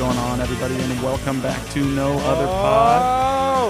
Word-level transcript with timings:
Going 0.00 0.16
on, 0.16 0.40
everybody, 0.40 0.74
and 0.76 1.02
welcome 1.02 1.42
back 1.42 1.62
to 1.68 1.84
No 1.84 2.12
Other 2.20 2.46
Pod. 2.46 3.02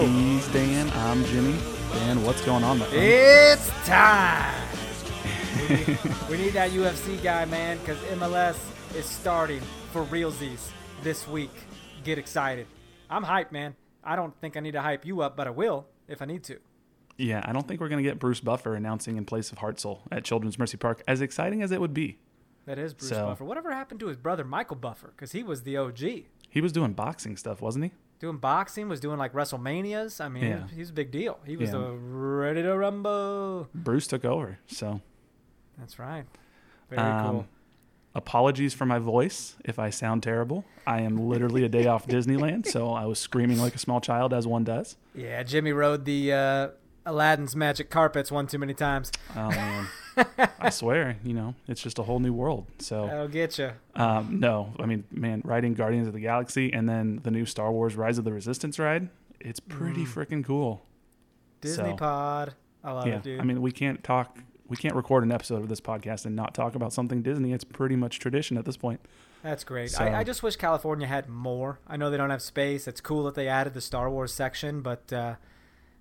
Oh. 0.00 0.06
He's 0.06 0.46
Dan, 0.52 0.88
I'm 0.94 1.24
Jimmy. 1.24 1.58
Dan, 1.92 2.24
what's 2.24 2.40
going 2.42 2.62
on, 2.62 2.78
my 2.78 2.86
friend? 2.86 3.04
It's 3.04 3.68
time. 3.84 4.68
we, 5.68 5.76
need, 5.76 5.98
we 6.30 6.36
need 6.36 6.52
that 6.52 6.70
UFC 6.70 7.20
guy, 7.20 7.46
man, 7.46 7.78
because 7.78 7.98
MLS 8.16 8.56
is 8.94 9.06
starting 9.06 9.60
for 9.92 10.04
realsies 10.04 10.70
this 11.02 11.26
week. 11.26 11.50
Get 12.04 12.16
excited. 12.16 12.68
I'm 13.10 13.24
hyped, 13.24 13.50
man. 13.50 13.74
I 14.04 14.14
don't 14.14 14.32
think 14.40 14.56
I 14.56 14.60
need 14.60 14.74
to 14.74 14.82
hype 14.82 15.04
you 15.04 15.22
up, 15.22 15.36
but 15.36 15.48
I 15.48 15.50
will 15.50 15.88
if 16.06 16.22
I 16.22 16.26
need 16.26 16.44
to. 16.44 16.60
Yeah, 17.18 17.42
I 17.44 17.52
don't 17.52 17.66
think 17.66 17.80
we're 17.80 17.88
going 17.88 18.04
to 18.04 18.08
get 18.08 18.20
Bruce 18.20 18.38
Buffer 18.38 18.76
announcing 18.76 19.16
in 19.16 19.24
place 19.24 19.50
of 19.50 19.58
Hartzell 19.58 20.02
at 20.12 20.22
Children's 20.22 20.60
Mercy 20.60 20.76
Park, 20.76 21.02
as 21.08 21.20
exciting 21.22 21.60
as 21.60 21.72
it 21.72 21.80
would 21.80 21.92
be. 21.92 22.18
That 22.66 22.78
is 22.78 22.94
Bruce 22.94 23.08
So- 23.10 23.26
Buffer. 23.26 23.44
Whatever 23.44 23.72
happened 23.72 24.00
to 24.00 24.06
his 24.06 24.16
brother 24.16 24.44
Michael 24.44 24.76
Buffer? 24.76 25.08
Because 25.08 25.32
he 25.32 25.42
was 25.42 25.62
the 25.62 25.76
OG. 25.76 26.26
He 26.48 26.60
was 26.60 26.72
doing 26.72 26.92
boxing 26.92 27.36
stuff, 27.36 27.60
wasn't 27.62 27.86
he? 27.86 27.92
Doing 28.18 28.36
boxing, 28.36 28.88
was 28.88 29.00
doing 29.00 29.18
like 29.18 29.32
WrestleManias. 29.32 30.22
I 30.22 30.28
mean, 30.28 30.44
Yeah. 30.44 30.66
he's 30.68 30.90
a 30.90 30.92
big 30.92 31.10
deal. 31.10 31.40
He 31.46 31.56
was 31.56 31.70
Yeah. 31.70 31.78
the 31.78 31.92
ready 31.92 32.62
to 32.62 32.76
rumble. 32.76 33.68
Bruce 33.74 34.06
took 34.06 34.24
over, 34.24 34.58
so 34.66 35.00
That's 35.78 35.98
right. 35.98 36.26
Very 36.90 37.00
Um, 37.00 37.30
cool. 37.30 37.46
apologies 38.14 38.74
for 38.74 38.84
my 38.84 38.98
voice 38.98 39.56
if 39.64 39.78
I 39.78 39.88
sound 39.88 40.22
terrible. 40.22 40.64
I 40.86 41.00
am 41.00 41.16
literally 41.16 41.64
a 41.64 41.68
day 41.70 41.86
off 41.86 42.06
Disneyland, 42.08 42.66
so 42.66 42.90
I 42.92 43.06
was 43.06 43.18
screaming 43.18 43.58
like 43.58 43.74
a 43.74 43.78
small 43.78 44.00
child, 44.02 44.34
as 44.34 44.46
one 44.46 44.64
does. 44.64 44.96
Yeah, 45.14 45.42
Jimmy 45.42 45.72
rode 45.72 46.04
the 46.04 46.32
uh, 46.34 46.68
Aladdin's 47.10 47.54
magic 47.56 47.90
carpets 47.90 48.30
one 48.30 48.46
too 48.46 48.58
many 48.58 48.74
times. 48.74 49.10
Oh 49.36 49.48
man, 49.50 49.86
I 50.60 50.70
swear, 50.70 51.16
you 51.24 51.34
know, 51.34 51.54
it's 51.68 51.82
just 51.82 51.98
a 51.98 52.02
whole 52.02 52.20
new 52.20 52.32
world. 52.32 52.66
So 52.78 53.06
That'll 53.06 53.28
get 53.28 53.58
you. 53.58 53.72
Um, 53.94 54.40
no, 54.40 54.72
I 54.78 54.86
mean, 54.86 55.04
man, 55.10 55.42
riding 55.44 55.74
Guardians 55.74 56.06
of 56.06 56.12
the 56.14 56.20
Galaxy 56.20 56.72
and 56.72 56.88
then 56.88 57.20
the 57.22 57.30
new 57.30 57.44
Star 57.46 57.70
Wars 57.72 57.96
Rise 57.96 58.18
of 58.18 58.24
the 58.24 58.32
Resistance 58.32 58.78
ride, 58.78 59.08
it's 59.40 59.60
pretty 59.60 60.04
freaking 60.04 60.44
cool. 60.44 60.82
Disney 61.60 61.90
So, 61.90 61.96
Pod. 61.96 62.54
I 62.82 62.92
love 62.92 63.06
yeah, 63.06 63.16
it, 63.16 63.22
dude. 63.22 63.40
I 63.40 63.44
mean, 63.44 63.60
we 63.60 63.72
can't 63.72 64.02
talk, 64.02 64.38
we 64.68 64.76
can't 64.76 64.94
record 64.94 65.22
an 65.24 65.32
episode 65.32 65.62
of 65.62 65.68
this 65.68 65.80
podcast 65.80 66.24
and 66.24 66.34
not 66.34 66.54
talk 66.54 66.74
about 66.74 66.92
something 66.92 67.20
Disney. 67.22 67.52
It's 67.52 67.64
pretty 67.64 67.96
much 67.96 68.18
tradition 68.18 68.56
at 68.56 68.64
this 68.64 68.76
point. 68.78 69.00
That's 69.42 69.64
great. 69.64 69.90
So- 69.90 70.04
I, 70.04 70.20
I 70.20 70.24
just 70.24 70.42
wish 70.42 70.56
California 70.56 71.06
had 71.06 71.28
more. 71.28 71.78
I 71.86 71.96
know 71.96 72.10
they 72.10 72.16
don't 72.16 72.30
have 72.30 72.42
space. 72.42 72.86
It's 72.88 73.00
cool 73.00 73.24
that 73.24 73.34
they 73.34 73.48
added 73.48 73.74
the 73.74 73.80
Star 73.80 74.08
Wars 74.10 74.32
section, 74.32 74.80
but 74.80 75.12
uh, 75.12 75.34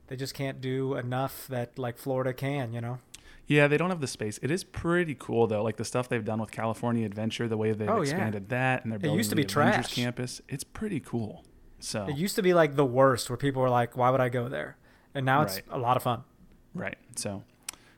they 0.09 0.15
just 0.17 0.33
can't 0.33 0.59
do 0.59 0.95
enough 0.95 1.47
that 1.47 1.79
like 1.79 1.97
Florida 1.97 2.33
can. 2.33 2.73
You 2.73 2.81
know? 2.81 2.99
Yeah, 3.47 3.67
they 3.67 3.77
don't 3.77 3.89
have 3.89 4.01
the 4.01 4.07
space. 4.07 4.39
It 4.43 4.51
is 4.51 4.63
pretty 4.63 5.15
cool 5.15 5.47
though, 5.47 5.63
like 5.63 5.77
the 5.77 5.85
stuff 5.85 6.07
they've 6.09 6.23
done 6.25 6.39
with 6.39 6.51
California 6.51 7.05
Adventure, 7.05 7.47
the 7.47 7.57
way 7.57 7.71
they've 7.71 7.89
Oh, 7.89 7.95
yeah. 7.95 8.01
expanded 8.01 8.49
that, 8.49 8.83
and 8.83 8.91
they're 8.91 8.99
building 8.99 9.17
used 9.17 9.29
to 9.31 9.35
the 9.35 9.41
be 9.43 9.51
Avengers 9.51 9.85
trash. 9.87 9.95
campus. 9.95 10.41
It's 10.49 10.63
pretty 10.63 10.99
cool. 10.99 11.43
So 11.79 12.05
It 12.07 12.17
used 12.17 12.35
to 12.35 12.41
be 12.43 12.53
like 12.53 12.75
the 12.75 12.85
worst, 12.85 13.29
where 13.29 13.37
people 13.37 13.61
were 13.61 13.69
like, 13.69 13.95
"Why 13.95 14.09
would 14.09 14.19
I 14.21 14.27
go 14.29 14.49
there?" 14.49 14.75
And 15.15 15.25
now 15.25 15.41
it's 15.43 15.61
a 15.71 15.77
lot 15.79 15.95
of 15.97 16.03
fun. 16.03 16.23
Right. 16.75 16.97
So 17.15 17.43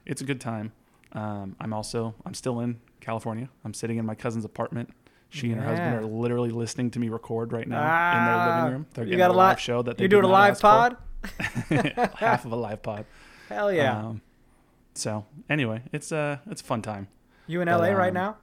it's 0.06 0.22
a 0.22 0.26
good 0.26 0.40
time. 0.40 0.72
Um, 1.14 1.56
I'm 1.60 1.74
also 1.74 2.16
I'm 2.26 2.34
still 2.34 2.60
in 2.62 2.80
California. 3.02 3.50
I'm 3.66 3.74
sitting 3.74 3.98
in 3.98 4.06
my 4.06 4.16
cousin's 4.16 4.46
apartment. 4.46 4.92
She 5.30 5.52
and 5.52 5.60
her 5.60 5.66
husband 5.68 5.96
are 5.96 6.06
literally 6.06 6.52
listening 6.52 6.92
to 6.92 7.00
me 7.00 7.10
record 7.10 7.52
right 7.54 7.68
now 7.68 7.80
in 7.82 7.88
Ah, 7.88 8.26
their 8.46 8.56
living 8.56 8.72
room. 8.74 8.86
They're 8.94 9.04
you 9.06 9.10
getting 9.12 9.18
got 9.20 9.32
a 9.32 9.34
live 9.34 9.52
live 9.54 9.60
show 9.60 9.82
that 9.82 9.98
they 9.98 10.04
You're 10.04 10.10
doing 10.10 10.26
a 10.26 10.28
live 10.28 10.60
pod? 10.62 10.94
for. 10.94 11.00
half 12.16 12.46
of 12.46 12.52
a 12.52 12.56
live 12.56 12.82
pod. 12.82 13.06
Hell 13.50 13.72
yeah! 13.72 13.98
Um, 13.98 14.22
so 14.94 15.26
anyway, 15.50 15.84
it's 15.92 16.12
uh 16.12 16.38
it's 16.50 16.62
a 16.62 16.64
fun 16.64 16.82
time. 16.82 17.08
you 17.48 17.62
in 17.62 17.68
but, 17.68 17.80
LA 17.80 17.90
right 17.90 18.10
um, 18.10 18.14
now, 18.14 18.38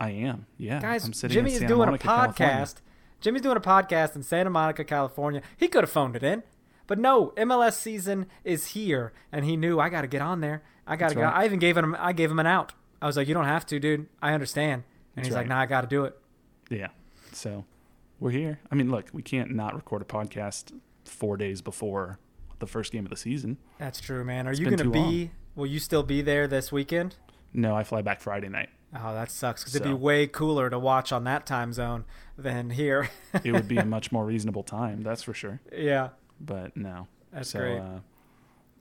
I 0.00 0.10
am. 0.10 0.46
Yeah. 0.56 0.80
guys? 0.80 1.04
I'm 1.04 1.12
sitting 1.12 1.34
Jimmy 1.34 1.52
is 1.52 1.60
doing 1.60 1.78
Monica, 1.78 2.06
a 2.06 2.10
podcast. 2.10 2.36
California. 2.36 2.66
Jimmy's 3.20 3.42
doing 3.42 3.56
a 3.56 3.60
podcast 3.60 4.14
in 4.14 4.22
Santa 4.22 4.50
Monica, 4.50 4.84
California. 4.84 5.42
He 5.56 5.68
could 5.68 5.82
have 5.82 5.90
phoned 5.90 6.14
it 6.14 6.22
in, 6.22 6.44
but 6.86 6.98
no. 6.98 7.32
MLS 7.36 7.74
season 7.74 8.26
is 8.44 8.68
here, 8.68 9.12
and 9.32 9.44
he 9.44 9.56
knew 9.56 9.80
I 9.80 9.88
got 9.88 10.02
to 10.02 10.06
get 10.06 10.22
on 10.22 10.40
there. 10.40 10.62
I 10.86 10.96
got 10.96 11.10
to 11.10 11.20
right. 11.20 11.34
I 11.34 11.44
even 11.44 11.58
gave 11.58 11.76
him. 11.76 11.96
I 11.98 12.12
gave 12.12 12.30
him 12.30 12.38
an 12.38 12.46
out. 12.46 12.72
I 13.02 13.06
was 13.06 13.16
like, 13.16 13.28
"You 13.28 13.34
don't 13.34 13.44
have 13.44 13.66
to, 13.66 13.78
dude. 13.78 14.06
I 14.22 14.32
understand." 14.32 14.84
And 15.14 15.24
That's 15.24 15.28
he's 15.28 15.34
like, 15.34 15.48
"Nah, 15.48 15.60
I 15.60 15.66
got 15.66 15.82
to 15.82 15.86
do 15.86 16.04
it." 16.04 16.18
Yeah. 16.70 16.88
So 17.32 17.64
we're 18.20 18.30
here. 18.30 18.60
I 18.70 18.74
mean, 18.74 18.90
look, 18.90 19.08
we 19.12 19.22
can't 19.22 19.54
not 19.54 19.74
record 19.74 20.02
a 20.02 20.04
podcast 20.04 20.72
four 21.08 21.36
days 21.36 21.60
before 21.62 22.18
the 22.58 22.66
first 22.66 22.92
game 22.92 23.04
of 23.04 23.10
the 23.10 23.16
season. 23.16 23.58
That's 23.78 24.00
true, 24.00 24.24
man. 24.24 24.46
Are 24.46 24.52
you 24.52 24.68
gonna 24.68 24.90
be? 24.90 24.98
long. 24.98 25.30
Will 25.56 25.66
you 25.66 25.78
still 25.78 26.02
be 26.02 26.22
there 26.22 26.46
this 26.46 26.70
weekend? 26.70 27.16
No, 27.52 27.74
I 27.76 27.82
fly 27.82 28.02
back 28.02 28.20
Friday 28.20 28.48
night. 28.48 28.68
Oh, 28.94 29.12
that 29.12 29.30
sucks. 29.30 29.62
Because 29.62 29.74
it'd 29.76 29.86
be 29.88 29.92
way 29.94 30.26
cooler 30.26 30.70
to 30.70 30.78
watch 30.78 31.12
on 31.12 31.24
that 31.24 31.44
time 31.46 31.72
zone 31.72 32.04
than 32.36 32.70
here. 32.70 33.10
It 33.44 33.52
would 33.52 33.68
be 33.68 33.76
a 33.76 33.84
much 33.84 34.10
more 34.12 34.24
reasonable 34.24 34.62
time, 34.62 35.02
that's 35.02 35.22
for 35.22 35.34
sure. 35.34 35.60
yeah, 35.76 36.10
But 36.40 36.76
no. 36.76 37.06
that's 37.32 37.50
so, 37.50 37.58
great. 37.58 37.78
Uh, 37.78 37.98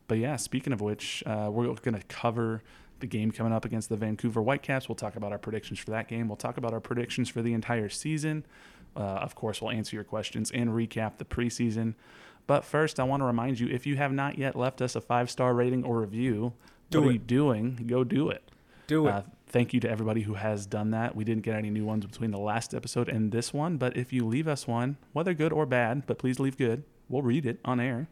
but 0.07 0.17
yeah, 0.19 0.37
speaking 0.37 0.71
of 0.71 0.79
which, 0.81 1.23
uh, 1.25 1.49
we're 1.51 1.65
going 1.73 1.95
to 1.95 2.03
cover 2.07 2.63
the 2.99 3.07
game 3.07 3.31
coming 3.31 3.51
up 3.51 3.65
against 3.65 3.89
the 3.89 3.97
Vancouver 3.97 4.41
Whitecaps. 4.41 4.87
We'll 4.87 4.95
talk 4.95 5.15
about 5.17 5.31
our 5.33 5.37
predictions 5.37 5.79
for 5.79 5.91
that 5.91 6.07
game. 6.07 6.27
We'll 6.29 6.37
talk 6.37 6.57
about 6.57 6.73
our 6.73 6.79
predictions 6.79 7.27
for 7.29 7.41
the 7.41 7.53
entire 7.53 7.89
season. 7.89 8.45
Uh, 8.97 9.01
of 9.21 9.35
course, 9.35 9.61
we'll 9.61 9.71
answer 9.71 9.95
your 9.95 10.03
questions 10.03 10.49
and 10.51 10.71
recap 10.71 11.17
the 11.19 11.25
preseason. 11.25 11.93
But 12.47 12.63
first, 12.65 12.99
I 12.99 13.03
want 13.03 13.21
to 13.21 13.25
remind 13.25 13.59
you 13.59 13.67
if 13.67 13.85
you 13.85 13.95
have 13.97 14.11
not 14.11 14.37
yet 14.37 14.55
left 14.55 14.81
us 14.81 14.95
a 14.95 15.01
five 15.01 15.29
star 15.29 15.53
rating 15.53 15.83
or 15.83 16.01
review, 16.01 16.53
Do 16.89 17.01
what 17.01 17.07
are 17.07 17.09
it. 17.11 17.13
you 17.13 17.19
doing? 17.19 17.83
Go 17.87 18.03
do 18.03 18.29
it. 18.29 18.41
do 18.87 19.07
it. 19.07 19.11
Uh, 19.11 19.21
thank 19.47 19.73
you 19.73 19.79
to 19.81 19.89
everybody 19.89 20.21
who 20.21 20.33
has 20.33 20.65
done 20.65 20.91
that. 20.91 21.15
We 21.15 21.23
didn't 21.23 21.43
get 21.43 21.55
any 21.55 21.69
new 21.69 21.85
ones 21.85 22.05
between 22.05 22.31
the 22.31 22.39
last 22.39 22.73
episode 22.73 23.07
and 23.09 23.31
this 23.31 23.53
one, 23.53 23.77
but 23.77 23.95
if 23.95 24.11
you 24.13 24.25
leave 24.25 24.47
us 24.47 24.65
one, 24.67 24.97
whether 25.13 25.33
good 25.33 25.51
or 25.53 25.65
bad, 25.65 26.05
but 26.07 26.17
please 26.17 26.39
leave 26.39 26.57
good, 26.57 26.83
we'll 27.09 27.21
read 27.21 27.45
it 27.45 27.59
on 27.65 27.79
air, 27.79 28.07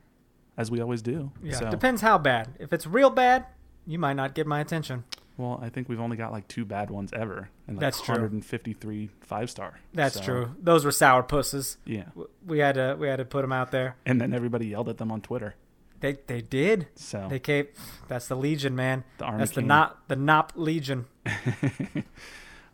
as 0.58 0.70
we 0.70 0.80
always 0.82 1.02
do. 1.02 1.32
yeah, 1.42 1.56
So, 1.56 1.70
depends 1.72 2.02
how 2.02 2.18
bad. 2.18 2.50
If 2.60 2.72
it's 2.74 2.86
real 2.86 3.10
bad, 3.10 3.46
you 3.88 3.98
might 4.00 4.14
not 4.18 4.36
get 4.36 4.46
my 4.48 4.60
attention. 4.60 5.04
Well, 5.38 5.60
I 5.62 5.70
think 5.70 5.90
we've 5.90 6.00
only 6.00 6.18
got 6.18 6.32
like 6.32 6.48
two 6.48 6.66
bad 6.66 6.90
ones 6.90 7.12
ever, 7.14 7.50
and 7.68 7.78
like 7.78 7.82
That's 7.82 8.02
true. 8.02 8.14
153 8.16 9.10
five 9.22 9.50
star. 9.50 9.80
That's 9.94 10.16
So, 10.16 10.22
true. 10.24 10.56
Those 10.62 10.86
were 10.86 10.92
sour 10.92 11.24
pusses. 11.24 11.78
Yeah, 11.86 12.06
We 12.46 12.60
had 12.60 12.76
to 12.76 12.96
we 13.00 13.08
had 13.08 13.18
to 13.18 13.26
put 13.26 13.42
them 13.42 13.52
out 13.52 13.72
there. 13.72 13.96
and 14.06 14.20
then 14.22 14.34
everybody 14.34 14.68
yelled 14.68 14.90
at 14.90 14.98
them 14.98 15.12
on 15.12 15.22
Twitter. 15.22 15.56
They 16.02 16.18
they 16.28 16.42
did. 16.42 16.88
So 16.96 17.28
They 17.30 17.40
came. 17.40 17.68
That's 18.08 18.28
the 18.28 18.36
Legion, 18.36 18.76
man. 18.76 19.04
The 19.18 19.26
Army 19.26 19.40
That's 19.40 19.52
the 19.52 19.62
not 19.62 20.08
the 20.08 20.16
Nop 20.16 20.50
Legion. 20.56 21.06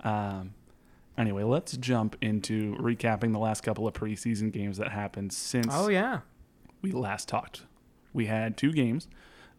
Um, 0.03 0.53
anyway, 1.17 1.43
let's 1.43 1.77
jump 1.77 2.15
into 2.21 2.75
recapping 2.77 3.33
the 3.33 3.39
last 3.39 3.61
couple 3.61 3.87
of 3.87 3.93
preseason 3.93 4.51
games 4.51 4.77
that 4.77 4.91
happened 4.91 5.31
since 5.31 5.67
Oh 5.69 5.89
yeah. 5.89 6.21
we 6.81 6.91
last 6.91 7.27
talked. 7.27 7.63
We 8.13 8.25
had 8.25 8.57
two 8.57 8.73
games. 8.73 9.07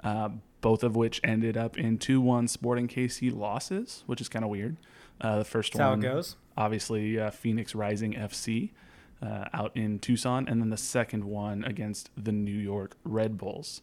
Uh, 0.02 0.31
both 0.62 0.82
of 0.82 0.96
which 0.96 1.20
ended 1.22 1.56
up 1.58 1.76
in 1.76 1.98
2 1.98 2.22
1 2.22 2.48
Sporting 2.48 2.88
KC 2.88 3.36
losses, 3.36 4.04
which 4.06 4.22
is 4.22 4.30
kind 4.30 4.44
of 4.44 4.50
weird. 4.50 4.78
Uh, 5.20 5.38
the 5.38 5.44
first 5.44 5.74
That's 5.74 5.80
one, 5.80 6.00
how 6.02 6.08
it 6.08 6.14
goes. 6.14 6.36
obviously, 6.56 7.20
uh, 7.20 7.30
Phoenix 7.30 7.74
Rising 7.74 8.14
FC 8.14 8.70
uh, 9.20 9.44
out 9.52 9.76
in 9.76 9.98
Tucson, 9.98 10.48
and 10.48 10.62
then 10.62 10.70
the 10.70 10.76
second 10.78 11.24
one 11.24 11.64
against 11.64 12.10
the 12.16 12.32
New 12.32 12.58
York 12.58 12.96
Red 13.04 13.36
Bulls. 13.36 13.82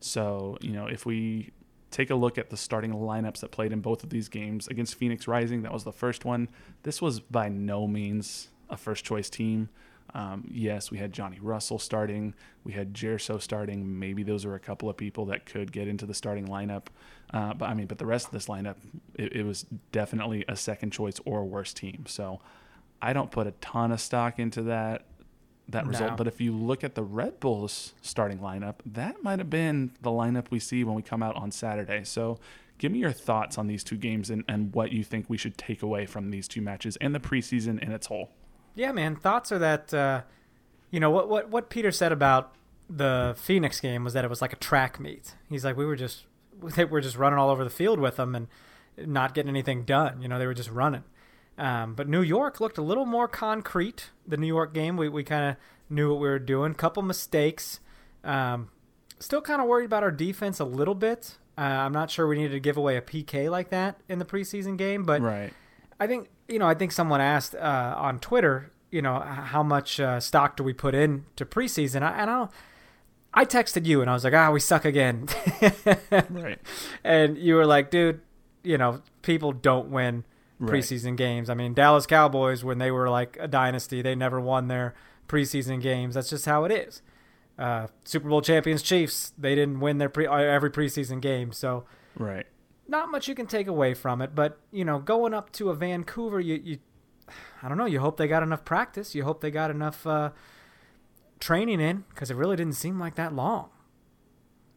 So, 0.00 0.56
you 0.60 0.72
know, 0.72 0.86
if 0.86 1.04
we 1.04 1.50
take 1.90 2.10
a 2.10 2.14
look 2.14 2.38
at 2.38 2.50
the 2.50 2.56
starting 2.56 2.92
lineups 2.92 3.40
that 3.40 3.50
played 3.50 3.72
in 3.72 3.80
both 3.80 4.04
of 4.04 4.10
these 4.10 4.28
games 4.28 4.68
against 4.68 4.94
Phoenix 4.94 5.26
Rising, 5.26 5.62
that 5.62 5.72
was 5.72 5.84
the 5.84 5.92
first 5.92 6.24
one. 6.24 6.48
This 6.84 7.02
was 7.02 7.20
by 7.20 7.48
no 7.48 7.86
means 7.86 8.48
a 8.70 8.76
first 8.76 9.04
choice 9.04 9.30
team. 9.30 9.70
Um, 10.14 10.48
yes, 10.50 10.90
we 10.90 10.98
had 10.98 11.12
Johnny 11.12 11.38
Russell 11.40 11.78
starting. 11.78 12.34
We 12.64 12.72
had 12.72 12.92
Gerso 12.94 13.40
starting. 13.40 13.98
Maybe 13.98 14.22
those 14.22 14.44
are 14.44 14.54
a 14.54 14.60
couple 14.60 14.88
of 14.88 14.96
people 14.96 15.26
that 15.26 15.44
could 15.46 15.70
get 15.72 15.86
into 15.88 16.06
the 16.06 16.14
starting 16.14 16.46
lineup. 16.48 16.86
Uh, 17.32 17.52
but 17.54 17.66
I 17.68 17.74
mean, 17.74 17.86
but 17.86 17.98
the 17.98 18.06
rest 18.06 18.26
of 18.26 18.32
this 18.32 18.46
lineup, 18.46 18.76
it, 19.14 19.32
it 19.36 19.42
was 19.44 19.66
definitely 19.92 20.44
a 20.48 20.56
second 20.56 20.90
choice 20.92 21.20
or 21.24 21.44
worse 21.44 21.72
team. 21.74 22.04
So 22.08 22.40
I 23.02 23.12
don't 23.12 23.30
put 23.30 23.46
a 23.46 23.52
ton 23.60 23.92
of 23.92 24.00
stock 24.00 24.38
into 24.38 24.62
that 24.64 25.04
that 25.70 25.84
No. 25.84 25.90
result. 25.90 26.16
But 26.16 26.26
if 26.26 26.40
you 26.40 26.52
look 26.52 26.82
at 26.82 26.94
the 26.94 27.02
Red 27.02 27.40
Bulls 27.40 27.92
starting 28.00 28.38
lineup, 28.38 28.76
that 28.86 29.22
might 29.22 29.38
have 29.38 29.50
been 29.50 29.90
the 30.00 30.08
lineup 30.10 30.46
we 30.50 30.58
see 30.58 30.82
when 30.84 30.94
we 30.94 31.02
come 31.02 31.22
out 31.22 31.36
on 31.36 31.50
Saturday. 31.50 32.04
So 32.04 32.38
give 32.78 32.90
me 32.90 33.00
your 33.00 33.12
thoughts 33.12 33.58
on 33.58 33.66
these 33.66 33.84
two 33.84 33.98
games 33.98 34.30
and, 34.30 34.44
and 34.48 34.72
what 34.74 34.92
you 34.92 35.04
think 35.04 35.26
we 35.28 35.36
should 35.36 35.58
take 35.58 35.82
away 35.82 36.06
from 36.06 36.30
these 36.30 36.48
two 36.48 36.62
matches 36.62 36.96
and 37.02 37.14
the 37.14 37.20
preseason 37.20 37.78
in 37.82 37.92
its 37.92 38.06
whole. 38.06 38.30
Yeah, 38.78 38.92
man. 38.92 39.16
Thoughts 39.16 39.50
are 39.50 39.58
that 39.58 39.92
uh, 39.92 40.22
you 40.92 41.00
know 41.00 41.10
what 41.10 41.28
what 41.28 41.50
what 41.50 41.68
Peter 41.68 41.90
said 41.90 42.12
about 42.12 42.54
the 42.88 43.34
Phoenix 43.36 43.80
game 43.80 44.04
was 44.04 44.12
that 44.12 44.24
it 44.24 44.30
was 44.30 44.40
like 44.40 44.52
a 44.52 44.56
track 44.56 45.00
meet. 45.00 45.34
He's 45.50 45.64
like 45.64 45.76
we 45.76 45.84
were 45.84 45.96
just 45.96 46.26
they 46.62 46.84
were 46.84 47.00
just 47.00 47.16
running 47.16 47.40
all 47.40 47.50
over 47.50 47.64
the 47.64 47.70
field 47.70 47.98
with 47.98 48.16
them 48.16 48.36
and 48.36 48.46
not 48.96 49.34
getting 49.34 49.48
anything 49.48 49.82
done. 49.82 50.22
You 50.22 50.28
know, 50.28 50.38
they 50.38 50.46
were 50.46 50.54
just 50.54 50.70
running. 50.70 51.02
Um, 51.58 51.94
but 51.94 52.08
New 52.08 52.22
York 52.22 52.60
looked 52.60 52.78
a 52.78 52.82
little 52.82 53.04
more 53.04 53.26
concrete. 53.26 54.10
The 54.26 54.36
New 54.36 54.46
York 54.46 54.72
game, 54.72 54.96
we, 54.96 55.08
we 55.08 55.24
kind 55.24 55.50
of 55.50 55.56
knew 55.90 56.10
what 56.10 56.20
we 56.20 56.28
were 56.28 56.38
doing. 56.38 56.72
Couple 56.74 57.02
mistakes. 57.02 57.80
Um, 58.22 58.70
still 59.18 59.40
kind 59.40 59.60
of 59.60 59.66
worried 59.66 59.86
about 59.86 60.04
our 60.04 60.12
defense 60.12 60.60
a 60.60 60.64
little 60.64 60.94
bit. 60.94 61.36
Uh, 61.56 61.62
I'm 61.62 61.92
not 61.92 62.12
sure 62.12 62.28
we 62.28 62.36
needed 62.36 62.52
to 62.52 62.60
give 62.60 62.76
away 62.76 62.96
a 62.96 63.02
PK 63.02 63.50
like 63.50 63.70
that 63.70 64.00
in 64.08 64.20
the 64.20 64.24
preseason 64.24 64.78
game, 64.78 65.02
but 65.02 65.20
Right. 65.20 65.52
I 65.98 66.06
think 66.06 66.28
you 66.48 66.58
know. 66.58 66.66
I 66.66 66.74
think 66.74 66.92
someone 66.92 67.20
asked 67.20 67.54
uh, 67.54 67.94
on 67.96 68.18
Twitter, 68.18 68.72
you 68.90 69.02
know, 69.02 69.20
how 69.20 69.62
much 69.62 70.00
uh, 70.00 70.18
stock 70.20 70.56
do 70.56 70.64
we 70.64 70.72
put 70.72 70.94
in 70.94 71.24
to 71.36 71.44
preseason? 71.44 72.02
I, 72.02 72.18
and 72.22 72.30
I, 72.30 72.48
I 73.34 73.44
texted 73.44 73.84
you 73.86 74.00
and 74.00 74.08
I 74.10 74.14
was 74.14 74.24
like, 74.24 74.34
ah, 74.34 74.50
we 74.50 74.60
suck 74.60 74.84
again, 74.84 75.28
Right. 76.30 76.58
and 77.04 77.36
you 77.38 77.54
were 77.54 77.66
like, 77.66 77.90
dude, 77.90 78.20
you 78.64 78.78
know, 78.78 79.02
people 79.22 79.52
don't 79.52 79.90
win 79.90 80.24
Right. 80.60 80.72
preseason 80.82 81.16
games. 81.16 81.48
I 81.50 81.54
mean, 81.54 81.72
Dallas 81.72 82.04
Cowboys 82.04 82.64
when 82.64 82.78
they 82.78 82.90
were 82.90 83.08
like 83.08 83.36
a 83.38 83.46
dynasty, 83.46 84.02
they 84.02 84.16
never 84.16 84.40
won 84.40 84.66
their 84.66 84.92
preseason 85.28 85.80
games. 85.80 86.16
That's 86.16 86.30
just 86.30 86.46
how 86.46 86.64
it 86.64 86.72
is. 86.72 87.00
Uh, 87.56 87.86
Super 88.04 88.28
Bowl 88.28 88.40
champions 88.42 88.82
Chiefs, 88.82 89.32
they 89.38 89.54
didn't 89.54 89.78
win 89.78 89.98
their 89.98 90.08
pre- 90.08 90.26
uh, 90.26 90.34
every 90.36 90.70
preseason 90.70 91.20
game, 91.20 91.52
so 91.52 91.84
Right. 92.16 92.46
Not 92.88 93.10
much 93.10 93.28
you 93.28 93.34
can 93.34 93.46
take 93.46 93.66
away 93.66 93.94
from 93.94 94.20
it, 94.22 94.34
but 94.34 94.58
you 94.72 94.84
know, 94.84 94.98
going 94.98 95.34
up 95.34 95.52
to 95.52 95.70
a 95.70 95.74
Vancouver, 95.74 96.40
you, 96.40 96.60
you 96.64 96.78
I 97.62 97.68
don't 97.68 97.78
know, 97.78 97.84
you 97.84 98.00
hope 98.00 98.16
they 98.16 98.26
got 98.26 98.42
enough 98.42 98.64
practice, 98.64 99.14
you 99.14 99.24
hope 99.24 99.40
they 99.40 99.50
got 99.50 99.70
enough 99.70 100.06
uh, 100.06 100.30
training 101.38 101.80
in, 101.80 102.04
because 102.10 102.30
it 102.30 102.36
really 102.36 102.56
didn't 102.56 102.74
seem 102.74 102.98
like 102.98 103.14
that 103.16 103.34
long. 103.34 103.68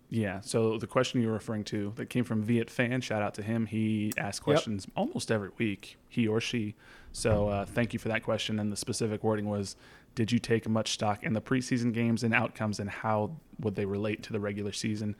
Yeah. 0.10 0.42
So 0.42 0.78
the 0.78 0.88
question 0.88 1.22
you're 1.22 1.31
referring 1.31 1.63
to 1.66 1.94
that 1.96 2.10
came 2.10 2.25
from 2.25 2.44
Viet 2.44 2.69
Fan, 2.69 3.00
shout 3.00 3.22
out 3.22 3.34
to 3.36 3.42
him. 3.42 3.66
He 3.66 4.12
asks 4.18 4.42
questions 4.42 4.86
almost 4.94 5.31
every 5.31 5.52
week, 5.58 5.98
he 6.10 6.28
or 6.28 6.42
she. 6.42 6.75
So 7.13 7.48
uh, 7.48 7.66
thank 7.66 7.94
you 7.94 8.00
for 8.00 8.10
that 8.10 8.22
question. 8.22 8.60
And 8.60 8.74
the 8.74 8.75
specific 8.75 9.24
wording 9.24 9.46
was, 9.46 9.78
did 10.13 10.30
you 10.30 10.40
take 10.40 10.68
much 10.68 10.92
stock 10.92 11.24
in 11.24 11.31
the 11.31 11.40
preseason 11.40 11.94
games 11.94 12.24
and 12.24 12.34
outcomes, 12.34 12.81
and 12.81 12.90
how 12.90 13.38
would 13.62 13.75
they 13.75 13.86
relate 13.86 14.22
to 14.24 14.34
the 14.34 14.40
regular 14.42 14.74
season? 14.74 15.16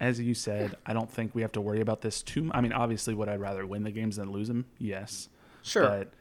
As 0.00 0.18
you 0.18 0.32
said, 0.34 0.76
I 0.86 0.92
don't 0.94 1.10
think 1.10 1.34
we 1.34 1.42
have 1.42 1.52
to 1.52 1.60
worry 1.60 1.80
about 1.82 2.00
this 2.00 2.22
too. 2.22 2.40
m- 2.44 2.52
I 2.54 2.60
mean, 2.62 2.72
obviously, 2.72 3.12
would 3.14 3.28
I 3.28 3.36
rather 3.36 3.66
win 3.66 3.82
the 3.84 3.90
games 3.90 4.16
than 4.16 4.32
lose 4.32 4.48
them? 4.48 4.64
Yes. 4.78 5.28
Sure. 5.62 5.82
But 5.86 6.12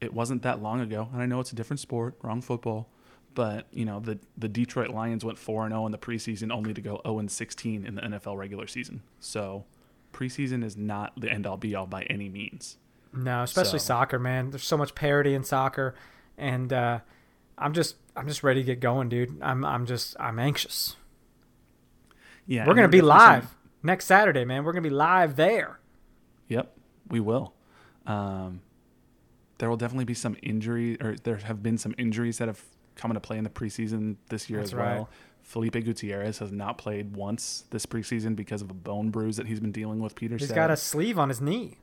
it 0.00 0.14
wasn't 0.14 0.42
that 0.42 0.62
long 0.62 0.80
ago, 0.80 1.08
and 1.12 1.20
I 1.20 1.26
know 1.26 1.40
it's 1.40 1.50
a 1.52 1.56
different 1.56 1.80
sport, 1.80 2.14
wrong 2.22 2.40
football. 2.40 2.88
But 3.34 3.66
you 3.72 3.84
know 3.84 3.98
the 3.98 4.18
the 4.36 4.48
Detroit 4.48 4.90
Lions 4.90 5.24
went 5.24 5.38
four 5.38 5.64
and 5.64 5.72
zero 5.72 5.86
in 5.86 5.92
the 5.92 5.98
preseason, 5.98 6.52
only 6.52 6.74
to 6.74 6.80
go 6.80 7.00
zero 7.04 7.18
and 7.18 7.30
sixteen 7.30 7.84
in 7.86 7.94
the 7.96 8.02
NFL 8.02 8.36
regular 8.36 8.66
season. 8.66 9.02
So 9.20 9.64
preseason 10.12 10.62
is 10.62 10.76
not 10.76 11.18
the 11.20 11.30
end 11.30 11.46
all 11.46 11.56
be 11.56 11.74
all 11.74 11.86
by 11.86 12.02
any 12.04 12.28
means. 12.28 12.76
No, 13.14 13.42
especially 13.42 13.78
So- 13.78 13.86
soccer, 13.86 14.18
man. 14.18 14.50
There's 14.50 14.64
so 14.66 14.76
much 14.76 14.94
parity 14.94 15.34
in 15.34 15.44
soccer, 15.44 15.94
and 16.36 16.72
uh, 16.72 17.00
I'm 17.58 17.72
just 17.72 17.96
I'm 18.14 18.28
just 18.28 18.42
ready 18.42 18.60
to 18.60 18.66
get 18.66 18.80
going, 18.80 19.08
dude. 19.08 19.40
I'm 19.42 19.64
I'm 19.64 19.86
just 19.86 20.14
I'm 20.20 20.38
anxious. 20.38 20.96
Yeah, 22.52 22.66
We're 22.66 22.74
gonna 22.74 22.88
be 22.88 22.98
definitely 22.98 23.18
some- 23.20 23.30
live 23.30 23.56
next 23.82 24.04
Saturday, 24.04 24.44
man. 24.44 24.64
We're 24.64 24.72
gonna 24.72 24.82
be 24.82 24.90
live 24.90 25.36
there. 25.36 25.80
Yep, 26.48 26.76
we 27.08 27.18
will. 27.20 27.54
Um, 28.06 28.60
there 29.58 29.70
will 29.70 29.76
definitely 29.78 30.04
be 30.04 30.12
some 30.14 30.36
injury, 30.42 31.00
or 31.00 31.16
there 31.16 31.36
have 31.36 31.62
been 31.62 31.78
some 31.78 31.94
injuries 31.96 32.38
that 32.38 32.48
have 32.48 32.62
come 32.96 33.10
into 33.10 33.20
play 33.20 33.38
in 33.38 33.44
the 33.44 33.50
preseason 33.50 34.16
this 34.28 34.50
year 34.50 34.58
That's 34.60 34.72
as 34.72 34.74
right. 34.74 34.94
well. 34.96 35.08
Felipe 35.42 35.72
Gutierrez 35.72 36.38
has 36.40 36.52
not 36.52 36.76
played 36.78 37.16
once 37.16 37.64
this 37.70 37.86
preseason 37.86 38.36
because 38.36 38.60
of 38.60 38.70
a 38.70 38.74
bone 38.74 39.10
bruise 39.10 39.36
that 39.38 39.46
he's 39.46 39.58
been 39.60 39.72
dealing 39.72 40.00
with. 40.00 40.14
Peter 40.14 40.36
He's 40.36 40.48
said. 40.48 40.54
got 40.54 40.70
a 40.70 40.76
sleeve 40.76 41.18
on 41.18 41.30
his 41.30 41.40
knee. 41.40 41.78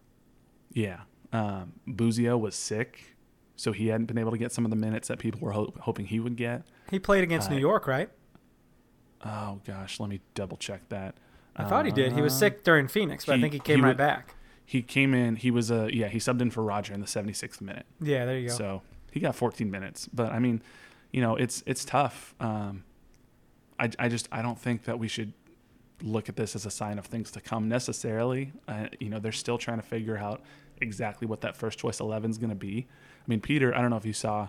Yeah. 0.71 1.01
Um, 1.33 1.73
Busio 1.87 2.37
was 2.37 2.53
sick, 2.55 3.15
so 3.55 3.71
he 3.71 3.87
hadn't 3.87 4.05
been 4.05 4.17
able 4.19 4.31
to 4.31 4.37
get 4.37 4.51
some 4.51 4.65
of 4.65 4.69
the 4.71 4.77
minutes 4.77 5.07
that 5.07 5.17
people 5.19 5.39
were 5.41 5.51
ho- 5.53 5.73
hoping 5.81 6.05
he 6.05 6.19
would 6.19 6.35
get. 6.35 6.63
He 6.91 6.99
played 6.99 7.23
against 7.23 7.49
Uh, 7.49 7.53
New 7.55 7.59
York, 7.59 7.87
right? 7.87 8.09
Oh 9.25 9.59
gosh, 9.65 9.99
let 9.99 10.09
me 10.09 10.21
double 10.33 10.57
check 10.57 10.87
that. 10.89 11.15
I 11.55 11.65
thought 11.65 11.85
he 11.85 11.91
did. 11.91 12.13
He 12.13 12.21
was 12.21 12.33
sick 12.33 12.63
during 12.63 12.87
Phoenix, 12.87 13.25
but 13.25 13.35
I 13.37 13.41
think 13.41 13.53
he 13.53 13.59
came 13.59 13.77
he 13.79 13.81
right 13.83 13.89
would- 13.89 13.97
back. 13.97 14.35
He 14.65 14.81
came 14.83 15.15
in. 15.15 15.35
He 15.35 15.49
was 15.49 15.71
a 15.71 15.89
yeah. 15.91 16.07
He 16.09 16.19
subbed 16.19 16.41
in 16.41 16.51
for 16.51 16.61
Roger 16.63 16.93
in 16.93 16.99
the 17.01 17.07
76th 17.07 17.59
minute, 17.59 17.87
Yeah, 17.99 18.25
there 18.25 18.37
you 18.37 18.49
go. 18.49 18.53
so 18.55 18.81
he 19.11 19.19
got 19.19 19.35
14 19.35 19.69
minutes. 19.71 20.07
But 20.13 20.31
I 20.31 20.37
mean, 20.37 20.61
you 21.11 21.21
know, 21.21 21.35
it's 21.35 21.63
it's 21.65 21.83
tough. 21.83 22.35
Um, 22.39 22.83
I 23.79 23.89
I 23.97 24.09
just 24.09 24.29
I 24.31 24.41
don't 24.43 24.59
think 24.59 24.83
that 24.83 24.99
we 24.99 25.07
should 25.07 25.33
look 26.03 26.29
at 26.29 26.35
this 26.35 26.55
as 26.55 26.65
a 26.67 26.71
sign 26.71 26.99
of 26.99 27.07
things 27.07 27.31
to 27.31 27.41
come 27.41 27.67
necessarily. 27.67 28.53
Uh, 28.67 28.87
you 28.99 29.09
know, 29.09 29.19
they're 29.19 29.31
still 29.31 29.57
trying 29.57 29.77
to 29.81 29.85
figure 29.85 30.17
out 30.17 30.41
exactly 30.79 31.27
what 31.27 31.41
that 31.41 31.57
first 31.57 31.77
choice 31.79 31.99
11 31.99 32.29
is 32.31 32.37
going 32.37 32.51
to 32.51 32.55
be. 32.55 32.87
I 33.19 33.23
mean, 33.27 33.41
Peter, 33.41 33.75
I 33.75 33.81
don't 33.81 33.89
know 33.89 33.97
if 33.97 34.05
you 34.05 34.13
saw 34.13 34.47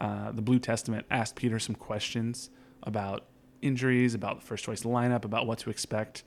uh, 0.00 0.32
the 0.32 0.42
Blue 0.42 0.58
Testament 0.58 1.06
asked 1.10 1.36
Peter 1.36 1.58
some 1.60 1.74
questions 1.76 2.50
about 2.82 3.26
injuries, 3.62 4.14
about 4.14 4.40
the 4.40 4.46
first 4.46 4.64
choice 4.64 4.82
lineup, 4.82 5.24
about 5.24 5.46
what 5.46 5.58
to 5.60 5.70
expect 5.70 6.22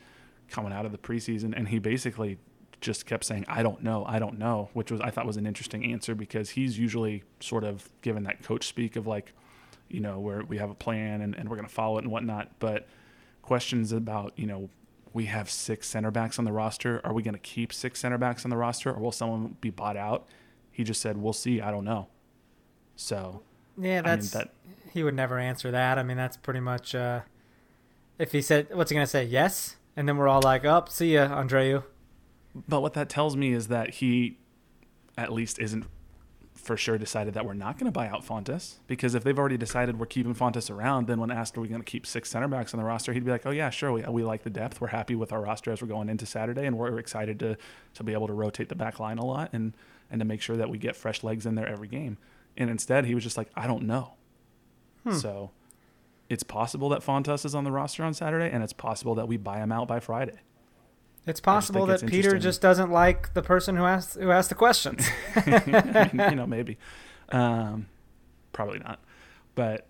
coming 0.50 0.74
out 0.74 0.86
of 0.86 0.92
the 0.92 0.98
preseason, 0.98 1.54
and 1.56 1.70
he 1.70 1.80
basically 1.80 2.38
just 2.82 3.06
kept 3.06 3.24
saying, 3.24 3.46
"I 3.48 3.64
don't 3.64 3.84
know, 3.84 4.04
I 4.06 4.20
don't 4.20 4.38
know," 4.40 4.70
which 4.74 4.92
was 4.92 5.00
I 5.02 5.10
thought 5.12 5.26
was 5.26 5.38
an 5.38 5.46
interesting 5.46 5.86
answer 5.86 6.16
because 6.16 6.52
he's 6.52 6.78
usually 6.78 7.24
sort 7.40 7.64
of 7.64 7.90
given 8.02 8.24
that 8.24 8.44
coach 8.44 8.68
speak 8.68 8.96
of 8.96 9.08
like, 9.08 9.34
you 9.90 10.00
know, 10.00 10.20
where 10.20 10.44
we 10.44 10.58
have 10.58 10.70
a 10.70 10.76
plan 10.76 11.22
and, 11.22 11.36
and 11.36 11.50
we're 11.50 11.56
going 11.56 11.68
to 11.68 11.74
follow 11.74 11.98
it 11.98 12.04
and 12.04 12.12
whatnot, 12.12 12.52
but 12.60 12.88
questions 13.42 13.92
about 13.92 14.34
you 14.38 14.46
know 14.46 14.70
we 15.14 15.26
have 15.26 15.50
six 15.50 15.88
center 15.88 16.12
backs 16.12 16.40
on 16.40 16.46
the 16.46 16.52
roster. 16.52 17.02
Are 17.04 17.14
we 17.14 17.22
going 17.22 17.34
to 17.34 17.40
keep 17.40 17.74
six 17.74 18.00
center 18.00 18.18
backs 18.18 18.46
on 18.46 18.50
the 18.50 18.58
roster, 18.58 18.92
or 18.92 19.00
will 19.00 19.12
someone 19.12 19.58
be 19.62 19.70
bought 19.70 19.98
out? 19.98 20.28
He 20.72 20.84
just 20.84 21.02
said, 21.02 21.18
"We'll 21.18 21.34
see. 21.34 21.62
I 21.62 21.72
don't 21.72 21.86
know." 21.86 22.08
So 22.96 23.42
yeah, 23.78 23.92
I 23.92 23.96
mean, 23.96 24.04
that's 24.04 24.32
that 24.32 24.54
he 24.94 25.04
would 25.04 25.16
never 25.16 25.40
answer 25.40 25.72
that. 25.72 25.98
I 25.98 26.04
mean, 26.04 26.18
that's 26.18 26.38
pretty 26.38 26.60
much 26.60 26.96
uh, 26.96 27.22
if 28.18 28.32
he 28.32 28.42
said, 28.42 28.68
"What's 28.74 28.92
he 28.92 28.96
gonna 28.96 29.08
say?" 29.08 29.24
Yes, 29.24 29.78
and 29.96 30.08
then 30.08 30.18
we're 30.18 30.28
all 30.28 30.42
like, 30.42 30.66
"Up, 30.66 30.90
see 30.90 31.14
ya, 31.14 31.28
Andreu." 31.28 31.84
But 32.54 32.82
what 32.82 32.94
that 32.94 33.10
tells 33.10 33.36
me 33.36 33.54
is 33.54 33.68
that 33.68 33.96
he, 33.96 34.38
at 35.18 35.32
least, 35.32 35.60
isn't 35.60 35.86
for 36.62 36.78
sure 36.78 36.98
decided 36.98 37.34
that 37.34 37.46
we're 37.46 37.54
not 37.54 37.78
going 37.78 37.86
to 37.86 37.92
buy 37.92 38.08
out 38.08 38.26
Fontàs. 38.26 38.76
Because 38.88 39.16
if 39.16 39.24
they've 39.24 39.38
already 39.38 39.58
decided 39.58 40.00
we're 40.00 40.06
keeping 40.06 40.36
Fontàs 40.36 40.70
around, 40.70 41.08
then 41.08 41.20
when 41.20 41.32
asked, 41.32 41.58
are 41.58 41.62
we 41.62 41.68
going 41.68 41.82
to 41.82 41.86
keep 41.86 42.06
six 42.06 42.30
center 42.30 42.48
backs 42.48 42.74
on 42.74 42.80
the 42.80 42.86
roster, 42.86 43.14
he'd 43.14 43.26
be 43.26 43.32
like, 43.32 43.46
oh, 43.46 43.52
yeah, 43.52 43.70
sure. 43.70 43.92
We, 43.92 44.04
we 44.04 44.24
like 44.24 44.44
the 44.44 44.50
depth. 44.50 44.80
We're 44.80 44.88
happy 44.88 45.16
with 45.16 45.32
our 45.32 45.42
roster 45.42 45.72
as 45.72 45.82
we're 45.82 45.88
going 45.88 46.10
into 46.10 46.26
Saturday. 46.26 46.66
And 46.66 46.78
we're 46.78 47.00
excited 47.00 47.40
to, 47.40 47.58
to 47.96 48.04
be 48.04 48.14
able 48.14 48.28
to 48.28 48.34
rotate 48.34 48.70
the 48.70 48.76
back 48.76 49.00
line 49.00 49.18
a 49.18 49.26
lot 49.26 49.50
and, 49.54 49.74
and 50.12 50.20
to 50.20 50.26
make 50.26 50.42
sure 50.42 50.56
that 50.56 50.70
we 50.70 50.78
get 50.78 50.96
fresh 50.96 51.24
legs 51.24 51.46
in 51.46 51.56
there 51.56 51.68
every 51.68 51.88
game. 51.88 52.18
And 52.56 52.70
instead, 52.70 53.06
he 53.06 53.16
was 53.16 53.24
just 53.24 53.38
like, 53.38 53.50
I 53.56 53.66
don't 53.66 53.84
know. 53.84 54.14
So 55.18 55.52
it's 56.30 56.44
possible 56.44 56.90
that 56.90 57.02
Fontàs 57.02 57.46
is 57.46 57.56
on 57.56 57.64
the 57.64 57.72
roster 57.72 58.04
on 58.04 58.14
Saturday, 58.14 58.54
and 58.54 58.64
it's 58.64 58.74
possible 58.74 59.16
that 59.16 59.28
we 59.28 59.38
buy 59.38 59.58
him 59.58 59.72
out 59.72 59.88
by 59.88 60.00
Friday. 60.00 60.40
It's 61.26 61.40
possible 61.40 61.86
that 61.88 62.02
it's 62.02 62.10
Peter 62.10 62.40
just 62.40 62.62
doesn't 62.62 62.92
like 62.92 63.34
the 63.34 63.42
person 63.42 63.76
who 63.76 63.84
asked 63.84 64.16
who 64.16 64.32
asked 64.32 64.50
the 64.50 64.56
questions. 64.56 65.08
I 65.36 66.10
mean, 66.14 66.30
you 66.30 66.36
know, 66.36 66.48
maybe. 66.48 66.78
Um, 67.30 67.88
probably 68.54 68.80
not. 68.80 69.00
But 69.54 69.86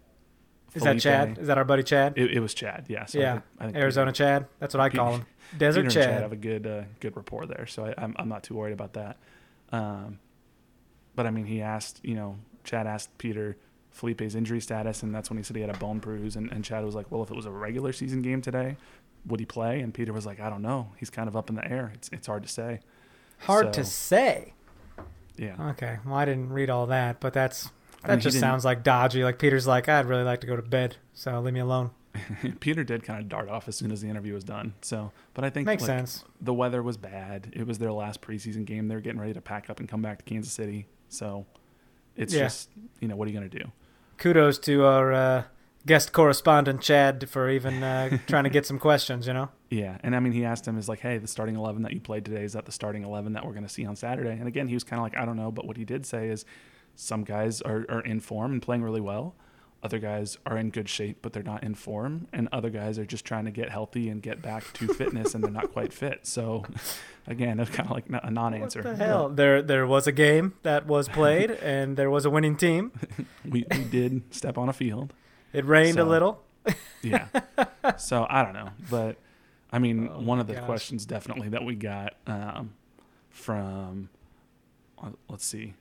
Is 0.73 0.83
that 0.83 0.99
Chad? 0.99 1.37
Is 1.37 1.47
that 1.47 1.57
our 1.57 1.63
buddy 1.63 1.83
Chad? 1.83 2.13
It, 2.17 2.31
it 2.31 2.39
was 2.39 2.53
Chad. 2.53 2.85
Yeah. 2.89 3.05
So 3.05 3.19
I 3.19 3.21
yeah, 3.21 3.31
think- 3.33 3.43
I 3.59 3.65
think 3.65 3.77
Arizona 3.77 4.11
Chad. 4.11 4.47
That's 4.59 4.73
what 4.73 4.81
I 4.81 4.89
call 4.89 5.15
him. 5.15 5.25
Peter, 5.51 5.59
Desert 5.59 5.87
Peter 5.87 5.99
and 5.99 6.09
Chad. 6.11 6.21
have 6.21 6.31
a 6.33 6.37
good 6.37 6.67
uh, 6.67 6.81
good 6.99 7.15
rapport 7.15 7.45
there, 7.45 7.65
so 7.67 7.85
I, 7.85 7.93
I'm 7.97 8.15
I'm 8.17 8.27
not 8.29 8.43
too 8.43 8.55
worried 8.55 8.73
about 8.73 8.93
that. 8.93 9.17
Um, 9.71 10.19
but 11.15 11.25
I 11.25 11.31
mean, 11.31 11.45
he 11.45 11.61
asked, 11.61 12.01
you 12.03 12.15
know, 12.15 12.37
Chad 12.63 12.87
asked 12.87 13.17
Peter 13.17 13.57
Felipe's 13.91 14.35
injury 14.35 14.61
status, 14.61 15.03
and 15.03 15.13
that's 15.13 15.29
when 15.29 15.37
he 15.37 15.43
said 15.43 15.55
he 15.55 15.61
had 15.61 15.69
a 15.75 15.77
bone 15.77 15.99
bruise, 15.99 16.35
and, 16.35 16.51
and 16.51 16.63
Chad 16.63 16.83
was 16.85 16.95
like, 16.95 17.11
well, 17.11 17.21
if 17.23 17.29
it 17.29 17.35
was 17.35 17.45
a 17.45 17.51
regular 17.51 17.91
season 17.93 18.21
game 18.21 18.41
today, 18.41 18.77
would 19.25 19.39
he 19.39 19.45
play? 19.45 19.81
And 19.81 19.93
Peter 19.93 20.13
was 20.13 20.25
like, 20.25 20.39
I 20.39 20.49
don't 20.49 20.61
know. 20.61 20.93
He's 20.97 21.09
kind 21.09 21.27
of 21.27 21.35
up 21.35 21.49
in 21.49 21.55
the 21.55 21.69
air. 21.69 21.91
It's 21.93 22.09
it's 22.13 22.27
hard 22.27 22.43
to 22.43 22.49
say. 22.49 22.79
Hard 23.39 23.73
to 23.73 23.83
say. 23.83 24.53
Yeah. 25.37 25.55
Okay, 25.71 25.97
well 26.05 26.15
I 26.15 26.25
didn't 26.25 26.49
read 26.51 26.69
all 26.69 26.87
that, 26.87 27.19
but 27.19 27.33
that's 27.33 27.69
I 28.03 28.07
that 28.07 28.13
mean, 28.15 28.19
just 28.21 28.39
sounds 28.39 28.65
like 28.65 28.83
dodgy. 28.83 29.23
Like 29.23 29.39
Peter's 29.39 29.67
like, 29.67 29.87
I'd 29.89 30.05
really 30.05 30.23
like 30.23 30.41
to 30.41 30.47
go 30.47 30.55
to 30.55 30.61
bed, 30.61 30.97
so 31.13 31.39
leave 31.39 31.53
me 31.53 31.59
alone. 31.59 31.91
Peter 32.59 32.83
did 32.83 33.03
kind 33.03 33.19
of 33.21 33.29
dart 33.29 33.47
off 33.49 33.67
as 33.67 33.75
soon 33.75 33.91
as 33.91 34.01
the 34.01 34.09
interview 34.09 34.33
was 34.33 34.43
done. 34.43 34.73
So, 34.81 35.11
but 35.33 35.45
I 35.45 35.49
think 35.49 35.65
Makes 35.65 35.83
like, 35.83 35.87
sense. 35.87 36.25
the 36.41 36.53
weather 36.53 36.83
was 36.83 36.97
bad. 36.97 37.49
It 37.53 37.65
was 37.65 37.77
their 37.79 37.91
last 37.93 38.21
preseason 38.21 38.65
game. 38.65 38.87
They're 38.89 38.99
getting 38.99 39.19
ready 39.19 39.33
to 39.33 39.41
pack 39.41 39.69
up 39.69 39.79
and 39.79 39.87
come 39.87 40.01
back 40.01 40.17
to 40.17 40.23
Kansas 40.25 40.51
City. 40.51 40.87
So, 41.09 41.45
it's 42.17 42.33
Yeah. 42.33 42.43
just 42.43 42.69
you 42.99 43.07
know 43.07 43.15
what 43.15 43.27
are 43.27 43.31
you 43.31 43.37
gonna 43.37 43.49
do? 43.49 43.71
Kudos 44.21 44.59
to 44.59 44.85
our 44.85 45.11
uh, 45.11 45.43
guest 45.87 46.13
correspondent 46.13 46.79
Chad 46.79 47.27
for 47.27 47.49
even 47.49 47.81
uh, 47.81 48.19
trying 48.27 48.43
to 48.43 48.51
get 48.51 48.67
some 48.67 48.77
questions. 48.77 49.25
You 49.27 49.33
know. 49.33 49.49
Yeah, 49.71 49.97
and 50.03 50.17
I 50.17 50.19
mean, 50.19 50.33
he 50.33 50.43
asked 50.43 50.67
him, 50.67 50.77
"Is 50.77 50.89
like, 50.89 50.99
hey, 50.99 51.17
the 51.17 51.29
starting 51.29 51.55
eleven 51.55 51.83
that 51.83 51.93
you 51.93 52.01
played 52.01 52.25
today 52.25 52.43
is 52.43 52.51
that 52.53 52.65
the 52.65 52.73
starting 52.73 53.03
eleven 53.03 53.31
that 53.33 53.45
we're 53.45 53.53
going 53.53 53.63
to 53.63 53.69
see 53.69 53.85
on 53.85 53.95
Saturday?" 53.95 54.31
And 54.31 54.49
again, 54.49 54.67
he 54.67 54.73
was 54.73 54.83
kind 54.83 54.99
of 54.99 55.03
like, 55.03 55.15
"I 55.15 55.23
don't 55.23 55.37
know," 55.37 55.49
but 55.49 55.65
what 55.65 55.77
he 55.77 55.85
did 55.85 56.05
say 56.05 56.27
is, 56.27 56.43
some 56.97 57.23
guys 57.23 57.61
are, 57.61 57.85
are 57.87 58.01
in 58.01 58.19
form 58.19 58.51
and 58.51 58.61
playing 58.61 58.83
really 58.83 58.99
well, 58.99 59.33
other 59.83 59.99
guys 59.99 60.37
are 60.45 60.57
in 60.57 60.69
good 60.69 60.87
shape 60.87 61.19
but 61.21 61.33
they're 61.33 61.43
not 61.43 61.63
in 61.63 61.75
form, 61.75 62.27
and 62.31 62.47
other 62.51 62.69
guys 62.69 62.99
are 62.99 63.05
just 63.05 63.25
trying 63.25 63.45
to 63.45 63.51
get 63.51 63.69
healthy 63.69 64.09
and 64.09 64.21
get 64.21 64.41
back 64.41 64.71
to 64.73 64.87
fitness 64.93 65.33
and 65.33 65.43
they're 65.43 65.51
not 65.51 65.71
quite 65.71 65.91
fit. 65.93 66.25
So, 66.27 66.63
again, 67.27 67.59
it's 67.59 67.71
kind 67.71 67.89
of 67.89 67.95
like 67.95 68.05
a 68.09 68.29
non-answer. 68.31 68.81
What 68.81 68.97
the 68.97 69.03
hell? 69.03 69.29
There, 69.29 69.61
there 69.61 69.87
was 69.87 70.07
a 70.07 70.11
game 70.11 70.53
that 70.63 70.85
was 70.85 71.07
played, 71.09 71.51
and 71.61 71.97
there 71.97 72.09
was 72.09 72.25
a 72.25 72.29
winning 72.29 72.55
team. 72.55 72.91
We 73.43 73.65
we 73.71 73.83
did 73.85 74.21
step 74.33 74.57
on 74.57 74.69
a 74.69 74.73
field. 74.73 75.13
It 75.53 75.65
rained 75.65 75.99
a 75.99 76.05
little. 76.05 76.43
Yeah. 77.01 77.27
so 77.97 78.27
I 78.29 78.43
don't 78.43 78.53
know, 78.53 78.69
but 78.89 79.17
I 79.71 79.79
mean, 79.79 80.09
Oh 80.11 80.19
one 80.21 80.39
of 80.39 80.47
the 80.47 80.53
gosh. 80.53 80.65
questions 80.65 81.05
definitely 81.05 81.49
that 81.49 81.63
we 81.63 81.75
got 81.75 82.13
um, 82.27 82.73
from, 83.29 84.09
uh, 85.01 85.09
let's 85.27 85.45
see. 85.45 85.73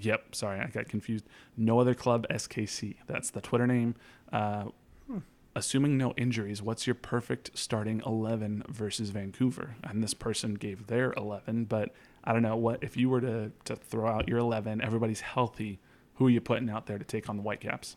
Yep, 0.00 0.34
sorry, 0.34 0.60
I 0.60 0.66
got 0.68 0.88
confused. 0.88 1.26
No 1.56 1.78
other 1.78 1.94
club 1.94 2.26
SKC. 2.30 2.96
That's 3.06 3.30
the 3.30 3.40
Twitter 3.40 3.66
name. 3.66 3.94
Uh, 4.32 4.64
Hmm. 5.06 5.18
Assuming 5.54 5.98
no 5.98 6.14
injuries, 6.16 6.62
what's 6.62 6.86
your 6.86 6.94
perfect 6.94 7.50
starting 7.54 8.02
eleven 8.06 8.64
versus 8.68 9.10
Vancouver? 9.10 9.76
And 9.84 10.02
this 10.02 10.14
person 10.14 10.54
gave 10.54 10.86
their 10.86 11.12
eleven, 11.12 11.64
but 11.66 11.94
I 12.24 12.32
don't 12.32 12.42
know 12.42 12.56
what 12.56 12.82
if 12.82 12.96
you 12.96 13.08
were 13.10 13.20
to 13.20 13.52
to 13.66 13.76
throw 13.76 14.08
out 14.08 14.28
your 14.28 14.38
eleven, 14.38 14.80
everybody's 14.80 15.20
healthy. 15.20 15.78
Who 16.14 16.26
are 16.26 16.30
you 16.30 16.40
putting 16.40 16.70
out 16.70 16.86
there 16.86 16.98
to 16.98 17.04
take 17.04 17.28
on 17.28 17.36
the 17.36 17.42
Whitecaps? 17.42 17.96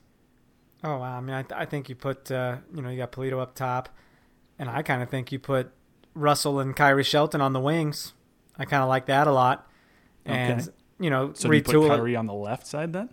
Oh 0.83 0.97
wow! 0.97 1.17
I 1.17 1.21
mean, 1.21 1.33
I, 1.35 1.45
I 1.61 1.65
think 1.65 1.87
you 1.89 1.95
put 1.95 2.29
uh, 2.29 2.57
you 2.73 2.81
know 2.81 2.89
you 2.89 2.97
got 2.97 3.11
Pulido 3.11 3.39
up 3.41 3.55
top, 3.55 3.89
and 4.59 4.69
I 4.69 4.81
kind 4.83 5.01
of 5.01 5.09
think 5.09 5.31
you 5.31 5.39
put 5.39 5.71
Russell 6.13 6.59
and 6.59 6.75
Khiry 6.75 7.05
Shelton 7.05 7.41
on 7.41 7.53
the 7.53 7.59
wings. 7.59 8.13
I 8.57 8.65
kind 8.65 8.83
of 8.83 8.89
like 8.89 9.05
that 9.07 9.25
a 9.27 9.31
lot, 9.31 9.67
and 10.25 10.61
Okay. 10.61 10.71
You 10.99 11.09
know 11.09 11.31
So 11.33 11.49
do 11.49 11.55
you 11.55 11.61
put 11.63 11.75
retool 11.75 12.09
it. 12.09 12.15
On 12.15 12.25
the 12.27 12.33
left 12.33 12.65
side 12.67 12.93
then? 12.93 13.09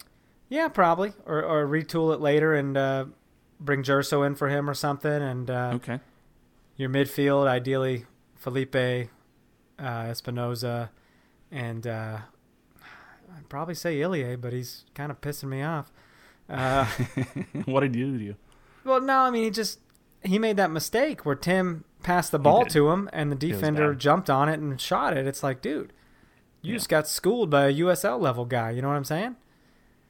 Yeah, 0.49 0.69
probably, 0.69 1.12
or 1.26 1.43
or 1.43 1.67
retool 1.67 2.14
it 2.14 2.21
later 2.21 2.55
and 2.55 2.76
uh, 2.76 3.05
bring 3.61 3.83
Gerso 3.83 4.26
in 4.26 4.35
for 4.35 4.49
him 4.49 4.69
or 4.71 4.75
something, 4.75 5.11
and 5.11 5.50
uh, 5.50 5.73
Okay. 5.75 6.00
your 6.76 6.88
midfield 6.91 7.47
ideally 7.47 8.05
Felipe, 8.37 8.75
uh, 8.76 9.09
Espinoza, 9.79 10.91
and 11.50 11.87
uh, 11.87 12.19
I'd 13.37 13.49
probably 13.49 13.75
say 13.75 14.00
Ilie, 14.03 14.37
but 14.37 14.53
he's 14.53 14.85
kind 14.95 15.11
of 15.11 15.21
pissing 15.21 15.49
me 15.49 15.62
off. 15.62 15.91
Uh, 16.49 16.85
what 17.64 17.81
did 17.81 17.97
you 17.97 18.19
do? 18.19 18.35
Well, 18.85 19.00
no, 19.00 19.19
I 19.21 19.31
mean 19.31 19.45
he 19.45 19.50
just 19.50 19.81
he 20.23 20.38
made 20.38 20.57
that 20.59 20.71
mistake 20.71 21.25
where 21.26 21.35
Tim 21.35 21.85
passed 22.03 22.33
the 22.33 22.38
ball 22.38 22.64
to 22.67 22.91
him 22.91 23.09
and 23.12 23.33
the 23.33 23.37
defender 23.37 23.95
jumped 23.95 24.29
on 24.31 24.49
it 24.50 24.61
and 24.61 24.79
shot 24.81 25.17
it. 25.17 25.26
It's 25.26 25.43
like, 25.43 25.62
dude, 25.62 25.93
you 26.64 26.73
Yeah. 26.73 26.76
just 26.78 26.88
got 26.88 27.06
schooled 27.06 27.50
by 27.50 27.66
a 27.66 27.73
USL 27.73 28.18
level 28.21 28.44
guy. 28.44 28.71
You 28.71 28.83
know 28.83 28.88
what 28.88 28.97
I'm 28.97 29.04
saying? 29.04 29.37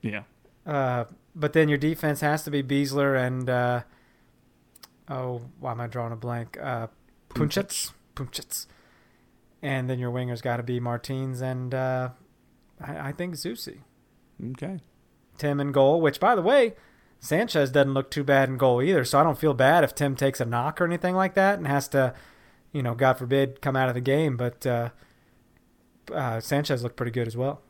Yeah. 0.00 0.22
Uh, 0.66 1.04
but 1.34 1.52
then 1.52 1.68
your 1.68 1.78
defense 1.78 2.20
has 2.20 2.44
to 2.44 2.50
be 2.50 2.62
Besler 2.62 3.18
and 3.18 3.50
uh, 3.50 3.82
oh, 5.08 5.42
why 5.60 5.72
am 5.72 5.80
I 5.80 5.86
drawing 5.86 6.12
a 6.12 6.16
blank? 6.16 6.56
Uh, 6.60 6.86
Puncec, 7.30 7.92
Puncec, 8.14 8.66
and 9.62 9.90
then 9.90 9.98
your 9.98 10.10
wingers 10.12 10.42
got 10.42 10.58
to 10.58 10.62
be 10.62 10.78
Martins 10.80 11.40
and 11.40 11.74
uh, 11.74 12.10
I, 12.80 13.08
I 13.08 13.12
think 13.12 13.34
Zusi. 13.34 13.78
Okay. 14.52 14.78
Tim 15.38 15.60
in 15.60 15.72
goal, 15.72 16.00
which 16.00 16.20
by 16.20 16.34
the 16.34 16.42
way, 16.42 16.74
Sanchez 17.18 17.70
doesn't 17.70 17.94
look 17.94 18.10
too 18.10 18.22
bad 18.24 18.48
in 18.48 18.56
goal 18.56 18.80
either. 18.82 19.04
So 19.04 19.18
I 19.18 19.22
don't 19.24 19.38
feel 19.38 19.54
bad 19.54 19.82
if 19.84 19.94
Tim 19.94 20.14
takes 20.14 20.40
a 20.40 20.44
knock 20.44 20.80
or 20.80 20.84
anything 20.84 21.14
like 21.16 21.34
that 21.34 21.58
and 21.58 21.66
has 21.66 21.88
to, 21.88 22.14
you 22.72 22.82
know, 22.82 22.94
God 22.94 23.14
forbid, 23.14 23.60
come 23.60 23.76
out 23.76 23.88
of 23.88 23.94
the 23.94 24.00
game. 24.00 24.36
But 24.36 24.66
uh, 24.66 24.90
uh, 26.12 26.40
Sanchez 26.40 26.82
looked 26.82 26.96
pretty 26.96 27.12
good 27.12 27.26
as 27.26 27.36
well. 27.36 27.60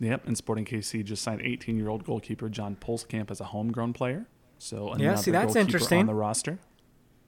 Yep. 0.00 0.26
And 0.26 0.36
Sporting 0.36 0.64
KC 0.64 1.04
just 1.04 1.22
signed 1.22 1.42
18 1.42 1.76
year 1.76 1.88
old 1.88 2.04
goalkeeper 2.04 2.48
John 2.48 2.76
Pulskamp 2.76 3.30
as 3.30 3.40
a 3.40 3.44
homegrown 3.46 3.92
player. 3.92 4.26
So 4.58 4.88
another 4.88 5.04
Yeah, 5.04 5.14
see, 5.16 5.30
that's 5.30 5.56
interesting. 5.56 6.00
on 6.00 6.06
the 6.06 6.14
roster. 6.14 6.58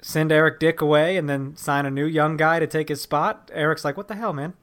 Send 0.00 0.32
Eric 0.32 0.58
Dick 0.58 0.80
away 0.80 1.16
and 1.16 1.28
then 1.28 1.56
sign 1.56 1.86
a 1.86 1.90
new 1.90 2.06
young 2.06 2.36
guy 2.36 2.58
to 2.58 2.66
take 2.66 2.88
his 2.88 3.00
spot. 3.00 3.50
Eric's 3.54 3.84
like, 3.84 3.96
what 3.96 4.08
the 4.08 4.16
hell, 4.16 4.32
man? 4.32 4.54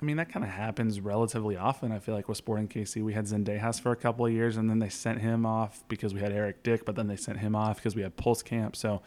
I 0.00 0.04
mean, 0.04 0.16
that 0.16 0.30
kind 0.30 0.44
of 0.44 0.50
happens 0.52 1.00
relatively 1.00 1.56
often. 1.56 1.90
I 1.90 1.98
feel 1.98 2.14
like 2.14 2.28
with 2.28 2.36
Sporting 2.36 2.68
KC, 2.68 3.02
we 3.02 3.14
had 3.14 3.24
Zendejas 3.24 3.80
for 3.80 3.90
a 3.90 3.96
couple 3.96 4.24
of 4.24 4.32
years, 4.32 4.56
and 4.56 4.70
then 4.70 4.78
they 4.78 4.88
sent 4.88 5.20
him 5.20 5.44
off 5.44 5.82
because 5.88 6.14
we 6.14 6.20
had 6.20 6.30
Eric 6.32 6.62
Dick, 6.62 6.84
but 6.84 6.94
then 6.94 7.08
they 7.08 7.16
sent 7.16 7.38
him 7.38 7.56
off 7.56 7.76
because 7.76 7.96
we 7.96 8.02
had 8.02 8.16
Pulskamp. 8.16 8.76
So 8.76 9.02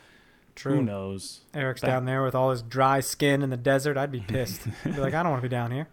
who 0.69 0.81
knows? 0.83 1.41
Eric's 1.53 1.81
That- 1.81 1.87
down 1.87 2.05
there 2.05 2.23
with 2.23 2.35
all 2.35 2.51
his 2.51 2.61
dry 2.61 2.99
skin 2.99 3.41
in 3.41 3.49
the 3.49 3.57
desert. 3.57 3.97
I'd 3.97 4.11
be 4.11 4.19
pissed. 4.27 4.61
I'd 4.85 4.95
be 4.95 5.01
like, 5.01 5.13
I 5.13 5.23
don't 5.23 5.31
want 5.31 5.41
to 5.43 5.47
be 5.49 5.51
down 5.51 5.71
here. 5.71 5.87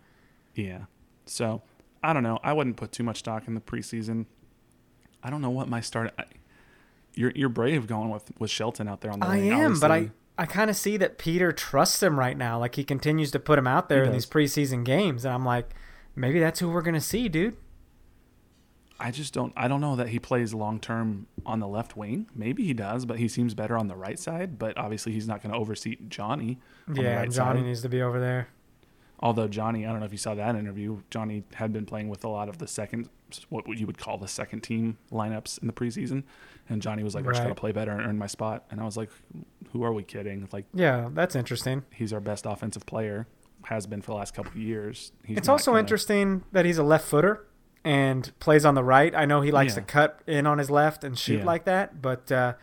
Yeah. 0.54 0.80
So 1.26 1.62
I 2.02 2.12
don't 2.12 2.22
know. 2.22 2.38
I 2.42 2.52
wouldn't 2.52 2.76
put 2.76 2.92
too 2.92 3.02
much 3.04 3.18
stock 3.18 3.46
in 3.48 3.54
the 3.54 3.60
preseason. 3.60 4.26
I 5.22 5.30
don't 5.30 5.42
know 5.42 5.50
what 5.50 5.68
my 5.68 5.80
start. 5.80 6.12
I, 6.18 6.24
you're 7.14 7.32
you're 7.34 7.48
brave 7.48 7.86
going 7.86 8.10
with 8.10 8.30
with 8.38 8.50
Shelton 8.50 8.88
out 8.88 9.00
there 9.00 9.10
on 9.10 9.20
the. 9.20 9.26
I 9.26 9.36
wing, 9.38 9.52
am, 9.52 9.80
but 9.80 9.90
I. 9.90 10.10
I 10.40 10.46
kind 10.46 10.70
of 10.70 10.76
see 10.76 10.96
that 10.98 11.18
Peter 11.18 11.50
trusts 11.50 12.00
him 12.00 12.16
right 12.16 12.36
now. 12.36 12.60
Like 12.60 12.76
he 12.76 12.84
continues 12.84 13.32
to 13.32 13.40
put 13.40 13.58
him 13.58 13.66
out 13.66 13.88
there 13.88 14.02
He 14.02 14.06
in 14.06 14.12
these 14.12 14.24
preseason 14.26 14.84
games, 14.84 15.24
and 15.24 15.34
I'm 15.34 15.44
like, 15.44 15.74
maybe 16.14 16.38
that's 16.38 16.60
who 16.60 16.68
we're 16.70 16.82
gonna 16.82 17.00
see, 17.00 17.28
dude. 17.28 17.56
I 19.00 19.10
just 19.12 19.32
don't. 19.32 19.52
I 19.56 19.68
don't 19.68 19.80
know 19.80 19.94
that 19.96 20.08
he 20.08 20.18
plays 20.18 20.52
long 20.54 20.80
term 20.80 21.26
on 21.46 21.60
the 21.60 21.68
left 21.68 21.96
wing. 21.96 22.28
Maybe 22.34 22.64
he 22.64 22.74
does, 22.74 23.06
but 23.06 23.18
he 23.18 23.28
seems 23.28 23.54
better 23.54 23.76
on 23.78 23.86
the 23.86 23.94
right 23.96 24.18
side. 24.18 24.58
But 24.58 24.76
obviously, 24.76 25.12
he's 25.12 25.28
not 25.28 25.40
going 25.42 25.52
to 25.52 25.58
overseat 25.58 26.08
Johnny. 26.08 26.58
Yeah, 26.92 27.16
right 27.20 27.30
Johnny 27.30 27.60
side. 27.60 27.66
needs 27.66 27.82
to 27.82 27.88
be 27.88 28.02
over 28.02 28.18
there. 28.18 28.48
Although 29.20 29.48
Johnny, 29.48 29.84
I 29.86 29.90
don't 29.90 29.98
know 30.00 30.06
if 30.06 30.12
you 30.12 30.18
saw 30.18 30.34
that 30.34 30.54
interview. 30.56 31.00
Johnny 31.10 31.42
had 31.54 31.72
been 31.72 31.86
playing 31.86 32.08
with 32.08 32.24
a 32.24 32.28
lot 32.28 32.48
of 32.48 32.58
the 32.58 32.68
second, 32.68 33.08
what 33.48 33.66
you 33.76 33.84
would 33.86 33.98
call 33.98 34.16
the 34.18 34.28
second 34.28 34.60
team 34.62 34.96
lineups 35.12 35.60
in 35.60 35.66
the 35.66 35.72
preseason, 35.72 36.22
and 36.68 36.80
Johnny 36.82 37.02
was 37.02 37.14
like, 37.16 37.24
"I 37.26 37.30
just 37.30 37.42
got 37.42 37.48
to 37.48 37.54
play 37.54 37.72
better 37.72 37.90
and 37.92 38.00
earn 38.02 38.18
my 38.18 38.28
spot." 38.28 38.64
And 38.70 38.80
I 38.80 38.84
was 38.84 38.96
like, 38.96 39.10
"Who 39.72 39.82
are 39.82 39.92
we 39.92 40.02
kidding? 40.04 40.48
Like, 40.52 40.66
Yeah, 40.72 41.08
that's 41.12 41.34
interesting. 41.36 41.84
he's 41.92 42.12
our 42.12 42.20
best 42.20 42.46
offensive 42.46 42.86
player, 42.86 43.26
has 43.64 43.86
been 43.86 44.02
for 44.02 44.12
the 44.12 44.16
last 44.16 44.34
couple 44.34 44.52
of 44.52 44.58
years. 44.58 45.10
He's 45.24 45.38
it's 45.38 45.48
also 45.48 45.72
gonna- 45.72 45.80
interesting 45.80 46.44
that 46.52 46.64
he's 46.64 46.78
a 46.78 46.84
left 46.84 47.04
footer 47.06 47.44
and 47.84 48.30
plays 48.40 48.64
on 48.64 48.74
the 48.74 48.84
right. 48.84 49.14
I 49.14 49.24
know 49.24 49.40
he 49.40 49.50
likes 49.50 49.74
Yeah. 49.74 49.80
to 49.80 49.86
cut 49.86 50.20
in 50.26 50.46
on 50.46 50.58
his 50.58 50.70
left 50.70 51.04
and 51.04 51.18
shoot 51.18 51.38
Yeah. 51.40 51.44
like 51.44 51.64
that, 51.64 52.02
but 52.02 52.30
uh, 52.32 52.54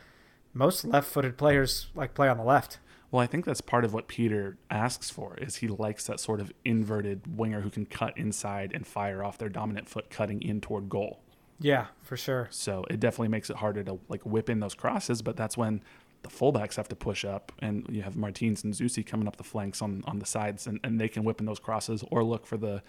most 0.53 0.85
left-footed 0.85 1.37
players 1.37 1.87
like 1.95 2.13
play 2.13 2.27
on 2.29 2.37
the 2.37 2.43
left. 2.43 2.79
Well, 3.11 3.21
I 3.21 3.27
think 3.27 3.45
that's 3.45 3.61
part 3.61 3.85
of 3.85 3.93
what 3.93 4.07
Peter 4.07 4.57
asks 4.69 5.09
for 5.09 5.37
is 5.37 5.57
he 5.57 5.67
likes 5.67 6.05
that 6.07 6.19
sort 6.19 6.41
of 6.41 6.51
inverted 6.65 7.37
winger 7.37 7.61
who 7.61 7.69
can 7.69 7.85
cut 7.85 8.17
inside 8.17 8.71
and 8.73 8.85
fire 8.85 9.23
off 9.23 9.37
their 9.37 9.47
dominant 9.49 9.87
foot 9.87 10.09
cutting 10.09 10.41
in 10.41 10.59
toward 10.59 10.89
goal. 10.89 11.21
Yeah, 11.59 11.85
for 12.01 12.17
sure. 12.17 12.47
So 12.51 12.83
it 12.89 12.99
definitely 12.99 13.29
makes 13.29 13.49
it 13.49 13.57
harder 13.57 13.83
to 13.83 13.99
like 14.09 14.21
whip 14.25 14.49
in 14.49 14.59
those 14.59 14.73
crosses, 14.75 15.21
but 15.21 15.37
that's 15.37 15.55
when 15.55 15.81
the 16.25 16.31
fullbacks 16.35 16.75
have 16.75 16.87
to 16.87 16.95
push 16.95 17.23
up 17.23 17.51
and 17.59 17.85
you 17.87 18.01
have 18.01 18.15
Martins 18.15 18.63
and 18.63 18.73
Zusi 18.73 19.05
coming 19.05 19.27
up 19.27 19.37
the 19.37 19.43
flanks 19.43 19.81
on, 19.81 20.03
on 20.07 20.17
the 20.17 20.25
sides 20.25 20.65
and, 20.65 20.79
and 20.83 20.99
they 20.99 21.07
can 21.07 21.23
whip 21.23 21.39
in 21.39 21.45
those 21.45 21.59
crosses 21.59 22.03
or 22.09 22.23
look 22.23 22.47
for 22.47 22.57
the, 22.57 22.81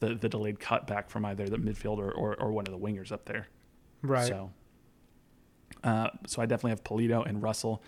the, 0.00 0.16
the 0.16 0.28
delayed 0.28 0.58
cutback 0.58 1.08
from 1.08 1.24
either 1.24 1.48
the 1.48 1.56
midfielder 1.56 2.12
or, 2.16 2.34
or 2.34 2.50
one 2.50 2.66
of 2.66 2.72
the 2.72 2.78
wingers 2.78 3.12
up 3.12 3.26
there. 3.26 3.46
Right. 4.02 4.26
So, 4.26 4.50
uh, 5.84 6.08
so 6.26 6.42
I 6.42 6.46
definitely 6.46 6.70
have 6.70 6.82
Pulido 6.82 7.24
and 7.24 7.40
Russell. 7.40 7.80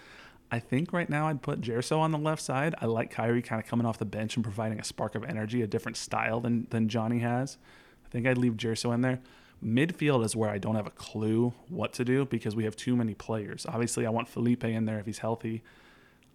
I 0.53 0.61
think 0.61 0.93
right 0.93 1.11
now 1.11 1.27
I'd 1.27 1.43
put 1.43 1.63
Gerso 1.63 1.99
on 1.99 2.13
the 2.13 2.19
left 2.19 2.43
side. 2.43 2.75
I 2.81 2.87
like 2.87 3.13
Khiry 3.13 3.43
kind 3.43 3.61
of 3.61 3.67
coming 3.67 3.87
off 3.87 3.99
the 3.99 4.05
bench 4.05 4.37
and 4.37 4.45
providing 4.45 4.79
a 4.79 4.85
spark 4.85 5.17
of 5.17 5.25
energy, 5.25 5.63
a 5.63 5.67
different 5.67 5.97
style 5.97 6.41
than 6.41 6.67
than 6.71 6.89
Johnny 6.91 7.21
has. 7.21 7.57
I 8.05 8.09
think 8.11 8.27
I'd 8.27 8.37
leave 8.37 8.53
Gerso 8.53 8.93
in 8.95 9.01
there. 9.01 9.21
Midfield 9.65 10.25
is 10.25 10.35
where 10.35 10.51
I 10.51 10.59
don't 10.59 10.75
have 10.75 10.87
a 10.87 10.91
clue 10.91 11.53
what 11.69 11.93
to 11.95 12.05
do 12.05 12.25
because 12.25 12.57
we 12.57 12.65
have 12.65 12.75
too 12.77 12.97
many 12.97 13.15
players. 13.15 13.65
Obviously, 13.69 14.07
I 14.07 14.11
want 14.11 14.29
Felipe 14.29 14.65
in 14.65 14.85
there 14.87 14.99
if 14.99 15.07
he's 15.07 15.19
healthy. 15.19 15.63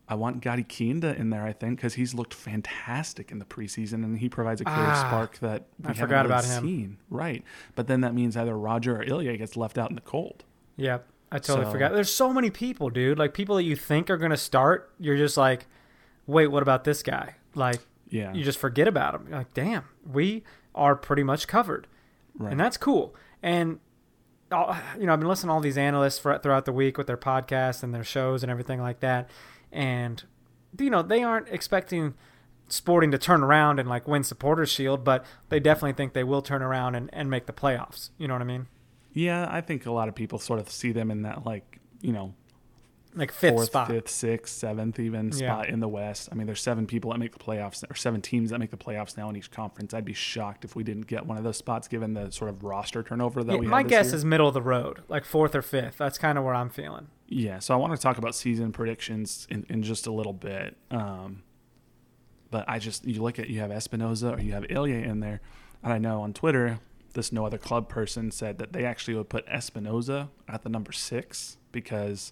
I 0.09 0.15
want 0.15 0.39
Gadi 0.41 0.63
Kinda 0.63 1.13
in 1.17 1.31
there, 1.31 1.43
I 1.43 1.51
think, 1.51 1.77
because 1.79 1.95
he's 1.95 2.13
looked 2.13 2.33
fantastic 2.33 3.29
in 3.29 3.39
the 3.39 3.45
preseason 3.45 4.05
and 4.05 4.17
he 4.19 4.29
provides 4.29 4.61
a 4.61 4.63
creative 4.63 4.85
Ah, 4.87 5.07
spark 5.07 5.37
that 5.39 5.63
we 5.79 5.85
I 5.85 5.87
haven't 5.89 6.01
forgot 6.05 6.15
really 6.25 6.27
about 6.27 6.45
him. 6.45 6.63
seen. 6.63 6.97
Right. 7.09 7.43
But 7.75 7.87
then 7.87 7.99
that 8.01 8.13
means 8.13 8.37
either 8.37 8.57
Roger 8.57 8.95
or 8.97 9.03
Ilie 9.03 9.37
gets 9.37 9.57
left 9.57 9.77
out 9.77 9.89
in 9.89 9.95
the 9.95 10.01
cold. 10.01 10.45
Yep. 10.77 11.05
I 11.29 11.39
totally 11.39 11.65
So- 11.65 11.71
forgot. 11.73 11.91
There's 11.91 12.09
so 12.13 12.31
many 12.31 12.49
people, 12.49 12.89
dude. 12.89 13.19
Like 13.19 13.33
people 13.33 13.57
that 13.57 13.63
you 13.63 13.75
think 13.75 14.09
are 14.09 14.15
gonna 14.15 14.37
start, 14.37 14.93
you're 14.97 15.17
just 15.17 15.35
like, 15.35 15.65
wait, 16.25 16.47
what 16.47 16.63
about 16.63 16.85
this 16.85 17.03
guy? 17.03 17.35
Like 17.53 17.79
Yeah. 18.07 18.31
you 18.33 18.45
just 18.45 18.59
forget 18.59 18.87
about 18.87 19.13
him. 19.15 19.25
You're 19.27 19.39
like, 19.39 19.53
damn, 19.53 19.83
we 20.09 20.45
are 20.73 20.95
pretty 20.95 21.23
much 21.23 21.49
covered, 21.49 21.85
right. 22.37 22.51
and 22.51 22.59
that's 22.59 22.77
cool. 22.77 23.15
And 23.41 23.79
uh, 24.51 24.79
you 24.99 25.05
know, 25.05 25.13
I've 25.13 25.19
been 25.19 25.27
listening 25.27 25.49
to 25.49 25.53
all 25.53 25.59
these 25.59 25.77
analysts 25.77 26.19
for, 26.19 26.37
throughout 26.37 26.65
the 26.65 26.71
week 26.71 26.97
with 26.97 27.07
their 27.07 27.17
podcasts 27.17 27.83
and 27.83 27.93
their 27.93 28.03
shows 28.03 28.43
and 28.43 28.51
everything 28.51 28.81
like 28.81 29.01
that, 29.01 29.29
and 29.71 30.23
you 30.79 30.89
know, 30.89 31.01
they 31.01 31.23
aren't 31.23 31.49
expecting 31.49 32.13
Sporting 32.69 33.11
to 33.11 33.17
turn 33.17 33.43
around 33.43 33.79
and 33.79 33.87
like 33.87 34.09
win 34.09 34.25
Supporters 34.25 34.69
Shield, 34.69 35.05
but 35.05 35.25
they 35.47 35.57
definitely 35.57 35.93
think 35.93 36.11
they 36.11 36.25
will 36.25 36.41
turn 36.41 36.61
around 36.61 36.95
and, 36.95 37.09
and 37.13 37.29
make 37.29 37.45
the 37.45 37.53
playoffs. 37.53 38.09
You 38.17 38.27
know 38.27 38.33
what 38.33 38.41
I 38.41 38.45
mean? 38.45 38.67
yeah, 39.17 39.47
I 39.49 39.61
think 39.61 39.87
a 39.87 39.91
lot 39.91 40.09
of 40.09 40.15
people 40.15 40.37
sort 40.37 40.59
of 40.59 40.69
see 40.69 40.91
them 40.91 41.09
in 41.09 41.23
that 41.23 41.43
like, 41.43 41.79
you 42.01 42.13
know, 42.13 42.35
Like 43.17 43.31
fifth 43.31 43.53
fourth, 43.55 43.65
spot. 43.67 43.87
fifth, 43.87 44.09
sixth, 44.09 44.55
seventh, 44.55 44.99
even 44.99 45.27
Yeah. 45.33 45.33
spot 45.37 45.69
in 45.69 45.79
the 45.79 45.87
West. 45.87 46.29
I 46.31 46.35
mean, 46.35 46.45
there's 46.45 46.61
seven 46.61 46.85
people 46.85 47.11
that 47.11 47.17
make 47.17 47.31
the 47.33 47.39
playoffs, 47.39 47.83
or 47.89 47.95
seven 47.95 48.21
teams 48.21 48.51
that 48.51 48.59
make 48.59 48.69
the 48.71 48.77
playoffs 48.77 49.17
now 49.17 49.29
in 49.29 49.35
each 49.35 49.49
conference. 49.51 49.93
I'd 49.93 50.05
be 50.05 50.13
shocked 50.13 50.63
if 50.63 50.75
we 50.75 50.83
didn't 50.83 51.07
get 51.07 51.25
one 51.25 51.37
of 51.37 51.43
those 51.43 51.57
spots, 51.57 51.87
given 51.87 52.13
the 52.13 52.29
sort 52.31 52.49
of 52.49 52.63
roster 52.63 53.01
turnover 53.03 53.43
that 53.43 53.53
Yeah, 53.53 53.59
we. 53.59 53.67
my 53.67 53.83
guess 53.83 54.07
year. 54.07 54.15
is 54.15 54.23
middle 54.25 54.47
of 54.47 54.53
the 54.53 54.61
road, 54.61 55.01
like 55.07 55.25
fourth 55.25 55.55
or 55.55 55.61
fifth. 55.61 55.97
That's 55.97 56.17
kind 56.17 56.37
of 56.37 56.43
where 56.43 56.53
I'm 56.53 56.69
feeling. 56.69 57.07
Yeah, 57.27 57.59
so 57.59 57.73
I 57.73 57.77
want 57.77 57.93
to 57.93 58.01
talk 58.01 58.17
about 58.17 58.35
season 58.35 58.71
predictions 58.71 59.47
in, 59.49 59.65
in 59.67 59.83
just 59.83 60.07
a 60.07 60.11
little 60.13 60.31
bit. 60.33 60.77
Um, 60.91 61.43
but 62.51 62.63
I 62.67 62.79
just 62.79 63.05
you 63.05 63.21
look 63.21 63.39
at 63.39 63.49
you 63.49 63.59
have 63.59 63.71
Espinoza 63.71 64.37
or 64.37 64.41
you 64.41 64.53
have 64.53 64.65
Ilie 64.69 65.03
in 65.03 65.19
there, 65.19 65.41
and 65.83 65.91
I 65.91 65.97
know 65.97 66.21
on 66.21 66.33
Twitter 66.33 66.79
this 67.13 67.31
no 67.31 67.45
other 67.45 67.57
club 67.57 67.89
person 67.89 68.29
said 68.31 68.59
that 68.59 68.73
they 68.73 68.85
actually 68.85 69.15
would 69.15 69.27
put 69.27 69.45
Espinoza 69.47 70.29
at 70.47 70.61
the 70.63 70.69
number 70.69 70.91
six 70.91 71.57
because 71.71 72.31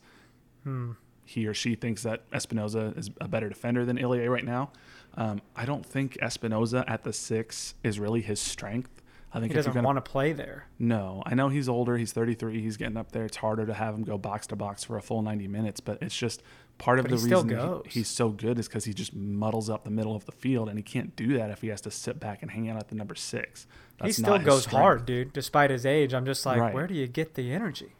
Hmm. 0.65 0.91
he 1.23 1.47
or 1.47 1.53
she 1.53 1.75
thinks 1.75 2.03
that 2.03 2.29
Espinoza 2.31 2.95
is 2.97 3.09
a 3.21 3.27
better 3.27 3.49
defender 3.49 3.85
than 3.85 3.97
Ilie 3.97 4.27
right 4.27 4.43
now. 4.45 4.71
Um, 5.15 5.41
I 5.55 5.65
don't 5.65 5.85
think 5.85 6.17
Espinoza 6.21 6.83
at 6.87 7.03
the 7.03 7.13
six 7.13 7.73
is 7.83 7.99
really 7.99 8.21
his 8.21 8.39
strength. 8.39 9.01
I 9.33 9.39
think 9.39 9.51
He 9.51 9.55
doesn't 9.55 9.81
want 9.83 9.97
to 9.97 10.01
play 10.01 10.31
there. 10.33 10.67
no, 10.79 11.21
I 11.25 11.35
know 11.35 11.49
he's 11.49 11.67
older. 11.67 11.97
He's 11.97 12.13
33. 12.13 12.61
He's 12.61 12.77
getting 12.77 12.95
up 12.95 13.11
there. 13.11 13.25
It's 13.25 13.35
harder 13.37 13.65
to 13.65 13.73
have 13.73 13.93
him 13.95 14.03
go 14.03 14.17
box 14.17 14.47
to 14.47 14.55
box 14.55 14.83
for 14.85 14.97
a 14.97 15.01
full 15.01 15.21
90 15.21 15.47
minutes, 15.49 15.79
but 15.81 15.97
it's 16.01 16.15
just 16.15 16.41
part 16.77 16.99
of 16.99 17.03
But 17.05 17.11
the 17.11 17.17
he 17.17 17.33
reason 17.33 17.81
he- 17.85 17.89
he's 17.99 18.07
so 18.07 18.29
good 18.29 18.59
is 18.59 18.67
because 18.69 18.85
he 18.85 18.93
just 18.93 19.13
muddles 19.13 19.69
up 19.69 19.83
the 19.83 19.89
middle 19.91 20.15
of 20.15 20.25
the 20.25 20.31
field, 20.31 20.69
and 20.69 20.77
he 20.79 20.83
can't 20.83 21.15
do 21.17 21.37
that 21.37 21.49
if 21.49 21.59
he 21.61 21.67
has 21.67 21.81
to 21.81 21.91
sit 21.91 22.17
back 22.19 22.43
and 22.43 22.51
hang 22.51 22.69
out 22.69 22.77
at 22.77 22.87
the 22.89 22.95
number 22.95 23.15
six. 23.15 23.67
he 24.03 24.11
still 24.13 24.37
goes 24.39 24.63
strength. 24.63 24.81
hard, 24.81 25.05
dude, 25.05 25.33
despite 25.33 25.69
his 25.69 25.85
age. 25.85 26.13
I'm 26.13 26.25
just 26.25 26.45
like, 26.45 26.59
Right. 26.59 26.73
where 26.73 26.87
do 26.87 26.93
you 26.93 27.07
get 27.07 27.33
the 27.35 27.51
energy? 27.51 27.93